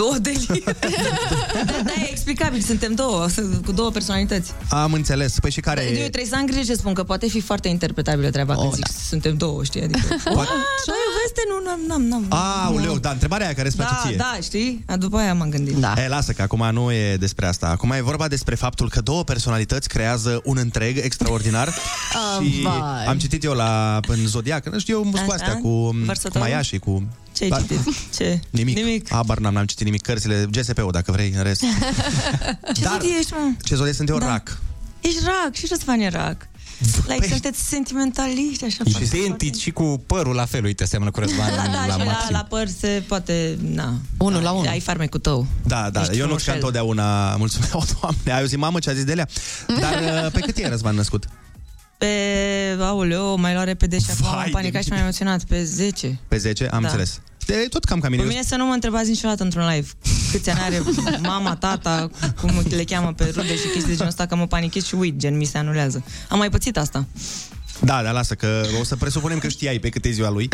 [0.00, 0.64] două deliri.
[1.70, 2.60] da, da, e explicabil.
[2.60, 3.26] Suntem două,
[3.66, 4.50] cu două personalități.
[4.68, 5.38] Am înțeles.
[5.40, 5.94] Păi și care Eu e...
[5.98, 8.86] trebuie să am grijă ce spun, că poate fi foarte interpretabilă treaba oh, când zic
[9.08, 9.82] suntem două, știi?
[9.82, 10.00] Adică,
[10.34, 10.50] Poate-
[10.84, 11.42] ce ai o veste?
[11.50, 12.26] Nu, n-am, n-am, n-am.
[12.64, 14.16] Aoleu, da, întrebarea aia care îți place Da, ție.
[14.16, 14.84] da, știi?
[14.86, 15.74] A, după aia m-am gândit.
[15.76, 15.94] Da.
[16.04, 17.66] E, lasă că acum nu e despre asta.
[17.66, 23.04] Acum e vorba despre faptul că două personalități creează un întreg extraordinar Ah, și vai.
[23.06, 25.32] am citit eu la în Zodiac, nu știu eu, cu Așa?
[25.32, 26.40] astea, cu, cu Vărsătorul?
[26.48, 27.02] Maia și cu...
[27.32, 27.56] Ce ai Da.
[27.56, 27.80] citit?
[28.16, 28.40] Ce?
[28.50, 28.76] Nimic.
[28.76, 29.10] Nimic.
[29.10, 30.02] Habar n-am, n-am citit nimic.
[30.02, 31.60] Cărțile, GSP-ul, dacă vrei, în rest.
[32.74, 33.50] Ce Dar- zodie ești, mă?
[33.62, 34.18] Ce zodie sunt eu?
[34.18, 34.26] Da.
[34.26, 34.58] Rac.
[35.00, 35.54] Ești rac.
[35.54, 36.48] Și Răzvan e rac.
[37.06, 38.84] Like, sunteți sentimentaliști, așa.
[38.84, 41.92] Și foarte- identici și cu părul la fel, uite, seamănă cu Răzvan Da, da, la
[41.92, 42.28] și la, maxim.
[42.30, 43.94] la păr se poate, na.
[44.18, 44.66] Unul la unul.
[44.68, 45.46] Ai farmecul tău.
[45.66, 46.46] Da, da, Ești eu nu frumușel.
[46.48, 49.28] ca întotdeauna, mulțumesc, o, doamne, ai auzit mamă ce a zis Delia?
[49.80, 51.24] Dar uh, pe cât e Răzvan născut?
[51.98, 52.06] Pe,
[52.80, 55.44] aoleu, mai lua repede și acum Vai am de panicat și m-am emoționat.
[55.44, 56.18] Pe 10.
[56.28, 56.68] Pe 10?
[56.68, 56.86] Am Da.
[56.86, 57.20] înțeles.
[57.48, 58.22] De tot cam ca mine.
[58.22, 59.88] Pe Eu- mine să nu mă întrebați niciodată într-un live
[60.32, 60.82] câți ani are
[61.22, 64.84] mama, tata, cum le cheamă pe rude și chestii de genul ăsta, că mă panichez
[64.84, 66.04] și uit, gen mi se anulează.
[66.28, 67.06] Am mai pățit asta.
[67.80, 70.48] Da, dar lasă că o să presupunem că știai pe cât e ziua lui.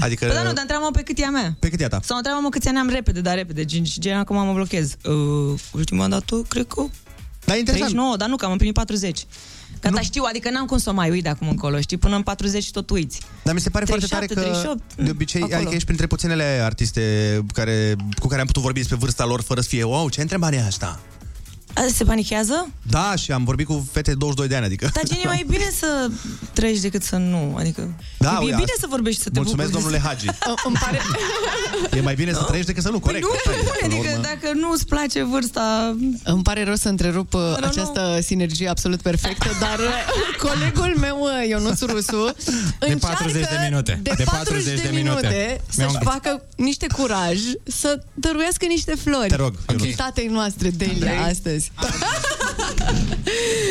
[0.00, 0.24] Adică...
[0.26, 1.56] Păi da, nu, dar întreabă pe cât e a mea.
[1.58, 2.00] Pe cât e a ta?
[2.02, 3.64] Sau întreabă-mă câți ani am repede, dar repede.
[3.64, 4.96] Gen, și gen acum mă blochez.
[5.04, 6.82] Uh, ultima dată, cred că...
[7.44, 7.90] Da, interesant.
[7.90, 9.26] 39, dar nu, că am împlinit 40.
[9.80, 10.02] Gata, nu.
[10.02, 11.96] știu, adică n-am cum să o mai uit de acum încolo, știi?
[11.96, 13.20] Până în 40 tot uiți.
[13.42, 15.56] Dar mi se pare 37, foarte tare că 38, de obicei, acolo.
[15.56, 17.02] adică ești printre puținele artiste
[17.54, 20.56] care, cu care am putut vorbi despre vârsta lor fără să fie, wow, ce întrebare
[20.56, 21.00] e asta?
[21.74, 22.68] A, se panichează?
[22.90, 24.90] Da, și am vorbit cu fete de 22 de ani, adică.
[24.94, 26.10] Dar gen, e mai bine să
[26.52, 27.54] trăiești decât să nu.
[27.58, 29.84] Adică Da, e uite, bine asta- să vorbești și să te Mulțumesc, bucuri.
[29.92, 30.26] domnule Hagi.
[30.66, 31.00] Îmi pare...
[31.96, 33.22] E mai bine să trăiești decât să nu, corect.
[33.24, 34.22] Nu, asta e, nu, până la adică urmă.
[34.22, 35.96] dacă nu îți place vârsta...
[36.24, 41.48] Îmi pare rău să întrerup uh, această sinergie absolut perfectă, dar uh, colegul meu, uh,
[41.48, 42.34] Ionuț Rusu,
[42.78, 44.00] De 40 de minute.
[44.02, 49.28] de, De 40 de minute să-și Mi-am- facă niște curaj să dăruiască niște flori.
[49.28, 49.84] Te rog, Ionuț.
[49.84, 51.59] Invitatei noastre, Delia, astăzi.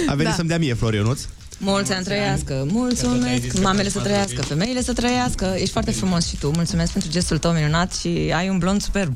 [0.07, 0.33] A venit Da.
[0.33, 1.21] să-mi dea mie flori, Ionuț.
[1.61, 5.53] Mulți ani trăiască, mulțumesc, mamele să trăiască, femeile să trăiască.
[5.57, 9.15] Ești foarte frumos și tu, mulțumesc pentru gestul tău minunat și ai un blond superb.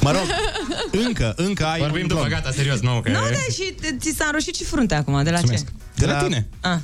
[0.00, 0.22] Mă rog,
[1.06, 2.34] încă, încă ai Vorbim un după, blond.
[2.34, 3.10] gata, serios, nu, că...
[3.10, 5.64] Nu, da, și te- ți s-a înroșit și fruntea acum, de la Mulțumesc.
[5.64, 5.72] ce?
[5.94, 6.46] De la tine.
[6.60, 6.76] Ah.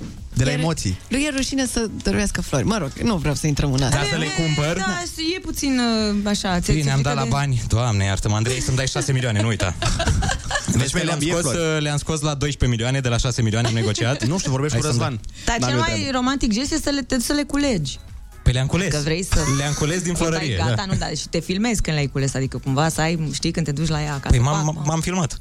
[0.45, 0.99] De la Iar- emoții.
[1.09, 2.65] Lui e rușine să dăruiască flori.
[2.65, 3.97] Mă rog, nu vreau să intrăm în asta.
[3.97, 4.77] Ca să le cumpăr.
[4.77, 5.03] Da,
[5.37, 7.63] e puțin uh, așa, ți Bine, am dat la bani.
[7.69, 9.75] Doamne, iartă-mă, Andrei, să-mi dai 6 milioane, nu uita.
[10.81, 11.83] Deci mi-ai le-am mie scos, flori.
[11.83, 14.25] le-am scos la 12 milioane, de la 6 milioane am negociat.
[14.25, 15.21] Nu știu, vorbești Hai cu să-mi Răzvan.
[15.45, 16.17] Dar N-am cel eu mai treabă.
[16.17, 17.99] romantic gest este să le, te, să le culegi.
[18.43, 18.93] Păi le-am cules.
[18.95, 19.41] Că vrei să...
[19.59, 20.57] Le-am cules din Când ai florărie.
[20.57, 20.85] Gata, da.
[20.87, 23.73] nu, dar și te filmezi când le-ai cules, adică cumva să ai, știi, când te
[23.73, 24.29] duci la ea acasă.
[24.37, 24.87] Păi pac, m-am, pac.
[24.87, 25.37] m-am filmat.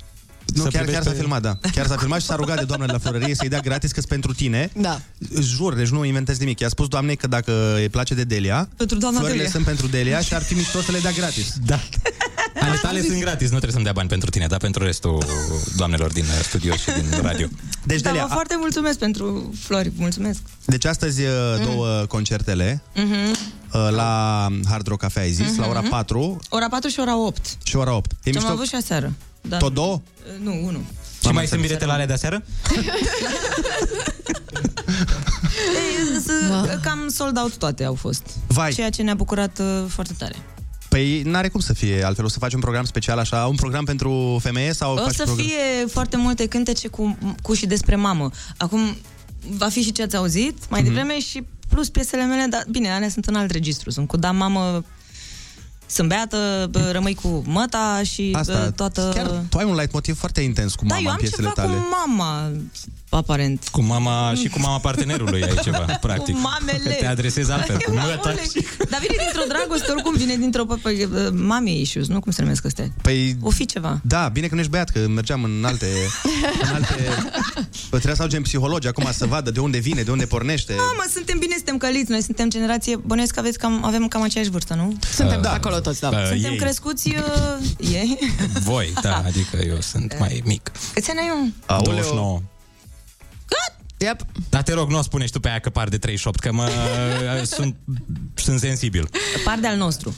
[0.55, 1.57] Nu, Să chiar, privești chiar s-a pe- filmat, da.
[1.71, 4.33] Chiar s-a filmat și s-a rugat de doamnele la florărie să-i dea gratis că pentru
[4.33, 4.69] tine.
[4.75, 5.01] Da.
[5.41, 6.59] Jur, deci nu inventez nimic.
[6.59, 9.51] I-a spus doamnei că dacă îi place de Delia, Pentru doamna florile Delia.
[9.53, 11.53] sunt pentru Delia și ar fi mișto să le dea gratis.
[11.65, 11.79] Da.
[12.61, 15.25] Ale tale sunt gratis, nu trebuie să-mi dea bani pentru tine, dar pentru restul
[15.75, 17.47] doamnelor din uh, studio și din radio.
[17.83, 20.39] Deci, Da, Delia, vă foarte mulțumesc pentru flori, mulțumesc.
[20.65, 21.29] deci astăzi uh,
[21.63, 23.13] două concertele Mhm.
[23.73, 27.57] uh, la Hard Rock Cafe, ai zis, la ora 4 Ora 4 și ora 8.
[27.63, 28.11] și ora 8.
[28.11, 28.49] E Ce am mișto?
[28.51, 29.13] avut și aseară.
[29.41, 29.57] Da.
[29.57, 29.93] Tot două?
[29.93, 30.81] Uh, Nu, unul.
[31.21, 32.43] Și mai sunt bilete la alea de aseară?
[35.75, 38.23] Ei, să- Cam sold out toate au fost.
[38.47, 38.71] Vai.
[38.73, 40.35] Ceea ce ne-a bucurat uh, foarte tare.
[40.89, 42.25] Păi n-are cum să fie altfel.
[42.25, 45.23] O să faci un program special așa, un program pentru femeie sau O faci să
[45.23, 45.45] program...
[45.45, 48.29] fie foarte multe cântece cu, cu și despre mamă.
[48.57, 48.95] Acum
[49.49, 50.89] va fi și ce ați auzit mai Mhm.
[50.89, 53.89] devreme și plus piesele mele, dar bine, alea sunt în alt registru.
[53.89, 54.83] Sunt cu da mamă,
[55.89, 59.11] sunt beată, bă, rămâi cu măta și Asta, bă, toată...
[59.13, 61.67] chiar tu ai un light foarte intens cu da, mama eu în am piesele ceva
[61.67, 61.77] tale.
[61.77, 62.51] cu mama,
[63.09, 63.67] aparent.
[63.71, 66.33] Cu mama și cu mama partenerului ai ceva, practic.
[66.35, 66.89] Cu mamele.
[66.89, 68.05] Că te adresezi altfel, cu măta.
[68.23, 68.41] Mamele.
[68.89, 72.65] Dar vine dintr-o dragoste, oricum vine dintr-o pă- pă- mami issues, nu cum se numesc
[72.65, 72.87] astea.
[73.01, 73.99] Păi, O fi ceva.
[74.03, 75.85] da, bine că nu ești băiat, că mergeam în alte...
[76.61, 76.95] în alte...
[77.63, 80.73] Păi trebuia să ajungem psihologi acum să vadă de unde vine, de unde pornește.
[80.73, 84.21] Da, mă, suntem bine, suntem căliți, noi suntem generație, bănuiesc că aveți cam, avem cam
[84.21, 84.95] aceeași vârstă, nu?
[85.13, 85.51] Suntem Da.
[85.53, 86.07] acolo toți, da.
[86.09, 86.57] Uh, Suntem ei.
[86.57, 88.17] crescuți, uh, ei.
[88.63, 90.71] Voi, da, adică eu sunt mai mic.
[90.93, 91.47] Câți ani ai, mă?
[91.65, 91.91] Aoleu.
[91.91, 92.41] 29.
[93.97, 94.21] Yep.
[94.49, 96.51] Dar te rog, nu o spune și tu pe aia că par de 38, că
[96.51, 96.69] mă,
[97.43, 97.75] sunt,
[98.33, 99.09] sunt sensibil.
[99.43, 100.15] Par de al nostru.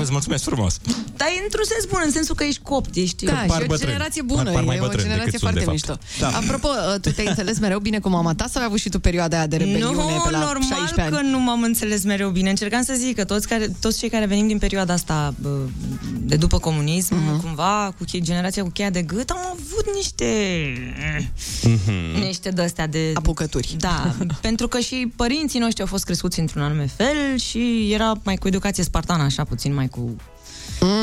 [0.00, 0.76] Îți mulțumesc frumos.
[1.16, 3.24] Dar e într-un sens bun, în sensul că ești copt, ești...
[3.24, 5.58] Da, și o generație bună, Par- par mai e o bătrâni generație decât sunt, foarte
[5.58, 5.98] de fapt.
[5.98, 6.20] mișto.
[6.20, 6.38] Da.
[6.38, 6.68] Apropo,
[7.00, 9.46] tu te-ai înțeles mereu bine cu mama ta sau ai avut și tu perioada aia
[9.46, 11.10] de rebeliune nu, pe la normal 16 ani?
[11.14, 12.50] că nu m-am înțeles mereu bine.
[12.50, 15.58] Încercam să zic că toți, care, toți cei care venim din perioada asta bă,
[16.20, 17.38] de după comunism, Mhm.
[17.38, 17.42] uh-huh.
[17.42, 20.26] cumva, cu che- generația cu cheia de gât, am avut niște...
[22.20, 23.10] Niște de-astea de...
[23.14, 23.74] Apucături.
[23.78, 28.36] Da, pentru că și părinții noștri au fost crescuți într-un anume fel și era mai
[28.36, 30.16] cu educație spartană, așa puțin mai cu...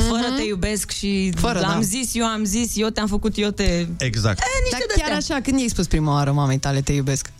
[0.08, 1.40] Fără te iubesc și Mhm.
[1.40, 1.80] Fără, l-am da.
[1.80, 3.86] zis, eu am zis, eu te-am făcut, eu te...
[3.98, 4.38] Exact.
[4.38, 5.06] E, niște Dar de-astea.
[5.06, 7.30] chiar așa, când i-ai spus prima oară mamei tale te iubesc?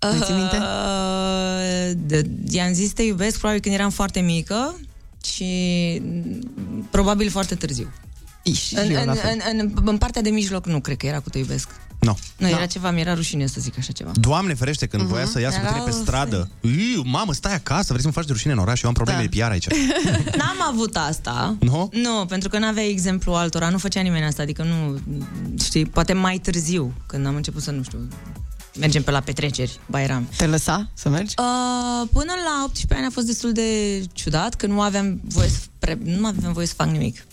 [0.00, 0.56] Mai ții minte?
[0.56, 4.80] Uh, de, i-am zis te iubesc probabil când eram foarte mică
[5.24, 5.48] și
[6.04, 7.92] m, probabil foarte târziu.
[8.42, 9.40] Iși, În, și eu în, la fel.
[9.52, 11.68] în, în, în partea de mijloc nu cred că era cu te iubesc.
[12.00, 12.18] Nu.
[12.36, 14.10] Nu, era ceva, mi-era rușine să zic așa ceva.
[14.14, 16.48] Doamne ferește, când voia să iasă cu tine pe Erau stradă.
[16.60, 18.82] Iu, mamă, stai acasă, vrei să mă faci de rușine în oraș?
[18.82, 19.26] Eu am probleme Da.
[19.26, 19.66] de PR aici.
[20.38, 21.56] N-am avut asta.
[21.60, 21.88] Nu?
[21.92, 24.98] Nu, pentru că n-avea exemplu altora, nu făcea nimeni asta, adică nu,
[25.64, 28.08] știi, poate mai târziu, când am început să, nu știu,
[28.78, 30.28] mergem pe la petreceri, Bairam.
[30.36, 31.34] Te lăsa să mergi?
[31.38, 35.58] Uh, până la 18 ani a fost destul de ciudat, că nu aveam voie să,
[35.78, 37.24] pre- nu aveam voie să fac nimic.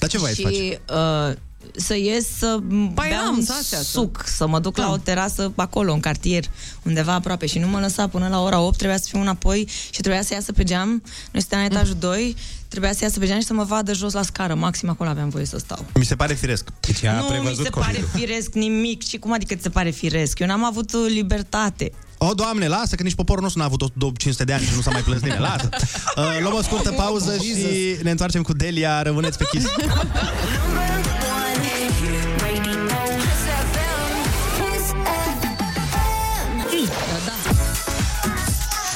[0.00, 0.98] Dar ce voiai și, să faci?
[0.98, 1.36] Uh,
[1.76, 2.58] să ies să
[2.92, 3.44] beau un
[3.82, 6.44] suc, să mă duc la o terasă acolo, în cartier,
[6.82, 10.00] undeva aproape și nu mă lăsa până la ora 8, trebuia să fiu înapoi și
[10.00, 12.36] trebuia să iasă pe geam, noi stăteam în etajul 2,
[12.68, 15.28] trebuia să iasă pe geam și să mă vadă jos la scară, maxim acolo aveam
[15.28, 15.86] voie să stau.
[15.94, 16.68] Mi se pare firesc.
[16.80, 17.94] Deci a nu mi prevăzut se copilul.
[17.94, 20.38] pare firesc nimic și cum adică ți se pare firesc?
[20.38, 21.92] Eu n-am avut uh, libertate.
[22.22, 24.90] O, Doamne, lasă, că nici poporul nostru n-a avut 500 de ani și nu s-a
[24.90, 25.40] mai plâns nimeni.
[25.40, 25.68] Lasă.
[26.16, 29.02] Uh, luăm o scurtă pauză și ne întoarcem cu Delia.
[29.02, 29.66] Rămâneți pe Kiss.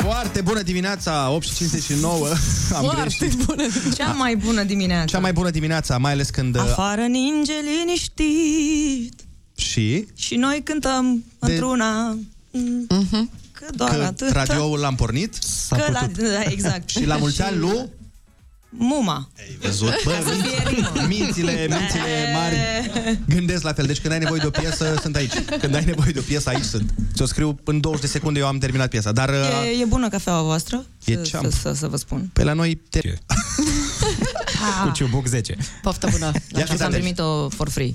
[0.04, 2.28] Foarte bună dimineața, 8 și 59.
[2.74, 3.44] Am greșit.
[3.44, 3.62] bună
[3.96, 5.04] Cea mai bună dimineața.
[5.04, 6.54] Cea mai bună dimineața, mai ales când...
[6.56, 9.20] uh, Afară ninge liniștit
[9.56, 12.18] Și și noi cântăm De- într-una.
[13.52, 14.30] Că doar că atât.
[14.30, 16.16] radioul l-am pornit, s-a Că la, putut.
[16.28, 16.88] da, exact.
[16.98, 17.88] Și la mulți ani lui...
[18.76, 19.28] Muma.
[19.38, 20.02] Ai văzut?
[20.04, 21.06] Bă, Ca să fie rimă.
[21.08, 22.56] mințile, mințile mari
[23.28, 23.86] gândesc la fel.
[23.86, 25.32] Deci când ai nevoie de o piesă, sunt aici.
[25.60, 26.94] Când ai nevoie de o piesă, aici sunt.
[27.14, 29.12] Ți-o scriu în 20 de secunde, eu am terminat piesa.
[29.12, 30.86] Dar uh, E, e bună cafeaua voastră?
[31.04, 31.44] E să, ceamp.
[31.44, 32.30] să, să, să vă spun.
[32.32, 32.74] pe la noi...
[32.90, 33.00] Te...
[34.84, 35.56] Cu ciubuc 10.
[35.82, 36.24] Poftă bună.
[36.24, 36.92] Ia Așa și că am date.
[36.96, 37.94] primit-o for free.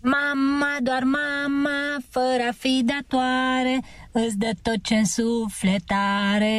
[0.00, 3.80] Mama, doar mama, fără a fi datoare,
[4.12, 6.58] îți dă tot ce în sufletare.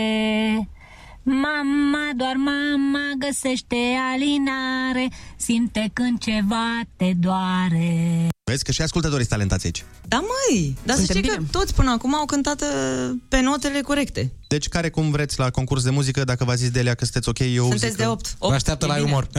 [1.32, 3.76] Mama, doar mama, găsește
[4.14, 5.08] alinare,
[5.38, 8.28] simte când ceva te doare.
[8.44, 9.84] Vezi că și ascultătorii sunt talentați aici.
[10.08, 10.76] Da, măi!
[10.84, 11.50] Dar să Suntem știi că bine.
[11.52, 14.32] toți până acum au cântat uh, pe notele corecte.
[14.48, 17.40] Deci care cum vreți la concurs de muzică, dacă v-a zis Delia că sunteți ok,
[17.40, 18.10] eu Sunteți zic de că...
[18.10, 18.36] 8.
[18.40, 19.28] Vă așteaptă la umor.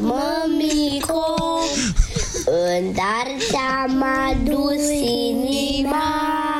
[0.00, 1.24] Mămico,
[2.76, 6.55] în dar ți-am adus inima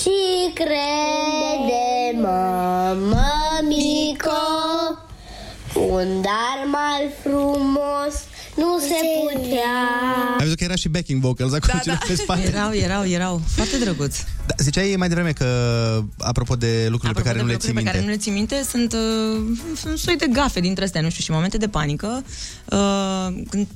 [0.00, 2.26] și crede-mă,
[2.94, 4.46] mămico,
[5.74, 8.14] un dar mai frumos
[8.56, 9.76] nu se putea.
[10.38, 11.98] Ai văzut că era și backing vocals acolo da, da.
[12.06, 12.46] pe spate.
[12.46, 13.42] Erau, erau, erau.
[13.54, 14.24] Foarte drăguți.
[14.46, 15.46] Da, ziceai mai devreme că,
[16.18, 18.32] apropo de lucrurile pe care nu le ții lucruri minte, pe care nu le ții
[18.32, 22.24] minte sunt uh, un soi de gafe dintre astea, nu știu, și momente de panică.
[22.64, 23.66] Uh, când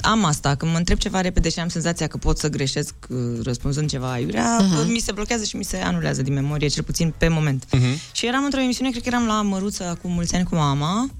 [0.00, 3.18] am asta, când mă întreb ceva repede și am senzația că pot să greșesc uh,
[3.42, 4.88] răspunzând ceva aiurea, uh-huh.
[4.88, 7.64] mi se blochează și mi se anulează din memorie, cel puțin pe moment.
[7.64, 8.12] uh-huh.
[8.12, 11.10] Și eram într-o emisiune, cred că eram la Măruță acum mulți ani cu mama,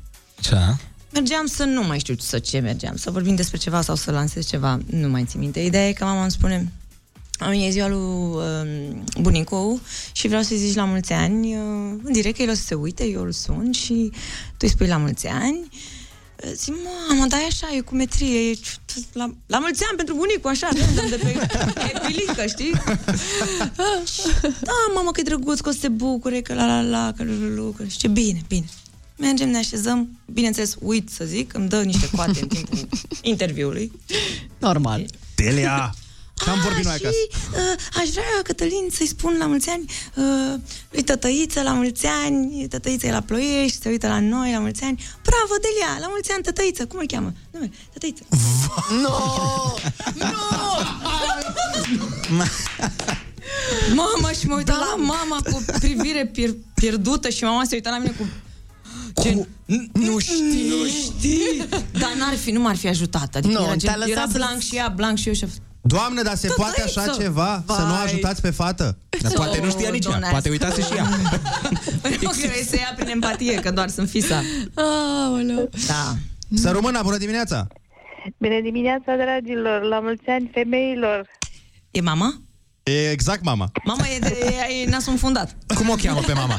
[0.40, 0.56] Ce?
[1.12, 4.46] Mergeam să nu mai știu să ce mergeam, să vorbim despre ceva sau să lansez
[4.46, 5.60] ceva, nu mai țin minte.
[5.60, 6.72] Ideea e că mama îmi spune,
[7.38, 9.80] am e ziua lui uh, bunicou
[10.12, 12.74] și vreau să-i zici la mulți ani, uh, în direct că el o să se
[12.74, 14.10] uite, eu îl sun și
[14.48, 15.58] tu îi spui la mulți ani.
[15.58, 16.74] Uh, Zic,
[17.08, 18.58] mamă, dar e așa, e cu metrie, e
[19.12, 21.48] la, la mulți ani pentru bunicul, așa, random de pe
[21.94, 22.72] epilică, știi?
[22.72, 26.80] Uh, și, da, mamă, că e drăguț, că o să se bucure, că la la
[26.80, 28.66] la, că lu, lu, că și ce bine, bine.
[29.18, 32.88] Mergem, ne așezăm, bineînțeles, uit să zic, îmi dă niște coate în timpul
[33.22, 33.92] interviului.
[34.58, 35.04] Normal.
[35.34, 35.94] Delia,
[36.44, 37.16] ce am vorbit noi și, acasă?
[37.52, 40.54] uh, aș vrea, Cătălin, să-i spun la mulți ani uh,
[40.90, 44.82] lui Tătăiță, la mulți ani, Tătăiță e la Ploiești, se uită la noi, la mulți
[44.82, 45.04] ani.
[45.22, 47.32] Bravo, Delia, la mulți ani, Tătăiță, cum îl cheamă?
[47.50, 48.22] Nume, Tătăiță.
[49.02, 49.14] Nu!
[53.94, 57.98] Mama, și mă uitam la mama cu privire pier- pierdută și mama se uita la
[57.98, 58.26] mine cu...
[59.22, 59.48] Gen,
[59.92, 61.64] nu știi, nu știi.
[61.92, 63.34] Dar n-ar fi, nu m-ar fi ajutat.
[63.34, 65.46] Adică Nu, era, te-a gen, lăsat era să- blanc și ea, blanc și eu și
[65.80, 67.22] Doamne, dar se poate așa Tătăiță!
[67.22, 67.62] ceva?
[67.66, 68.04] Să nu Vai.
[68.04, 68.98] ajutați pe fată?
[69.22, 71.08] Dar poate nu știa nici ea, Doamne, poate uitase și ea.
[72.22, 74.42] Nu cred să ia prin empatie, că doar sunt fisa.
[74.74, 75.70] Aoleu.
[75.86, 76.14] Da.
[76.54, 77.66] Să rămână, bună dimineața!
[78.38, 79.82] Bine dimineața, dragilor!
[79.82, 81.26] La mulți ani femeilor!
[81.90, 82.42] E mama?
[82.82, 83.70] E exact mama.
[83.84, 85.56] Mama e, de, e, e nasul înfundat.
[85.74, 86.56] Cum o cheamă pe mama?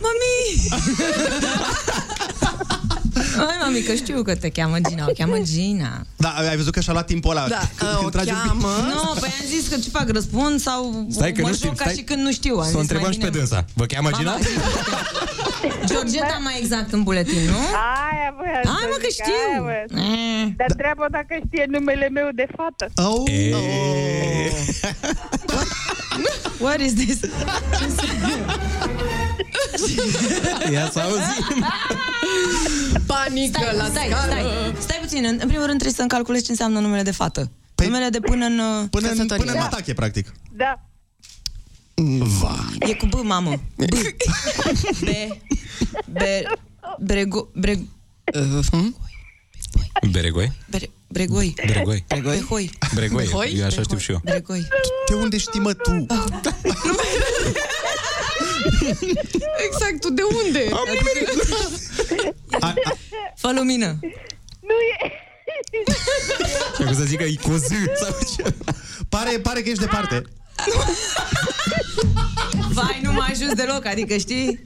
[0.00, 0.36] Mami!
[3.36, 5.04] Hai, mami, că știu că te cheamă Gina.
[5.08, 6.00] O cheamă Gina.
[6.16, 7.48] Da, ai văzut că și-a luat timpul ăla.
[7.48, 8.46] Da, Când o tragi un pic.
[8.50, 8.68] cheamă.
[8.94, 11.72] Nu, păi am zis că ce fac, răspund sau Stai că mă nu joc știm,
[11.74, 11.94] ca stai.
[11.96, 12.54] și când nu știu.
[12.56, 13.64] Am Să o zis, întrebăm mai și pe bine- dânsa.
[13.74, 14.30] Vă cheamă Gina?
[14.30, 14.44] Mama,
[15.90, 17.56] Georgeta mai exact în buletin, nu?
[17.56, 19.34] Aia voiam Hai, să mă, că zic, știu.
[19.50, 20.12] aia voiam.
[20.12, 20.46] Eh.
[20.56, 22.84] Dar treaba dacă știe numele meu de fată.
[23.08, 23.22] Oh.
[26.58, 27.18] What is this?
[30.72, 31.66] Ia să auzim.
[33.06, 34.30] Panică Stai, la stai, scară.
[34.30, 35.24] stai, stai puțin.
[35.24, 37.50] În, în primul rând trebuie să-mi calculezi ce înseamnă numele de fată.
[37.74, 38.58] Păi, numele de până în...
[38.58, 39.44] uh, Până în, Căsătorie.
[39.44, 40.32] până în atache, practic.
[40.52, 40.80] Da.
[42.78, 43.50] E cu B, mamă.
[43.76, 43.82] B.
[45.00, 45.08] B.
[46.04, 46.18] B.
[46.98, 47.48] Brego...
[47.54, 47.80] Breg...
[50.10, 50.52] Beregoi?
[50.70, 51.54] Bre, bregoi.
[51.66, 52.04] Bregoi.
[52.08, 52.70] Behoi.
[52.94, 53.24] Bregoi.
[53.24, 53.54] Behoi?
[53.58, 54.20] Eu așa știu și eu.
[54.24, 54.66] Bregoi.
[55.08, 55.90] De unde știi, mă, tu?
[59.66, 60.68] Exact, tu de unde?
[60.72, 60.82] A,
[62.60, 62.74] a,
[63.36, 63.98] Fă lumină.
[64.60, 65.12] Nu e...
[66.76, 67.68] Și acum să zică e cu Z
[68.00, 68.54] sau ce?
[69.08, 70.22] pare, pare că ești departe.
[72.72, 74.62] Vai, nu m-a ajuns deloc, adică știi?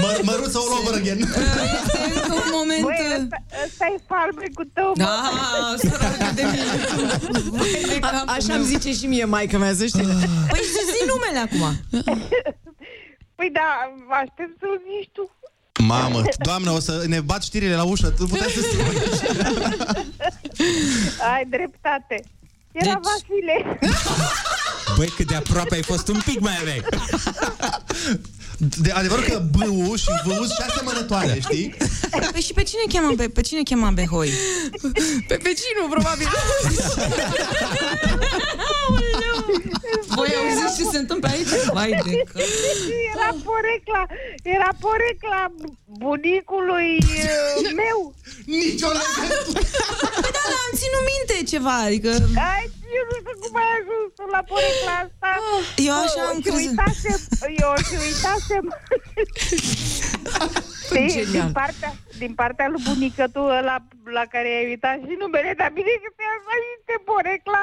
[0.00, 1.18] Mă, măruță all over again.
[1.18, 2.82] Este încă un moment...
[2.82, 3.36] Băi, uh, ăsta,
[3.66, 5.04] ăsta e farmecul tău, mă.
[5.04, 7.98] Da, săracă de mine.
[8.00, 10.04] A, așa îmi zice și mie maica mea, să știi.
[10.50, 11.64] Păi să zi numele acum.
[13.38, 13.68] Păi da,
[14.22, 15.30] aștept să-l zici tu.
[15.82, 18.08] Mamă, doamnă, o să ne bat știrile la ușă.
[18.10, 18.84] Tu puteai să stai
[21.34, 22.24] Ai dreptate.
[22.72, 23.78] Era Deci- Vasile.
[24.96, 26.82] Băi, cât de aproape ai fost un pic mai aveai.
[28.58, 31.74] De adevărul că B-ul și V-ul sunt și asemănătoare, știi?
[32.32, 34.30] Păi și pe cine cheamă pe, pe cine cheamă Behoi?
[35.28, 36.26] Pe vecinul, probabil.
[40.16, 41.52] Voi auziți ce se întâmplă aici?
[41.76, 42.38] Vai de că...
[43.14, 44.02] Era porecla,
[44.42, 45.42] era porecla
[46.02, 47.98] bunicului uh, meu.
[48.46, 49.60] Nici o legătură.
[50.22, 52.10] Păi da, dar am ținut minte ceva, adică...
[52.52, 52.64] Ai,
[52.96, 55.30] eu nu știu cum ai ajuns tu la porecla asta.
[55.88, 56.58] Eu așa am și crezut.
[56.60, 57.18] uitasem,
[57.64, 58.64] eu și uitasem.
[60.86, 61.32] Știi, Genial.
[61.32, 63.76] din partea, din partea lui bunică tu ăla
[64.18, 66.34] la care ai uitat și numele, dar bine că ți-a
[66.66, 67.60] zis de porecla.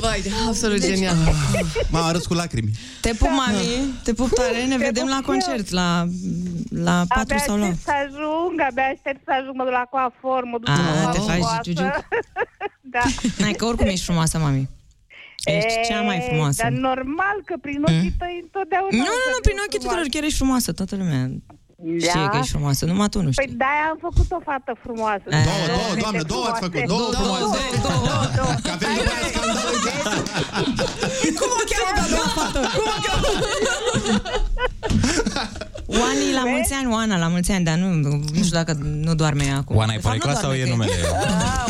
[0.00, 1.16] Vai, absolut genial.
[1.90, 2.70] M-am arăt cu lacrimi.
[3.00, 6.06] Te pup, mami, te pup tare, ne vedem la concert, la,
[6.68, 7.64] la 4 Abia sau la...
[7.64, 11.10] aștept să ajung, abia aștept să ajung, mă duc la coafor, mă duc A, la
[11.10, 11.60] te faci frumoasă.
[11.62, 12.08] giugiuc?
[12.94, 13.00] da.
[13.40, 14.68] Hai, că oricum ești frumoasă, mami.
[15.54, 16.62] Ești cea mai frumoasă.
[16.62, 18.96] Dar normal că prin ochii tăi întotdeauna...
[18.96, 19.86] Nu, nu, o să nu, fiu prin ochii frumoasă.
[19.86, 21.22] tuturor chiar ești frumoasă, toată lumea
[21.84, 22.28] știe Da?
[22.28, 23.46] că ești frumoasă, numai tu nu știi.
[23.46, 25.26] Păi de-aia am făcut o fată frumoasă.
[25.28, 27.58] Două, două, doamne, două ați făcut, două frumoase.
[28.64, 29.68] Că avem după aia scandal.
[31.40, 32.58] Cum o cheamă pe a doua fată?
[32.76, 33.26] Cum o cheamă?
[36.00, 37.88] Oani, la mulți ani, Oana, la mulți ani, dar nu,
[38.36, 39.76] nu știu dacă nu doarme ea acum.
[39.76, 40.92] Oana e De fapt, nu porecla sau doarme, e că numele?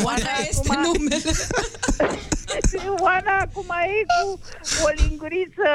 [0.05, 1.31] Oana este numele.
[3.05, 4.41] Oana acum e cu
[4.85, 5.71] o linguriță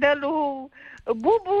[0.00, 0.70] de lui
[1.12, 1.58] Bubu,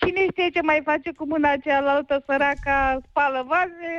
[0.00, 2.78] cine știe ce mai face cu mâna cealaltă, săraca,
[3.08, 3.94] spală vaze.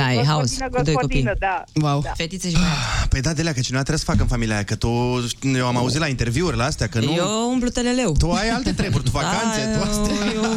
[0.00, 1.46] Da, e haos, gospodină, cu doi gospodină, copii.
[1.48, 1.56] Da.
[1.86, 2.00] Wow.
[2.00, 2.12] Da.
[2.20, 3.08] Fetițe și băiat.
[3.08, 4.90] Păi da, Delea, că cineva trebuie să facă în familia aia, că tu,
[5.62, 7.12] eu am auzit la interviurile astea, că nu...
[7.12, 8.12] Eu umplu teleleu.
[8.12, 10.14] Tu ai alte treburi, tu vacanțe, da, tu astea.
[10.34, 10.54] eu, eu,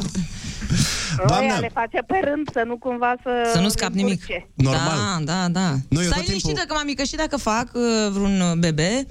[1.27, 1.51] Doamnă.
[1.51, 3.49] Ăia le face pe rând, să nu cumva să...
[3.53, 4.11] să nu scap nimic.
[4.11, 4.49] încurce.
[4.53, 4.97] Normal.
[5.23, 5.69] Da, da, da.
[5.89, 8.53] Nu, eu Stai tot liniștită timpul- că, mami, că și dacă fac uh, vreun uh,
[8.57, 9.05] bebe,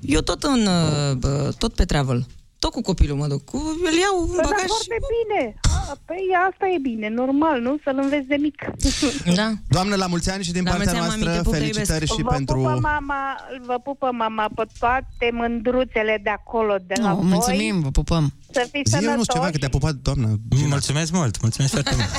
[0.00, 2.26] eu tot în, uh, bă, tot pe travel.
[2.66, 3.44] Tot cu copilul mă duc.
[3.44, 3.56] Cu,
[3.90, 4.66] îl iau în Bă, dar bagaj.
[4.74, 5.42] foarte bine.
[5.90, 7.72] A, păi asta e bine, normal, nu?
[7.84, 8.58] Să-l înveți de mic.
[9.40, 9.48] Da.
[9.68, 11.58] Doamne, la mulți ani și din La partea mulți ani, mami, noastră, te pup, te
[11.58, 12.14] felicitări iubesc.
[12.16, 12.56] și vă pentru...
[12.56, 13.20] pupă mama,
[13.68, 17.26] vă pupă mama pe toate mândruțele de acolo, de la Oh, voi.
[17.32, 18.24] mulțumim, vă pupăm.
[18.56, 19.32] Să fiți Zi eu nu sănătoși.
[19.34, 20.28] ceva, că te-a pupat doamna.
[20.56, 20.68] Gina.
[20.68, 22.12] Mulțumesc mult, mulțumesc foarte mult.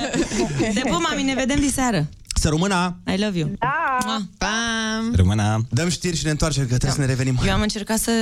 [0.78, 2.00] De pup, mami, ne vedem diseară.
[2.40, 3.50] Să rămână, I love you.
[3.58, 3.98] Da.
[4.04, 4.22] Mua.
[4.38, 5.14] Pam!
[5.14, 5.66] Rămâna.
[5.70, 7.38] dăm știri și ne întoarcem, că trebuie să ne revenim.
[7.46, 8.12] Eu am încercat să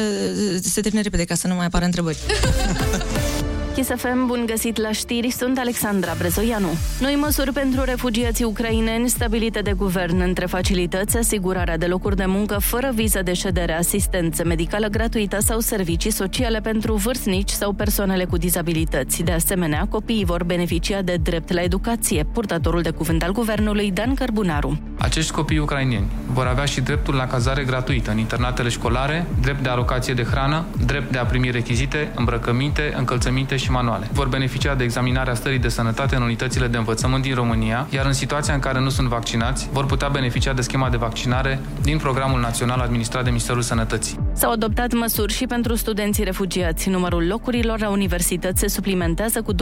[0.62, 2.18] se termine repede ca să nu mai apară întrebări.
[3.76, 6.68] Chisafem, bun găsit la știri, sunt Alexandra Brezoianu.
[7.00, 12.58] Noi măsuri pentru refugiații ucraineni stabilite de guvern între facilități, asigurarea de locuri de muncă
[12.58, 18.36] fără viză de ședere, asistență medicală gratuită sau servicii sociale pentru vârstnici sau persoanele cu
[18.36, 19.22] dizabilități.
[19.22, 24.14] De asemenea, copiii vor beneficia de drept la educație, purtătorul de cuvânt al guvernului Dan
[24.14, 24.80] Cărbunaru.
[24.98, 29.68] Acești copii ucrainieni vor avea și dreptul la cazare gratuită în internatele școlare, drept de
[29.68, 34.08] alocație de hrană, drept de a primi rechizite, îmbrăcăminte, încălțăminte și manuale.
[34.12, 38.12] Vor beneficia de examinarea stării de sănătate în unitățile de învățământ din România, iar în
[38.12, 42.40] situația în care nu sunt vaccinați, vor putea beneficia de schema de vaccinare din Programul
[42.40, 44.18] Național administrat de Ministerul Sănătății.
[44.32, 46.88] S-au adoptat măsuri și pentru studenții refugiați.
[46.88, 49.56] Numărul locurilor la universități se suplimentează cu 20%.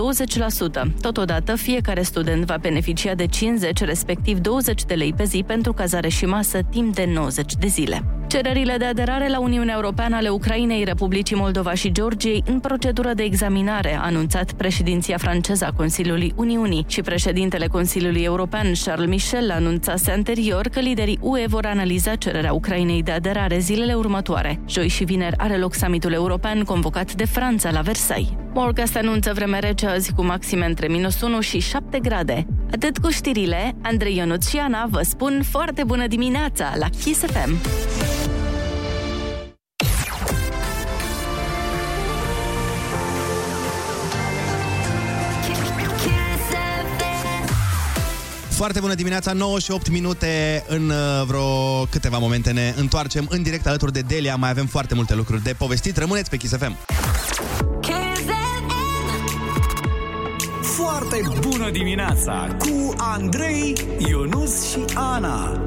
[1.00, 6.08] Totodată, fiecare student va beneficia de 50, respectiv 20 de lei pe zi pentru cazare
[6.08, 8.04] și masă timp de 90 de zile.
[8.26, 13.22] Cererile de aderare la Uniunea Europeană ale Ucrainei, Republicii Moldova și Georgiei în procedură de
[13.22, 20.10] examinare, a anunțat președinția franceză a Consiliului Uniunii și președintele Consiliului European, Charles Michel, anunțase
[20.10, 24.60] anterior că liderii UE vor analiza cererea Ucrainei de aderare zilele următoare.
[24.68, 28.32] Joi și vineri are loc summitul european convocat de Franța la Versailles.
[28.54, 32.46] Morgast anunță vreme rece azi cu maxime între minus 1 și 7 grade.
[32.72, 37.58] Atât cu știrile, Andrei Ionuț și Ana vă spun foarte bună dimineața la Kiss FM.
[48.54, 53.42] Foarte bună dimineața, 9 și 8 minute în uh, vreo câteva momente ne întoarcem în
[53.42, 54.36] direct alături de Delia.
[54.36, 55.96] Mai avem foarte multe lucruri de povestit.
[55.96, 56.76] Rămâneți pe Kiss FM.
[60.62, 65.60] Foarte bună dimineața cu Andrei, Ionus și Ana.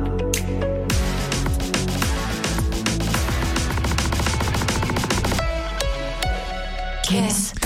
[7.01, 7.56] Kiss.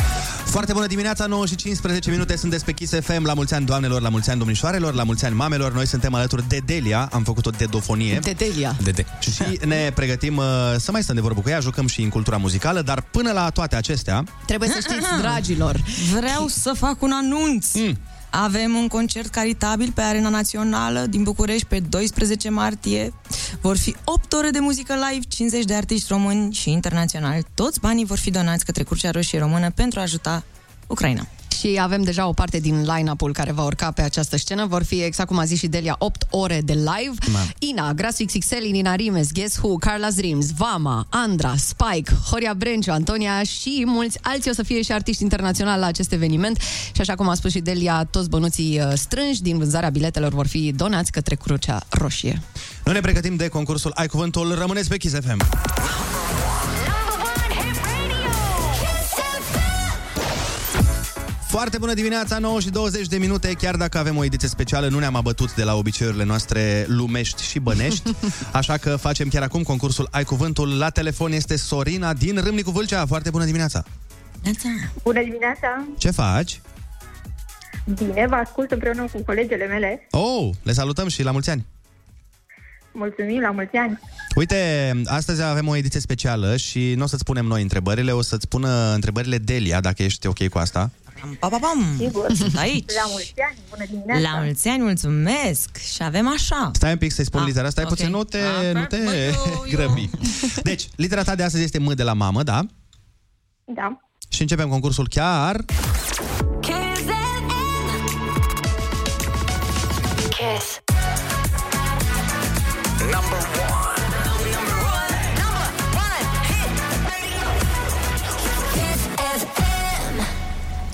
[0.51, 3.25] Foarte bună dimineața, 9 și 15 minute, sunteți pe Kiss FM.
[3.25, 5.73] La mulți ani doamnelor, la mulți ani domnișoarelor, la mulți ani mamelor.
[5.73, 8.19] Noi suntem alături de Delia, am făcut o dedofonie.
[8.19, 8.75] De Delia.
[8.83, 9.05] De de.
[9.19, 10.45] Și ne pregătim uh,
[10.77, 13.49] să mai stăm de vorbă cu ea, jucăm și în cultura muzicală, dar până la
[13.49, 14.23] toate acestea...
[14.45, 15.81] Trebuie să știți, dragilor.
[16.13, 17.73] Vreau să fac un anunț.
[17.73, 17.97] Mm.
[18.31, 23.13] Avem un concert caritabil pe Arena Națională din București pe 12 martie.
[23.61, 27.45] Vor fi 8 ore de muzică live, 50 de artiști români și internaționali.
[27.53, 30.43] Toți banii vor fi donați către Crucea Roșie Română pentru a ajuta
[30.87, 31.27] Ucraina.
[31.61, 34.65] Și avem deja o parte din line-up-ul care va urca pe această scenă.
[34.65, 37.13] Vor fi, exact cum a zis și Delia, 8 ore de live.
[37.31, 37.39] Ma.
[37.59, 43.43] Ina, Grasu XXL, Nina Rimes, Guess Who, Carla Dreams, Vama, Andra, Spike, Horia Brenciu, Antonia
[43.43, 46.59] și mulți alții o să fie și artiști internaționali la acest eveniment.
[46.91, 50.47] Și așa cum a spus și Delia, toți bănuții uh, strânși din vânzarea biletelor vor
[50.47, 52.41] fi donați către Crucea Roșie.
[52.85, 54.55] Noi ne pregătim de concursul Ai Cuvântul.
[54.59, 55.41] Rămâneți pe Kiss FM.
[61.51, 63.53] Foarte bună dimineața, 9 și 20 de minute.
[63.53, 67.59] Chiar dacă avem o ediție specială, nu ne-am abătut de la obiceiurile noastre lumești și
[67.59, 68.15] bănești.
[68.51, 70.77] Așa că facem chiar acum concursul Ai Cuvântul.
[70.77, 73.05] La telefon este Sorina din Râmnicu Vâlcea.
[73.05, 73.83] Foarte bună dimineața!
[75.03, 75.87] Bună dimineața!
[75.97, 76.61] Ce faci?
[77.85, 80.07] Bine, vă ascult împreună cu colegele mele.
[80.11, 81.65] Oh, le salutăm și la mulți ani!
[82.91, 83.99] Mulțumim, la mulți ani!
[84.35, 88.47] Uite, astăzi avem o ediție specială și nu o să-ți punem noi întrebările, o să-ți
[88.47, 90.91] pună întrebările Delia, dacă ești ok cu asta.
[91.39, 91.95] Pa, pa, pam!
[91.97, 92.33] Sigur.
[92.35, 92.91] Sunt aici!
[93.03, 94.21] La mulți ani, bună dimineața!
[94.37, 95.77] La mulți ani, mulțumesc!
[95.77, 96.71] Și avem așa.
[96.73, 97.89] Stai un pic să-i spun Ah, litera, stai ok.
[97.89, 100.09] puțin, nu te, Ah, nu te bă, eu- eu- grăbi.
[100.63, 102.65] Deci, litera ta de astăzi este M de la mamă, da?
[103.65, 103.97] Da.
[104.29, 105.65] Și începem concursul chiar...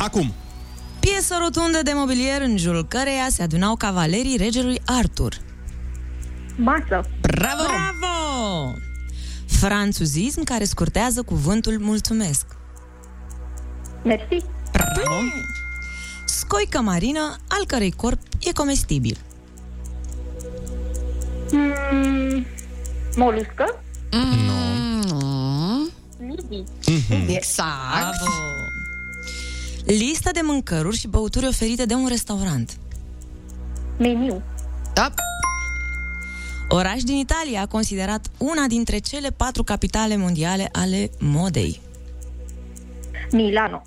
[0.08, 0.34] Acum,
[1.00, 5.38] Piesă rotundă de mobilier în jurul căreia se adunau cavalerii regelui Artur.
[6.56, 7.10] Masă!
[7.22, 7.64] Bravo!
[7.64, 8.74] Bravo!
[9.46, 12.46] Franțuzism care scurtează cuvântul mulțumesc.
[14.04, 14.46] Mersi!
[14.72, 15.16] Bravo!
[16.26, 19.18] Scoică marină, al cărei corp e comestibil.
[21.52, 22.46] Mm,
[23.16, 23.84] moluscă?
[24.12, 25.90] Mm.
[26.20, 26.64] Midi.
[27.28, 27.70] Exact.
[27.92, 28.77] Bravo!
[29.88, 32.78] Lista de mâncăruri și băuturi oferite de un restaurant.
[33.98, 34.42] Meniu.
[34.94, 35.14] Da.
[36.70, 41.82] Oraș din Italia considerat una dintre cele patru capitale mondiale ale modei.
[43.32, 43.82] Milano.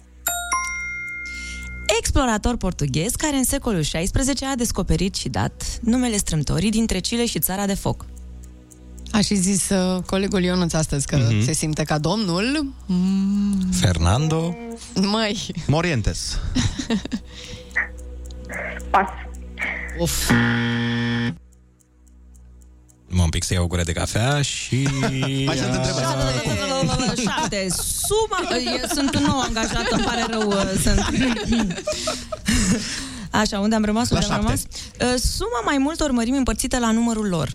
[1.98, 7.38] Explorator portughez care în secolul XVI a descoperit și dat numele strâmtorii dintre Chile și
[7.38, 8.04] Țara de Foc.
[9.12, 11.44] A și zis uh, colegul Ionuț astăzi că Mhm.
[11.44, 12.72] se simte ca domnul.
[12.86, 14.56] Mm, Fernando
[14.94, 16.38] măi, Morientes.
[18.90, 19.08] Pas.
[19.98, 20.30] Uf.
[23.12, 24.88] Mă un pic să iau o gură de cafea și...
[25.46, 26.06] Mai sunt întrebări.
[27.22, 27.66] Șapte.
[27.68, 28.48] Suma...
[28.80, 30.48] Eu sunt un nou angajat, îmi pare rău.
[30.48, 30.98] uh, Sunt...
[33.30, 34.08] Așa, unde am rămas?
[34.10, 34.64] La Unde am șapte.
[35.00, 35.12] rămas?
[35.14, 37.48] Uh, Suma mai multor mărimi împărțită la numărul lor.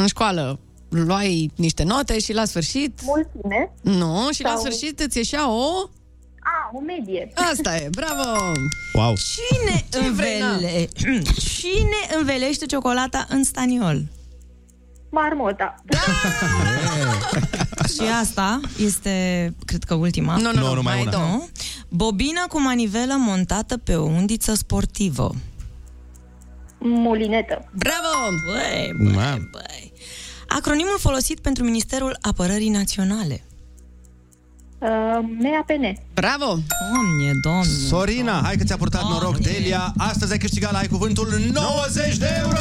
[0.00, 0.58] În școală
[0.88, 3.00] luai niște note și la sfârșit...
[3.04, 3.72] Mulțime.
[3.82, 5.68] Nu, și la Sau- sfârșit îți ieșea o...
[6.40, 7.32] A, o medie.
[7.52, 8.52] Asta e, bravo!
[8.94, 9.14] Wow.
[9.14, 10.88] Cine, învele...
[11.58, 14.02] Cine învelește ciocolata în staniol?
[15.10, 15.74] Marmota.
[17.94, 20.36] Și asta este, cred că ultima.
[20.36, 21.10] Nu, nu, Nu, nu, numai mai una.
[21.10, 21.24] două.
[21.26, 21.48] Nu?
[21.88, 25.34] Bobina cu manivelă montată pe o undiță sportivă.
[26.78, 27.68] Mulinetă.
[27.72, 28.36] Bravo!
[28.46, 29.50] Băi, Mam.
[30.48, 33.44] Acronimul folosit pentru Ministerul Apărării Naționale.
[34.78, 34.88] Uh,
[35.38, 36.00] MAPN.
[36.14, 36.44] Bravo!
[36.46, 37.72] Doamne, doamne.
[37.88, 39.92] Sorina, hai că ți-a purtat noroc, Delia.
[39.96, 42.58] Astăzi ai câștigat la Ai Cuvântul 90 de euro!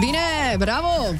[0.00, 1.14] Bine, bravo!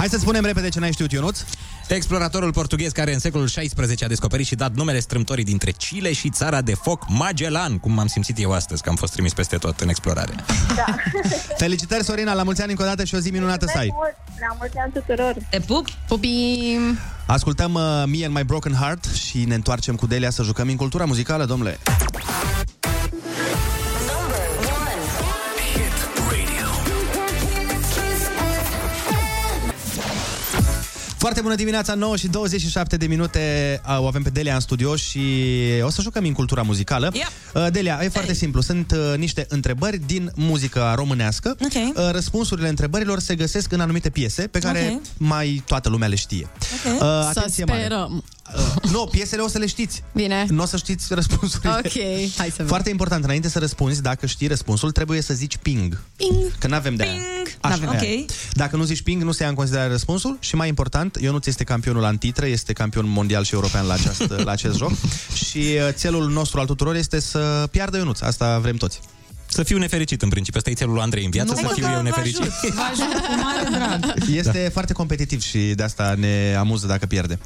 [0.00, 1.40] Hai să spunem repede ce n-ai știut, Ionuț.
[1.88, 6.30] Exploratorul portughez care în secolul XVI a descoperit și dat numele strâmtorii dintre Chile și
[6.30, 9.80] țara de foc Magellan, cum m-am simțit eu astăzi, că am fost trimis peste tot
[9.80, 10.34] în explorare.
[11.58, 13.94] Felicitări, Sorina, la mulți ani încă o dată și o zi minunată să ai.
[14.40, 15.34] La mulți ani tuturor.
[15.50, 15.86] Te pup!
[16.08, 16.98] Pupim!
[17.26, 20.76] Ascultăm uh, Me and My Broken Heart și ne întoarcem cu Delia să jucăm în
[20.76, 21.78] cultura muzicală, domnule.
[31.20, 34.96] Foarte bună dimineața, 9 și 27 de minute uh, O avem pe Delia în studio
[34.96, 35.20] și
[35.82, 37.12] o să jucăm în cultura muzicală
[37.54, 41.72] uh, Delia, e foarte simplu Sunt uh, niște întrebări din muzica românească Ok.
[41.96, 45.02] uh, Răspunsurile întrebărilor se găsesc în anumite piese Pe care Ok.
[45.16, 46.48] mai toată lumea le știe
[46.86, 46.92] Ok.
[46.92, 47.80] Uh, Să atenție mare.
[47.80, 48.24] sperăm.
[48.56, 50.46] Uh, nu, piesele o să le știți Bine.
[50.48, 51.92] Nu o să știți răspunsurile Ok,
[52.36, 52.66] hai să vedem.
[52.66, 56.52] Foarte important, înainte să răspunzi Dacă știi răspunsul, trebuie să zici ping Ping.
[56.58, 57.20] Că n-avem de Ping.
[57.60, 57.88] Așa, N-avem.
[58.00, 58.20] aia.
[58.20, 58.30] Ok.
[58.52, 61.64] Dacă nu zici ping, nu se ia în considerare răspunsul și mai important, Ionuț este
[61.64, 64.92] campionul antitră, este campion mondial și european la, această, la acest joc
[65.44, 68.20] și uh, țelul nostru al tuturor este să piardă Ionuț.
[68.20, 69.00] Asta vrem toți.
[69.46, 70.58] Să fiu nefericit în principiu.
[70.58, 72.40] Ăsta e țelul lui Andrei în viață, Nu, să mă, fiu că eu vă nefericit.
[72.40, 72.74] ajut.
[72.74, 74.28] Vă ajut cu mare drag.
[74.36, 77.38] Este foarte competitiv și de asta ne amuză dacă pierde.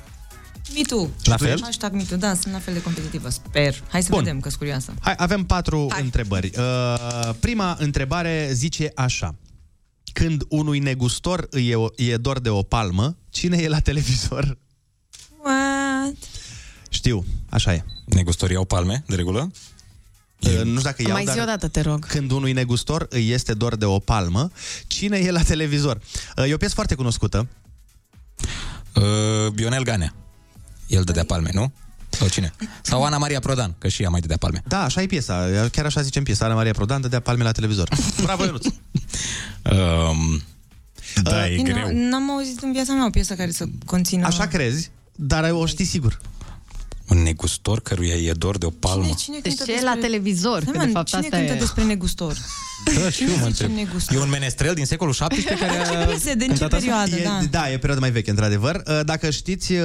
[0.75, 1.09] Me too.
[1.25, 1.61] La fel?
[1.63, 3.83] Hashtag me too, da, sunt la fel de competitivă, sper.
[3.91, 4.19] Hai să Bun.
[4.23, 4.95] vedem, că sunt curioasă.
[5.01, 6.03] Hai, avem patru Hai.
[6.03, 6.51] întrebări.
[6.59, 9.35] Uh, prima întrebare zice așa.
[10.13, 14.57] Când unui negustor îi e, o- e dor de o palmă, cine e la televizor?
[15.43, 16.15] What?
[16.89, 17.85] Știu, așa e.
[18.05, 19.51] Negustorii au palme, de regulă?
[20.41, 22.07] Uh, nu știu dacă iau, Mai zi dar o dată, te rog.
[22.07, 24.51] când unui negustor îi este dor de o palmă,
[24.87, 26.01] cine e la televizor?
[26.37, 27.49] Uh, E o piesă foarte cunoscută.
[28.95, 30.15] Uh, Bionel Ganea.
[30.87, 31.73] El dădea palme, nu?
[32.09, 32.53] Sau cine?
[32.83, 34.63] Sau Ana Maria Prodan, că și ea mai dădea palme.
[34.67, 35.49] Da, așa e piesa.
[35.73, 36.45] Chiar așa zicem piesa.
[36.45, 37.89] Ana Maria Prodan dădea palme la televizor.
[38.23, 38.65] Bravo, Ionuț!
[38.67, 40.43] Um,
[41.23, 41.89] da, e Nu, greu.
[41.93, 44.27] N-am auzit în viața mea o piesă care să conțină...
[44.27, 46.21] Așa crezi, dar o știi sigur.
[47.09, 49.03] Un negustor căruia e dor de o palmă.
[49.05, 49.95] Cine, cine Deci cântă ce e despre...
[49.95, 50.61] la televizor?
[50.61, 51.59] Stai, Că man, de fapt cine asta cântă e...
[51.59, 52.37] despre negustor?
[53.03, 53.71] Da, și eu mă întreb.
[53.71, 54.17] negustor?
[54.17, 56.35] E un menestrel din secolul XVII care a Ce piese?
[56.35, 56.77] Din ce cântat asta?
[56.77, 57.17] perioadă?
[57.17, 57.41] E, Da.
[57.51, 58.83] da, e perioada mai veche, într-adevăr.
[58.87, 59.81] Uh, Dacă știți uh,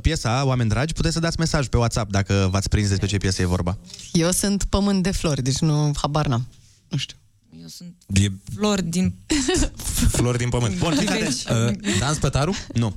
[0.00, 3.42] piesa, oameni dragi, puteți să dați mesaj pe WhatsApp dacă v-ați prins despre ce piesă
[3.42, 3.78] e vorba.
[4.12, 6.46] Eu sunt pământ de flori, deci nu habar n-am.
[6.88, 7.16] Nu știu.
[7.64, 9.14] Eu sunt E flori din...
[10.16, 10.78] flori din pământ.
[10.78, 11.44] Bun, fii atent.
[11.50, 12.54] Uh, Dan Spătaru?
[12.74, 12.94] Nu.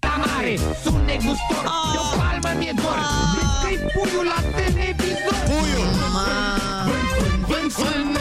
[0.00, 2.98] mare Sunt negustor De o palmă mi-e dor
[3.62, 5.88] Că-i puiul la televizor Puiul
[6.86, 8.13] Vând, vând, vând Sunt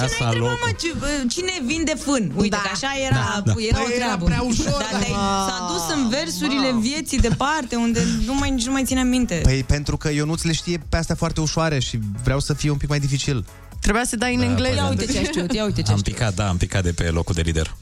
[0.00, 0.66] Casa n-ai întrebat, locul.
[0.66, 2.24] mă, ce, bă, cine vinde fân?
[2.36, 2.62] Uite, Da.
[2.64, 3.52] că așa era, Da, da.
[3.70, 4.24] era o Păi era treabă.
[4.24, 4.98] prea ușor, Dar da.
[4.98, 5.18] te-ai-
[5.48, 9.40] s-a dus în versurile vieții departe, unde nu mai, nici nu mai ține minte.
[9.42, 12.76] Păi pentru că Ionuț le știe pe astea foarte ușoare și vreau să fie un
[12.76, 13.44] pic mai dificil.
[13.80, 14.74] Trebuia să dai în engleză.
[14.74, 16.16] Ia uite ce ai știut, ia uite ce Am ai știut.
[16.16, 17.76] picat, da, am picat de pe locul de lider.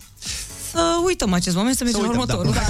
[0.74, 2.54] Să uităm acest moment, să mergem la uităm, următorul.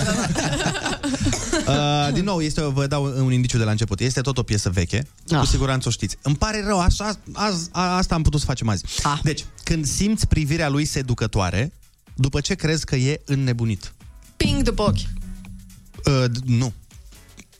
[1.69, 4.01] Uh, din nou, este, vă dau un indiciu de la început.
[4.01, 5.39] Este tot o piesă veche, Ah.
[5.39, 6.17] cu siguranță o știți.
[6.23, 8.85] Îmi pare rău, așa, azi, a, asta am putut să facem azi.
[9.03, 9.19] Ah.
[9.23, 11.73] Deci, când simți privirea lui seducătoare,
[12.15, 13.93] după ce crezi că e înnebunit?
[14.37, 14.97] Ping după ochi.
[14.97, 16.73] Uh, d- nu.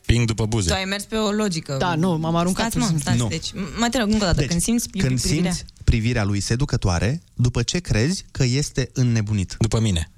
[0.05, 0.69] Ping după buze.
[0.69, 1.75] Tu ai mers pe o logică.
[1.79, 3.17] Da, nu, m-am aruncat Stați, mă, pur și stați.
[3.17, 3.27] Nu.
[3.27, 5.51] Deci, mai te rog, încă o dată, Deci, când simți pri- când privirea...
[5.51, 9.55] simți privirea lui seducătoare, după ce crezi că este înnebunit?
[9.59, 10.09] După mine.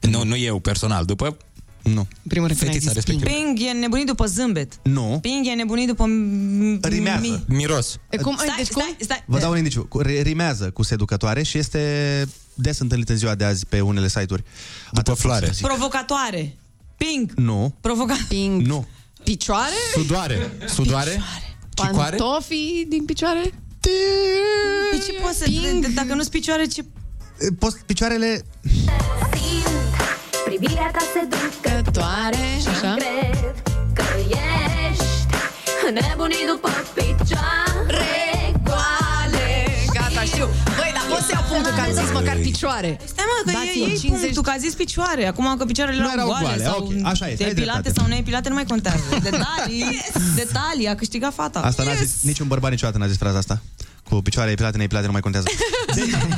[0.00, 1.36] Nu, nu eu personal, după
[1.82, 2.06] Nu.
[2.28, 3.22] Primul rând, când ai Fetița zis ping.
[3.22, 3.54] respectivă.
[3.54, 4.72] Ping e nebunit după zâmbet.
[4.82, 5.18] Nu.
[5.22, 6.04] Ping e nebunit după...
[6.04, 7.20] m- Rimează.
[7.20, 7.98] mi- Miros.
[8.10, 8.82] E cum, Stai, deci cum?
[8.82, 9.22] stai, stai.
[9.26, 9.84] Vă dau un indiciu.
[9.84, 14.08] Cu- ri- Rimează cu seducătoare și este des întâlnit în ziua de azi pe unele
[14.08, 14.44] site-uri.
[14.92, 15.52] După floare.
[15.60, 16.56] Provocatoare.
[16.96, 17.32] Ping.
[17.36, 17.74] Nu.
[17.80, 18.16] Provoca...
[18.28, 18.62] Ping.
[18.62, 18.86] Nu.
[19.24, 19.72] Picioare?
[19.94, 20.52] Sudoare.
[20.66, 21.20] Sudoare?
[21.74, 22.16] Cicoare?
[22.16, 23.40] Pantofii din picioare?
[24.90, 25.44] Păi ce poți să...
[25.50, 26.84] de- de- Dacă nu-ți picioare, ce...
[27.58, 28.44] Poți, picioarele...
[30.58, 32.94] Privirea ta seducătoare Și așa?
[32.94, 33.54] Cred
[33.98, 35.24] că ești
[35.98, 38.18] nebunit după picioare
[38.68, 39.48] goale
[39.94, 40.46] Gata, știu.
[40.78, 42.90] Băi, dar pot să iau punctul că am zis măcar picioare.
[43.12, 44.20] Stai mă, că Dați-mi e, e 50.
[44.20, 45.26] punctul, că a zis picioare.
[45.26, 46.90] Acum că picioarele Nu erau erau goale, goale, sau ok.
[47.12, 48.00] Așa este, ai depilate dreptate.
[48.00, 49.04] sau neepilate, nu mai contează.
[49.28, 49.84] Detalii,
[50.40, 51.58] detalii, a câștigat fata.
[51.70, 53.56] Asta n-a zis, niciun bărbat niciodată n-a zis fraza asta.
[54.08, 55.46] Cu picioare epilate, neepilate, nu mai contează.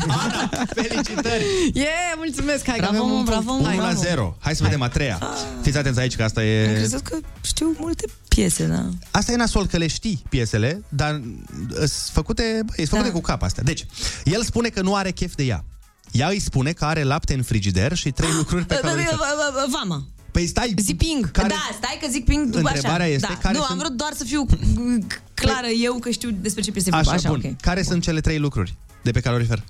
[0.07, 1.45] Deci, Ana, felicitări!
[1.83, 3.67] Yeah, mulțumesc, hai Bravo, că avem un bravo, punct.
[3.67, 3.77] Hai.
[3.77, 4.37] 1 la 0.
[4.41, 5.19] Hai să vedem a treia.
[5.63, 6.73] Fiți atenți aici că asta Am e...
[6.77, 8.89] crezut că știu multe piese, da.
[9.11, 11.21] Asta e nasol că le știi piesele, dar
[11.77, 13.15] sunt făcute, bă, sunt făcute Da.
[13.15, 13.63] cu cap astea.
[13.63, 13.87] Deci,
[14.25, 15.65] el spune că nu are chef de ea.
[16.13, 19.07] Ea îi spune că are lapte în frigider și trei lucruri pe care le
[19.73, 20.05] Vama.
[20.31, 20.75] Păi stai...
[20.79, 21.31] Zi ping.
[21.31, 21.49] Care...
[21.49, 23.15] Da, stai că zic ping după Întrebarea așa.
[23.15, 23.39] este da.
[23.39, 26.71] care Nu, sunt- am vrut doar să fiu mm, clară eu că știu despre ce
[26.71, 27.11] piese vorba.
[27.11, 27.41] Așa, Așa, bun.
[27.45, 27.61] ok.
[27.61, 29.63] Care sunt cele trei lucruri de pe calorifer?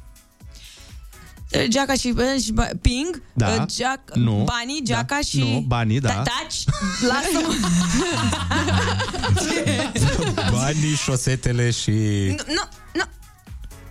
[1.68, 3.54] Geaca și, eh, și ba- ping, Da.
[3.54, 4.44] eh, geac, Nu.
[4.46, 5.20] banii, geaca Da.
[5.20, 5.38] și...
[5.38, 6.08] Nu, banii, da.
[6.08, 6.64] Ta- Taci,
[7.02, 7.54] lasă-mă.
[10.52, 11.90] Banii, șosetele și...
[12.28, 12.62] nu, nu,
[12.94, 13.02] nu.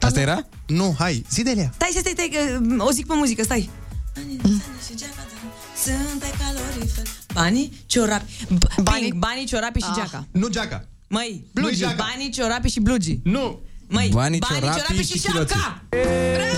[0.01, 0.45] Asta era?
[0.67, 1.71] Nu, hai, zi de Elia.
[1.75, 3.69] Stai, stai, stai, stai, că mm, o zic pe muzică, stai.
[4.15, 4.39] Banii,
[4.87, 5.23] și geaca, da,
[5.83, 7.05] Sunt pe calorifer.
[7.33, 8.31] Banii, ciorapi.
[8.53, 9.95] B- Banii- Ping, banii, ciorapi și Ah.
[9.95, 10.27] geaca.
[10.31, 10.87] Nu geaca.
[11.07, 11.95] Măi, Nu-i blugi, geaca.
[12.13, 13.19] banii, ciorapi și blugi.
[13.23, 13.59] Nu.
[13.89, 15.55] Măi, Banii, banii, ciorapii ciorapi și și chiloții.
[15.55, 15.81] șapca.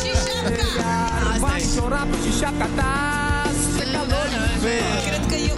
[0.02, 0.12] Și
[0.44, 1.38] șapca.
[1.40, 2.92] Bani, ciorapi și șapca ta
[3.78, 5.56] Pe calorifer Cred că eu...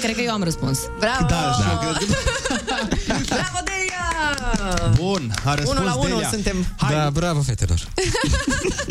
[0.00, 0.78] Cred că eu am răspuns.
[0.98, 1.26] Bravo!
[1.28, 2.14] Da, și eu cred că...
[3.34, 4.04] Bravo, Delia!
[4.94, 6.28] Bun, a răspuns Unul la unul Delia.
[6.28, 6.56] suntem.
[6.76, 6.94] Hai.
[6.94, 7.78] Da, bravo, fetelor.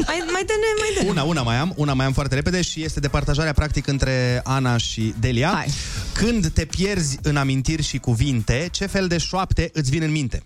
[0.07, 2.83] Mai, mai dă-ne, mai dă Una, una mai am, una mai am foarte repede și
[2.83, 5.51] este departajarea practic între Ana și Delia.
[5.55, 5.67] Hai.
[6.13, 10.43] Când te pierzi în amintiri și cuvinte, ce fel de șoapte îți vin în minte?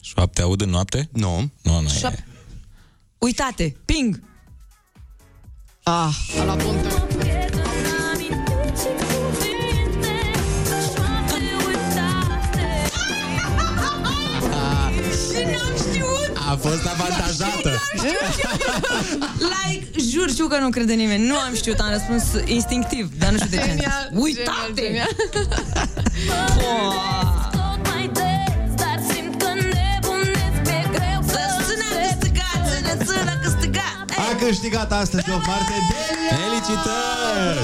[0.00, 1.08] Șoapte aud în noapte?
[1.12, 1.50] Nu.
[1.62, 2.24] Nu, nu Șap- e.
[3.18, 4.22] Uitate, ping.
[5.82, 7.06] Ah, a la punctul.
[15.30, 16.36] Și n-am știut.
[16.48, 17.80] A fost avantajată.
[19.38, 21.26] Like, jur, știu că nu crede nimeni.
[21.26, 23.62] Nu am știut, am răspuns instinctiv, dar nu știu de ce.
[23.62, 23.76] am zis.
[23.76, 24.82] Genial, Uitate!
[24.82, 25.08] genial,
[33.06, 33.94] țână, țână câștigat.
[34.30, 36.32] A câștigat astăzi o parte Delia!
[36.38, 37.60] Felicitări!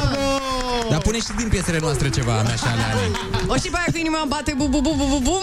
[0.91, 3.11] Dar pune și din piesele noastre ceva, mea și ale Anei.
[3.47, 5.43] O și pe aia cu inima bate bu bu bu bu bu bum.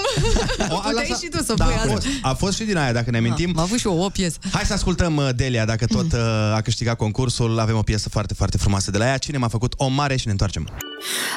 [0.69, 1.91] O, a Puteai lăsat- și tu să da, pui a asta.
[1.91, 3.51] fost, a fost și din aia, dacă ne amintim.
[3.55, 4.37] Am avut și eu o piesă.
[4.51, 6.19] Hai să ascultăm uh, Delia, dacă tot uh,
[6.55, 7.59] a câștigat concursul.
[7.59, 9.17] Avem o piesă foarte, foarte frumoasă de la ea.
[9.17, 10.67] Cine m-a făcut o mare și ne întoarcem.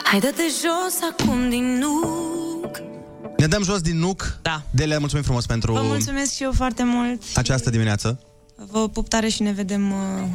[0.05, 2.77] Hai dă-te jos acum din nuc
[3.37, 4.39] Ne dăm jos din nuc.
[4.43, 4.63] Da.
[4.71, 7.23] Delia, mulțumim frumos pentru Vă mulțumesc și eu foarte mult.
[7.35, 8.19] această dimineață.
[8.71, 10.29] Vă pup tare și ne vedem uh,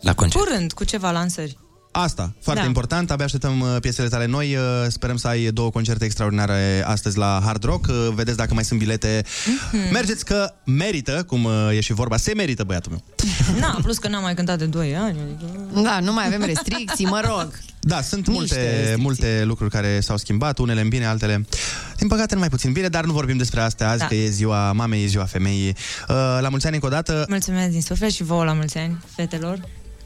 [0.00, 0.44] La concert.
[0.44, 1.58] curând cu ceva lansări.
[1.96, 2.66] Asta, foarte Da.
[2.66, 3.10] important.
[3.10, 4.54] Abia așteptăm uh, piesele tale noi.
[4.56, 7.86] Uh, Sperăm să ai două concerte extraordinare astăzi la Hard Rock.
[7.88, 9.22] Uh, Vedeți dacă mai sunt bilete.
[9.72, 9.92] Mhm.
[9.92, 12.16] Mergeți că merită, cum uh, e și vorba.
[12.16, 13.02] Se merită, băiatul meu.
[13.60, 15.18] Na, plus că n-am mai cântat de 2 ani.
[15.20, 15.80] Adică...
[15.82, 17.58] Da, nu mai avem restricții, mă rog.
[17.80, 19.02] Da, sunt Niște multe, restricții.
[19.02, 21.46] multe lucruri care s-au schimbat, unele în bine, altele
[21.98, 24.06] din păcate nu mai puțin bine, dar nu vorbim despre astea azi, Da.
[24.06, 25.68] că e ziua mamei, e ziua femeii.
[25.68, 27.24] Uh, La mulți ani încă o dată.
[27.28, 29.58] Mulțumesc din suflet și vouă la mulți ani, fetelor.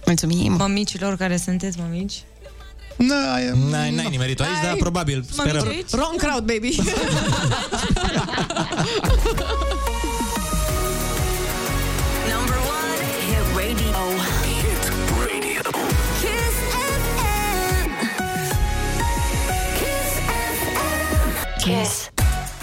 [0.09, 0.53] Mulțumim.
[0.53, 2.23] Mămicilor care sunteți mămici.
[2.97, 3.53] Na, e...
[3.71, 5.69] N-ai, n-ai nimerit-o aici, dar probabil, Mămici sperăm.
[5.69, 5.91] aici?
[5.91, 6.77] Wrong crowd, baby.
[12.33, 14.01] Number one Hit radio
[14.45, 14.83] Hit
[15.19, 15.63] Radio
[21.59, 22.18] Kiss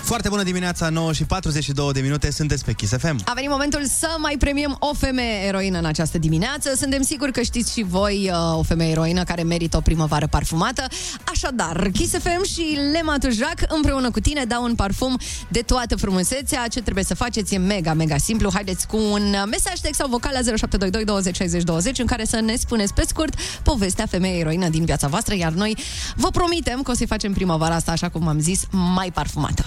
[0.06, 3.22] Foarte bună dimineața, 9 și 42 de minute, sunteți pe Kiss FM.
[3.26, 6.74] A venit momentul să mai premiem o femeie eroină în această dimineață.
[6.76, 10.88] Suntem siguri că știți și voi uh, o femeie eroină care merită o primăvară parfumată.
[11.32, 15.18] Așadar, Kiss FM și Lema Tujac împreună cu tine dau un parfum
[15.48, 16.68] de toată frumusețea.
[16.68, 18.50] Ce trebuie să faceți e mega, mega simplu.
[18.54, 22.40] Haideți cu un mesaj text sau vocal la 0722 20 60 20 în care să
[22.40, 23.34] ne spuneți pe scurt
[23.64, 25.78] povestea femeii eroină din viața voastră, iar noi
[26.16, 29.64] vă promitem că o să-i facem primăvara asta, așa cum am zis, mai parfumată.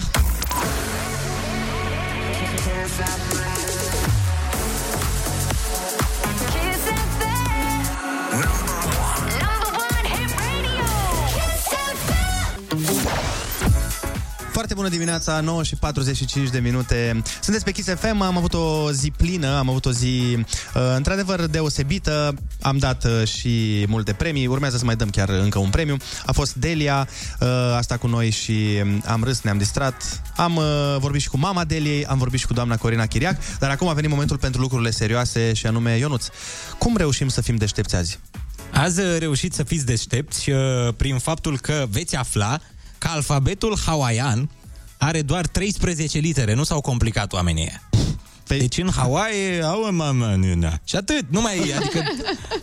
[2.57, 3.48] Kiss FM
[14.69, 17.21] Foarte bună dimineața, 9 și 45 de minute.
[17.41, 21.45] Sunteți pe Kiss FM, am avut o zi plină, am avut o zi uh, într-adevăr
[21.45, 22.35] deosebită.
[22.61, 25.97] Am dat uh, și multe premii, urmează să mai dăm chiar încă un premiu.
[26.25, 27.07] A fost Delia,
[27.39, 30.21] uh, asta cu noi și um, am râs, ne-am distrat.
[30.35, 30.63] Am uh,
[30.99, 33.93] vorbit și cu mama Deliei, am vorbit și cu doamna Corina Chiriac, dar acum a
[33.93, 36.27] venit momentul pentru lucrurile serioase și anume Ionuț.
[36.77, 38.19] Cum reușim să fim deștepți azi?
[38.73, 40.57] Azi uh, reușiți să fiți deștepți uh,
[40.97, 42.59] prin faptul că veți afla
[42.97, 44.49] că alfabetul hawaian
[44.99, 47.81] are doar 13 litere, nu s-au complicat oamenii ăia.
[48.57, 50.79] Deci în Hawaii, au mama, nina.
[50.83, 52.03] Și atât, nu mai, adică,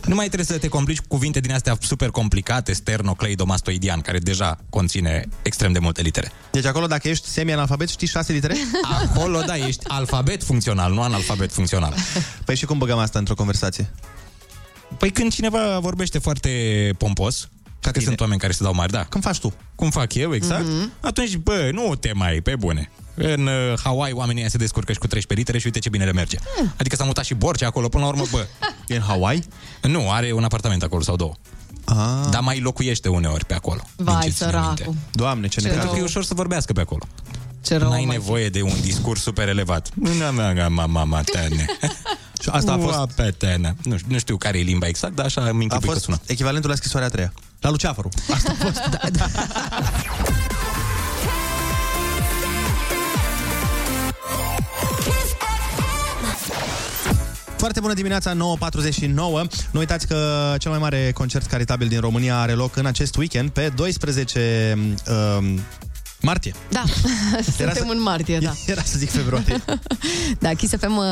[0.05, 4.59] nu mai trebuie să te complici cu cuvinte din astea super complicate, sternocleidomastoidian, care deja
[4.69, 6.31] conține extrem de multe litere.
[6.51, 8.55] Deci acolo, dacă ești semi-analfabet, știi șase litere?
[8.81, 11.93] Acolo, da, ești alfabet funcțional, nu analfabet funcțional.
[12.45, 13.93] Păi și cum băgăm asta într-o conversație?
[14.97, 16.49] Păi când cineva vorbește foarte
[16.97, 17.49] pompos,
[17.91, 19.03] ca că sunt oameni care se dau mari, da.
[19.03, 19.53] Cum faci tu?
[19.75, 20.63] Cum fac eu, exact?
[20.65, 20.99] Mm-hmm.
[20.99, 22.91] Atunci, bă, nu te mai, pe bune.
[23.13, 26.05] În uh, Hawaii oamenii ăia se descurcă și cu 13 litere și uite ce bine
[26.05, 26.37] le merge.
[26.61, 26.73] Mm.
[26.77, 28.45] Adică s-a mutat și Borcea acolo, până la urmă, bă.
[28.87, 29.43] E în Hawaii?
[29.81, 31.33] Nu, are un apartament acolo sau două.
[31.85, 31.95] Ah.
[32.29, 33.81] Dar mai locuiește uneori pe acolo.
[33.95, 34.73] Vai, Din ce țin săracul.
[34.85, 34.99] minte.
[35.11, 35.93] Doamne, ce, Ce Pentru rău.
[35.93, 37.03] că e ușor să vorbească pe acolo.
[37.61, 39.89] Ce rău N-ai mai nevoie de un discurs super elevat.
[39.93, 41.65] Nu mea, mama, matene.
[42.41, 43.75] Și asta a fost- Petene.
[43.83, 46.03] Nu, știu- nu știu care e limba exact, dar așa mi A închipui că fost
[46.03, 46.19] sună.
[46.25, 47.33] echivalentul la scrisoarea a treia.
[47.59, 48.09] La Luceafăru.
[48.33, 48.75] Asta a fost.
[49.01, 49.25] da, da.
[57.57, 59.07] Foarte bună dimineața, 9.49.
[59.71, 63.49] Nu uitați că cel mai mare concert caritabil din România are loc în acest weekend,
[63.49, 64.77] pe 12
[65.37, 65.59] um,
[66.21, 66.53] martie.
[66.69, 66.83] Da,
[67.57, 68.53] suntem să- în martie, da.
[68.71, 69.63] Era să zic februarie.
[70.39, 71.03] Da, Kiss FM uh,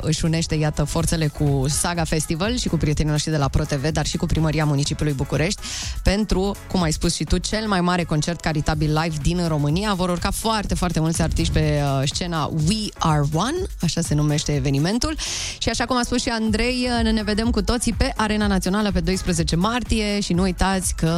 [0.00, 4.06] își unește, iată, forțele cu Saga Festival și cu prietenii noștri de la ProTV, dar
[4.06, 5.60] și cu Primăria Municipiului București,
[6.02, 9.94] pentru, cum ai spus și tu, cel mai mare concert caritabil live din România.
[9.94, 14.54] Vor urca foarte, foarte mulți artiști pe uh, scena We Are One, așa se numește
[14.54, 15.16] evenimentul.
[15.58, 18.90] Și așa cum a spus și Andrei, uh, ne vedem cu toții pe Arena Națională
[18.92, 21.12] pe 12 martie și nu uitați că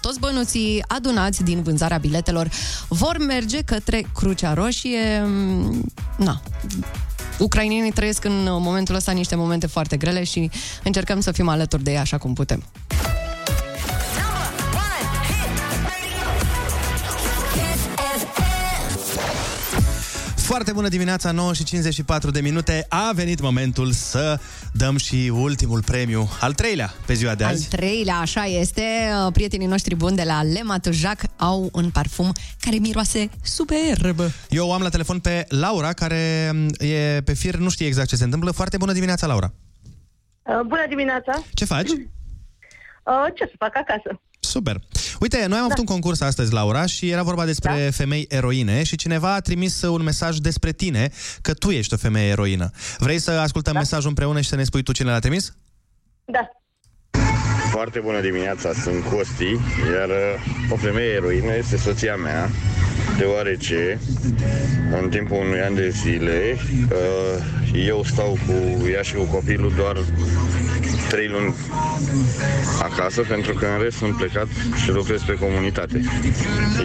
[0.00, 2.48] toți bănuții adunați din vânzarea biletelor
[2.88, 5.22] vor merge către Crucea Roșie.
[5.24, 6.40] Mm, Na,
[7.38, 10.50] ucrainienii trăiesc în momentul ăsta niște momente foarte grele și
[10.84, 12.62] încercăm să fim alături de ei așa cum putem.
[20.44, 22.86] Foarte bună dimineața, 9 și 54 de minute.
[22.88, 24.38] A venit momentul să
[24.72, 27.68] dăm și ultimul premiu, al treilea, pe ziua de Al azi.
[27.68, 28.82] treilea, așa este,
[29.26, 34.20] uh, prietenii noștri buni de la Le Matujac au un parfum care miroase superb.
[34.48, 38.16] Eu am la telefon pe Laura, care m, e pe fir, nu știe exact ce
[38.16, 38.50] se întâmplă.
[38.50, 39.52] Foarte bună dimineața, Laura.
[40.42, 41.42] Uh, Bună dimineața!
[41.54, 41.88] Ce faci?
[41.90, 44.20] Uh, Ce să fac acasă?
[44.54, 44.80] Super.
[45.20, 47.90] Uite, noi am avut un concurs astăzi, Laura, și era vorba despre da.
[47.90, 51.10] femei eroine și cineva a trimis un mesaj despre tine,
[51.42, 52.70] că tu ești o femeie eroină.
[52.98, 53.78] Vrei să ascultăm da.
[53.78, 55.56] mesajul împreună și să ne spui tu cine l-a trimis?
[56.24, 56.48] Da.
[57.74, 59.50] Foarte bună dimineața, sunt Costi,
[59.94, 62.50] iar uh, o femeie eroină este soția mea,
[63.18, 63.98] deoarece
[65.02, 66.56] în timpul unui an de zile
[66.92, 69.96] uh, eu stau cu ea și cu copilul doar
[71.08, 71.54] trei luni
[72.82, 74.48] acasă, pentru că în rest sunt plecat
[74.82, 76.00] și lucrez pe comunitate.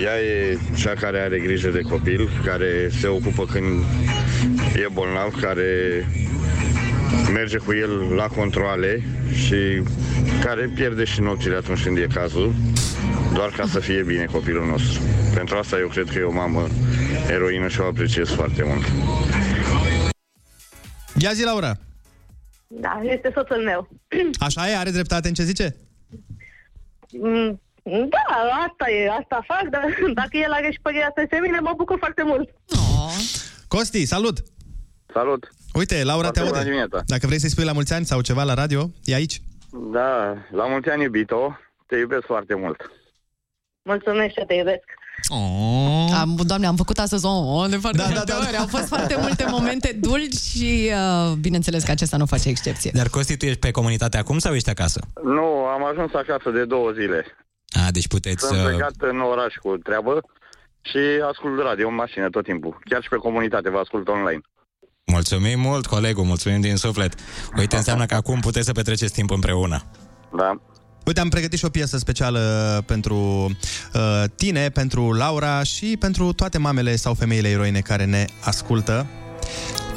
[0.04, 3.84] Ea e cea care are grijă de copil, care se ocupă când
[4.76, 5.66] e bolnav, care
[7.34, 9.04] merge cu el la controle
[9.34, 9.84] și
[10.44, 12.54] care pierde și nopțile atunci când e cazul,
[13.34, 15.02] doar ca să fie bine copilul nostru.
[15.34, 16.68] Pentru asta eu cred că e o mamă
[17.30, 18.84] eroină și o apreciez foarte mult.
[21.18, 21.74] Ia zi, Laura.
[22.68, 23.90] Da, este soțul meu.
[24.48, 24.76] Așa e?
[24.78, 25.76] Are dreptate în ce zice?
[27.12, 28.24] Mm, Da,
[28.68, 29.84] asta e, asta fac, dar
[30.22, 32.50] dacă el are și părerea asta pe mine, mă bucur foarte mult.
[33.68, 34.38] Costi, salut!
[35.14, 35.50] Salut!
[35.80, 36.70] Uite, Laura Foarte te bună aude.
[36.70, 37.04] dimineața.
[37.06, 39.42] Dacă vrei să-i spui la mulți ani sau ceva la radio, e aici.
[39.72, 41.58] Da, la mulți ani iubito,
[41.88, 42.92] te iubesc foarte mult.
[43.82, 44.84] Mulțumesc și te iubesc.
[45.30, 46.18] Oh.
[46.20, 48.48] Am, doamne, am făcut astăzi o de foarte Da, da, da, multe da, da.
[48.48, 48.58] ori.
[48.58, 52.92] Au fost foarte multe momente dulci și uh, bineînțeles că acesta nu face excepție.
[52.94, 55.00] Dar Costi, tu ești pe comunitate acum sau ești acasă?
[55.24, 55.46] Nu,
[55.76, 57.26] am ajuns acasă de două zile.
[57.86, 58.66] A, deci puteți Sunt să...
[58.68, 60.22] plecat în oraș cu treabă
[60.82, 60.98] și
[61.32, 62.80] ascult radio în mașină tot timpul.
[62.90, 64.42] Chiar și pe comunitate vă ascult online.
[65.10, 67.14] Mulțumim mult, colegul, mulțumim din suflet.
[67.58, 69.84] Uite, înseamnă că acum puteți să petreceți timp împreună.
[70.38, 70.62] Da.
[71.06, 73.16] Uite, am pregătit și o piesă specială pentru
[73.94, 79.08] uh, tine, pentru Laura și pentru toate mamele sau femeile eroine care ne ascultă.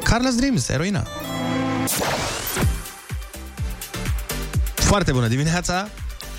[0.03, 1.07] Carla's Dreams, eroina.
[4.75, 5.89] Foarte bună dimineața!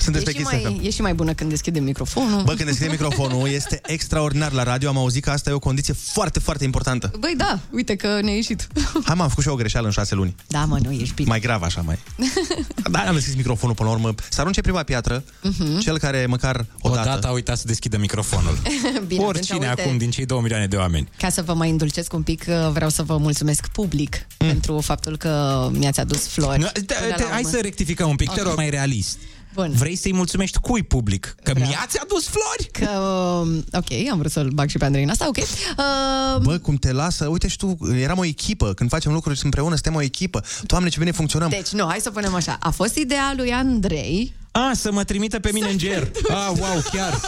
[0.04, 0.62] Sunteți e, pe și Kiss FM.
[0.76, 2.44] mai, e și mai bună când deschidem microfonul.
[2.44, 4.90] Bă, când deschide microfonul, este extraordinar la radio.
[4.90, 7.12] Am auzit că asta e o condiție foarte, foarte importantă.
[7.20, 8.68] Băi, da, uite că ne-a ieșit.
[9.04, 10.36] Hai, m-am făcut și eu o greșeală în șase luni.
[10.48, 11.30] Da, mă, nu, ești bine.
[11.30, 12.00] Mai grav așa, mai.
[12.92, 14.14] Da, am deschis microfonul până la urmă.
[14.30, 15.80] Să arunce prima piatră, Mhm.
[15.80, 17.02] cel care măcar o dată...
[17.10, 18.58] Odată a uitat să deschidă microfonul.
[19.08, 21.10] Bine, Oricine atunci, uite, acum din cei 2 milioane de oameni.
[21.18, 24.48] Ca să vă mai indulcesc un pic, uh, vreau să vă mulțumesc public mm.
[24.48, 26.60] pentru faptul că mi-ați adus flori.
[26.60, 27.50] Nu, te, Până te, la hai urmă.
[27.50, 29.18] să rectificăm un pic, te rog, mai realist.
[29.54, 29.72] Bun.
[29.72, 31.36] Vrei să-i mulțumești cui public?
[31.44, 32.70] Că mi-ați adus flori?
[32.72, 35.38] Că, um, ok, am vrut să-l bag și pe Andrei în asta, ok.
[35.38, 37.28] Uh, Bă, cum te lasă?
[37.28, 38.74] Uite și tu, eram o echipă.
[38.74, 40.44] Când facem lucruri împreună, suntem o echipă.
[40.62, 41.50] Doamne, ce bine funcționăm.
[41.50, 42.58] deci, nu, hai să punem așa.
[42.60, 46.12] A fost ideea lui Andrei A, să mă trimită pe mine în ger.
[46.30, 47.20] Ah, wow, chiar.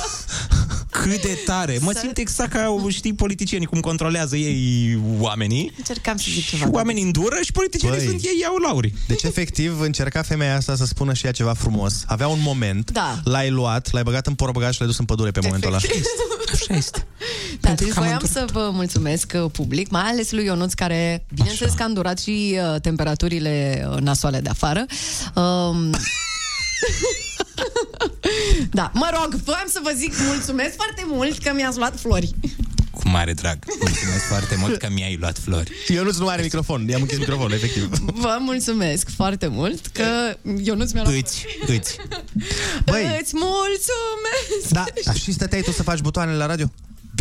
[1.01, 1.77] Cât de tare.
[1.81, 5.72] Mă simt exact ca, știi, politicienii, cum controlează ei oamenii.
[5.77, 6.69] Încercam să zic Și ceva.
[6.72, 8.07] oamenii îndură și politicienii Băi.
[8.07, 8.93] sunt ei, iau lauri.
[9.07, 12.03] Deci, efectiv, încerca femeia asta să spună și ea ceva frumos.
[12.07, 13.19] Avea un moment, Da.
[13.23, 15.77] l-ai luat, l-ai băgat în portbăgaj și l-ai dus în pădure pe momentul ăla.
[16.53, 17.05] Așa este.
[17.59, 21.81] Da, deci voiam să vă mulțumesc uh, public, mai ales lui Ionuț, care, bineînțeles că
[21.84, 24.85] a îndurat și uh, temperaturile uh, nasoale de afară.
[25.35, 25.89] Um...
[28.72, 32.30] da, mă rog, voiam să vă zic mulțumesc foarte mult că mi-ați luat flori.
[32.91, 33.57] Cu mare drag.
[33.80, 35.72] Mulțumesc foarte mult că mi-ai luat flori.
[35.88, 37.89] Eu nu are microfon, i-am închis microfonul, efectiv.
[37.99, 41.97] Vă mulțumesc foarte mult că Ionuț mi-a luat Îți, îți.
[42.85, 43.18] Băi.
[43.22, 44.69] Îți mulțumesc!
[44.69, 44.85] Da,
[45.19, 46.72] și stăteai tu să faci butoanele la radio?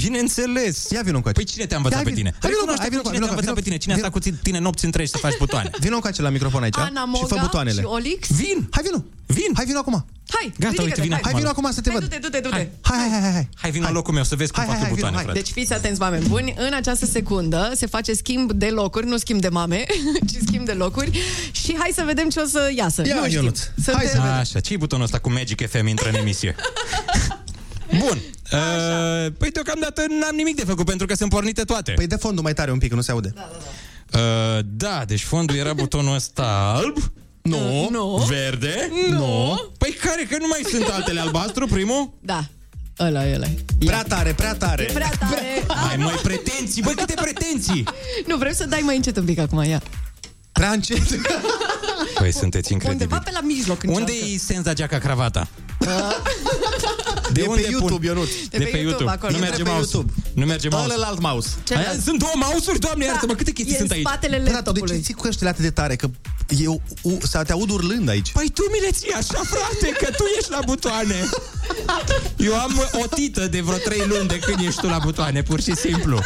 [0.06, 0.90] Bineînțeles.
[0.90, 1.36] Ia vină încoace.
[1.40, 2.31] Păi cine te-a învățat Ia, pe vin- tine?
[2.31, 3.76] Hai, vină, Recunoaște hai, vină, cine vină, te-a învățat vină, pe tine?
[3.82, 4.09] Cine a vină.
[4.09, 5.70] stat cu tine nopți întregi să faci butoane?
[5.85, 7.81] Vină încoace la microfon aici Ana și fă Moga butoanele.
[7.81, 8.22] și Olix.
[8.31, 8.59] Vin!
[8.70, 9.05] Hai, vină!
[9.26, 9.51] Vin!
[9.59, 10.06] Hai, vină acum!
[10.28, 11.18] Hai, Gata, ridică-te, uite, vin hai.
[11.20, 11.31] acum.
[11.31, 12.09] Hai, vină acum să te Hai, văd!
[12.09, 12.55] du-te, du-te, du-te.
[12.55, 13.48] Hai, hai, hai, hai, hai!
[13.62, 15.31] Hai, vin în locul meu să vezi cum Hai, fac hai, eu hai, butoane, vină,
[15.32, 15.35] hai.
[15.35, 15.51] frate.
[15.52, 16.55] Deci fiți atenți, oameni buni.
[16.56, 19.85] În această secundă se face schimb de locuri, nu schimb de mame,
[20.31, 21.10] ci schimb de locuri.
[21.52, 23.02] Și hai să vedem ce o să iasă.
[23.06, 23.35] Ia, nu știm.
[23.36, 23.59] Ionuț.
[23.82, 24.10] Să Hai te...
[24.10, 24.32] să vedem.
[24.36, 26.55] Așa, ce-i butonul ăsta cu Magic FM intră în emisie?
[27.98, 28.18] Bun.
[28.56, 31.93] Uh, păi deocamdată n-am nimic de făcut pentru că sunt pornite toate.
[31.93, 33.32] Păi de fondul mai tare un pic, că nu se aude.
[33.35, 33.51] Da,
[34.14, 36.97] Uh, da, deci fondul era butonul ăsta alb.
[37.43, 37.89] Nu.
[37.90, 38.24] Nu.
[38.28, 38.90] Verde.
[39.10, 39.60] Nu.
[39.78, 40.26] Păi care?
[40.31, 42.12] Că nu mai sunt altele albastru, primul?
[42.20, 42.44] Da.
[43.01, 43.47] Ăla, ăla.
[43.78, 44.82] Prea tare, prea tare.
[44.82, 45.66] E prea tare.
[45.90, 47.85] Ai mai pretenții, băi, câte pretenții!
[48.28, 49.82] Nu, vrem să dai mai încet un pic acum, ia.
[50.52, 51.02] Prea încet.
[52.14, 53.20] Păi sunteți Undeva incredibili.
[53.24, 54.24] pe la mijloc Unde încearcă.
[54.35, 55.48] e senza geaca cravata?
[57.35, 57.78] De unde pe pun?
[57.81, 58.28] YouTube, Ionuț.
[58.51, 59.32] De pe YouTube, acolo.
[59.32, 60.12] Nu merge Intră pe mouse YouTube.
[60.35, 61.48] Nu merge mouse Ălălalt mouse.
[61.65, 61.90] Celălalt.
[61.93, 64.06] Aia, Sunt două mouse-uri, doamne, iartă-mă, câte chestii E sunt în aici?
[64.06, 65.01] spatele Bă, dar tu de ce laptopului.
[65.01, 65.97] ții cu ăștia atât de tare?
[65.97, 66.09] Că
[66.59, 68.32] eu, u, să te aud urlând aici.
[68.32, 71.15] Păi tu mi le ții așa, frate, că tu ești la butoane.
[72.36, 75.61] Eu am o tită de vreo trei luni de când ești tu la butoane, pur
[75.61, 76.20] și simplu.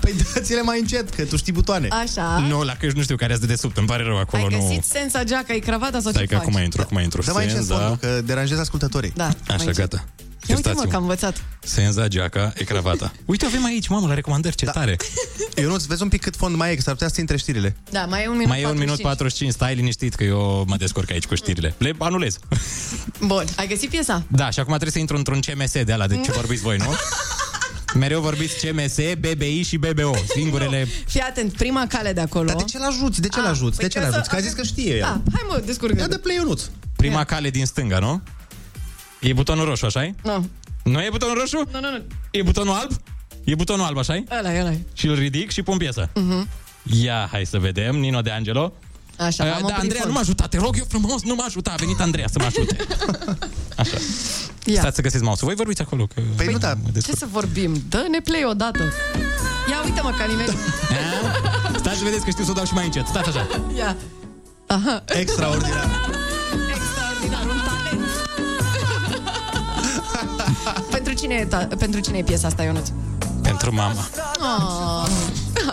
[0.00, 1.88] Păi dați-le mai încet, că tu știi butoane.
[1.90, 2.38] Așa.
[2.48, 4.66] Nu, la că nu știu care ați de desubt, îmi pare rău acolo, Ai nu...
[4.66, 6.46] găsit sensa geaca, e cravata sau Stai ce că faci?
[6.48, 7.22] acum intru, acum intru.
[7.22, 9.12] Dă mai încet Senza- fondul, că deranjez ascultătorii.
[9.16, 9.76] Da, mai Așa, încet.
[9.76, 10.04] gata.
[10.50, 11.00] Ia uite mă, că am Iertați-mă.
[11.00, 11.44] învățat.
[11.62, 13.12] Senza, geaca, e cravata.
[13.26, 14.96] Uite, avem aici, mamă, la recomandări, ce tare.
[15.62, 17.76] Eu nu vezi un pic cât fond mai e, că s-ar putea să intre știrile.
[17.90, 19.02] Da, mai e un minut Mai e un minut 45.
[19.02, 21.74] 45, stai liniștit că eu mă descurc aici cu știrile.
[21.78, 22.38] Le anulez.
[23.30, 24.22] Bun, ai găsit piesa?
[24.28, 26.94] Da, și acum trebuie să intru într-un CMS de ala de ce vorbiți voi, nu?
[27.94, 30.88] Mereu vorbiți CMS, BBI și BBO, singurele...
[31.06, 32.44] Fii atent, prima cale de acolo.
[32.46, 33.20] Dar de ce l-ajuți?
[33.20, 33.76] De ce Ah, l-ajuți?
[33.76, 34.28] păi De ce ca să- l-ajuți?
[34.30, 35.00] Că a zis că știe el.
[35.00, 36.62] Da, hai mă, descurcă Ia de play Ionuț.
[36.96, 38.22] Prima cale din stânga, nu?
[39.20, 40.48] E butonul roșu, așa Nu,
[40.84, 41.56] Nu e butonul roșu?
[41.72, 42.02] nu, nu, nu.
[42.30, 42.90] E butonul alb?
[43.44, 44.72] E butonul alb, așa Ăla, ăla.
[44.92, 46.08] Și îl ridic și pun piesă.
[46.14, 46.48] Mhm.
[46.82, 48.72] Ia, hai să vedem, Nino de Angelo.
[49.18, 50.14] Așa, Uh, am da, oprit Andreea, nu fond.
[50.14, 52.76] mă ajuta, te rog eu frumos, nu mă ajuta, a venit Andreea să mă ajute.
[53.82, 53.96] Așa.
[54.64, 54.80] Ia.
[54.80, 56.06] Stați să găsiți mouse Voi vorbiți acolo.
[56.06, 56.68] Că Păi nu, da.
[56.74, 57.18] mă Ce descurc.
[57.18, 57.82] să vorbim?
[57.88, 58.92] Dă-ne play odată.
[59.70, 60.50] Ia uite-mă, Calimeri.
[60.50, 61.76] A?
[61.82, 63.06] Stați să vedeți că știu să o dau și mai încet.
[63.06, 63.46] Stați așa.
[63.76, 63.96] Ia.
[64.66, 65.04] Aha.
[65.06, 65.20] Extraordinar.
[65.20, 66.19] Extraordinar,
[71.20, 72.88] cine e ta- pentru cine e piesa asta, Ionuț?
[73.42, 74.08] Pentru mama.
[74.38, 75.08] Oh.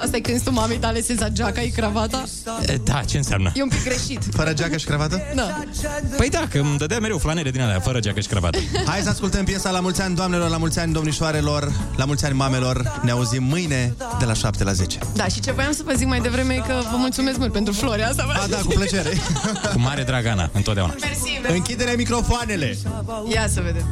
[0.04, 2.24] Asta e când tu mamei tale senza geaca, e cravata?
[2.66, 3.52] E, Da, ce înseamnă?
[3.56, 4.24] E un pic greșit.
[4.32, 5.22] Fără geacă și cravată?
[5.36, 5.64] Da.
[6.18, 8.58] Păi da, că îmi dădea mereu flanele din alea, fără geacă și cravată.
[8.86, 12.36] Hai să ascultăm piesa La mulți ani doamnelor, la mulți ani domnișoarelor, la mulți ani
[12.36, 13.00] mamelor.
[13.04, 15.00] Ne auzim mâine de la 7 la 10.
[15.16, 17.74] Da, și ce voiam să vă zic mai devreme e că vă mulțumesc mult pentru
[17.74, 18.26] flori asta.
[18.44, 19.10] A, da, cu plăcere.
[19.74, 20.94] Cu mare drag, Ana, întotdeauna.
[21.00, 21.58] Mersi, mersi.
[21.58, 22.78] Închide-ne microfoanele.
[23.34, 23.86] Ia să vedem.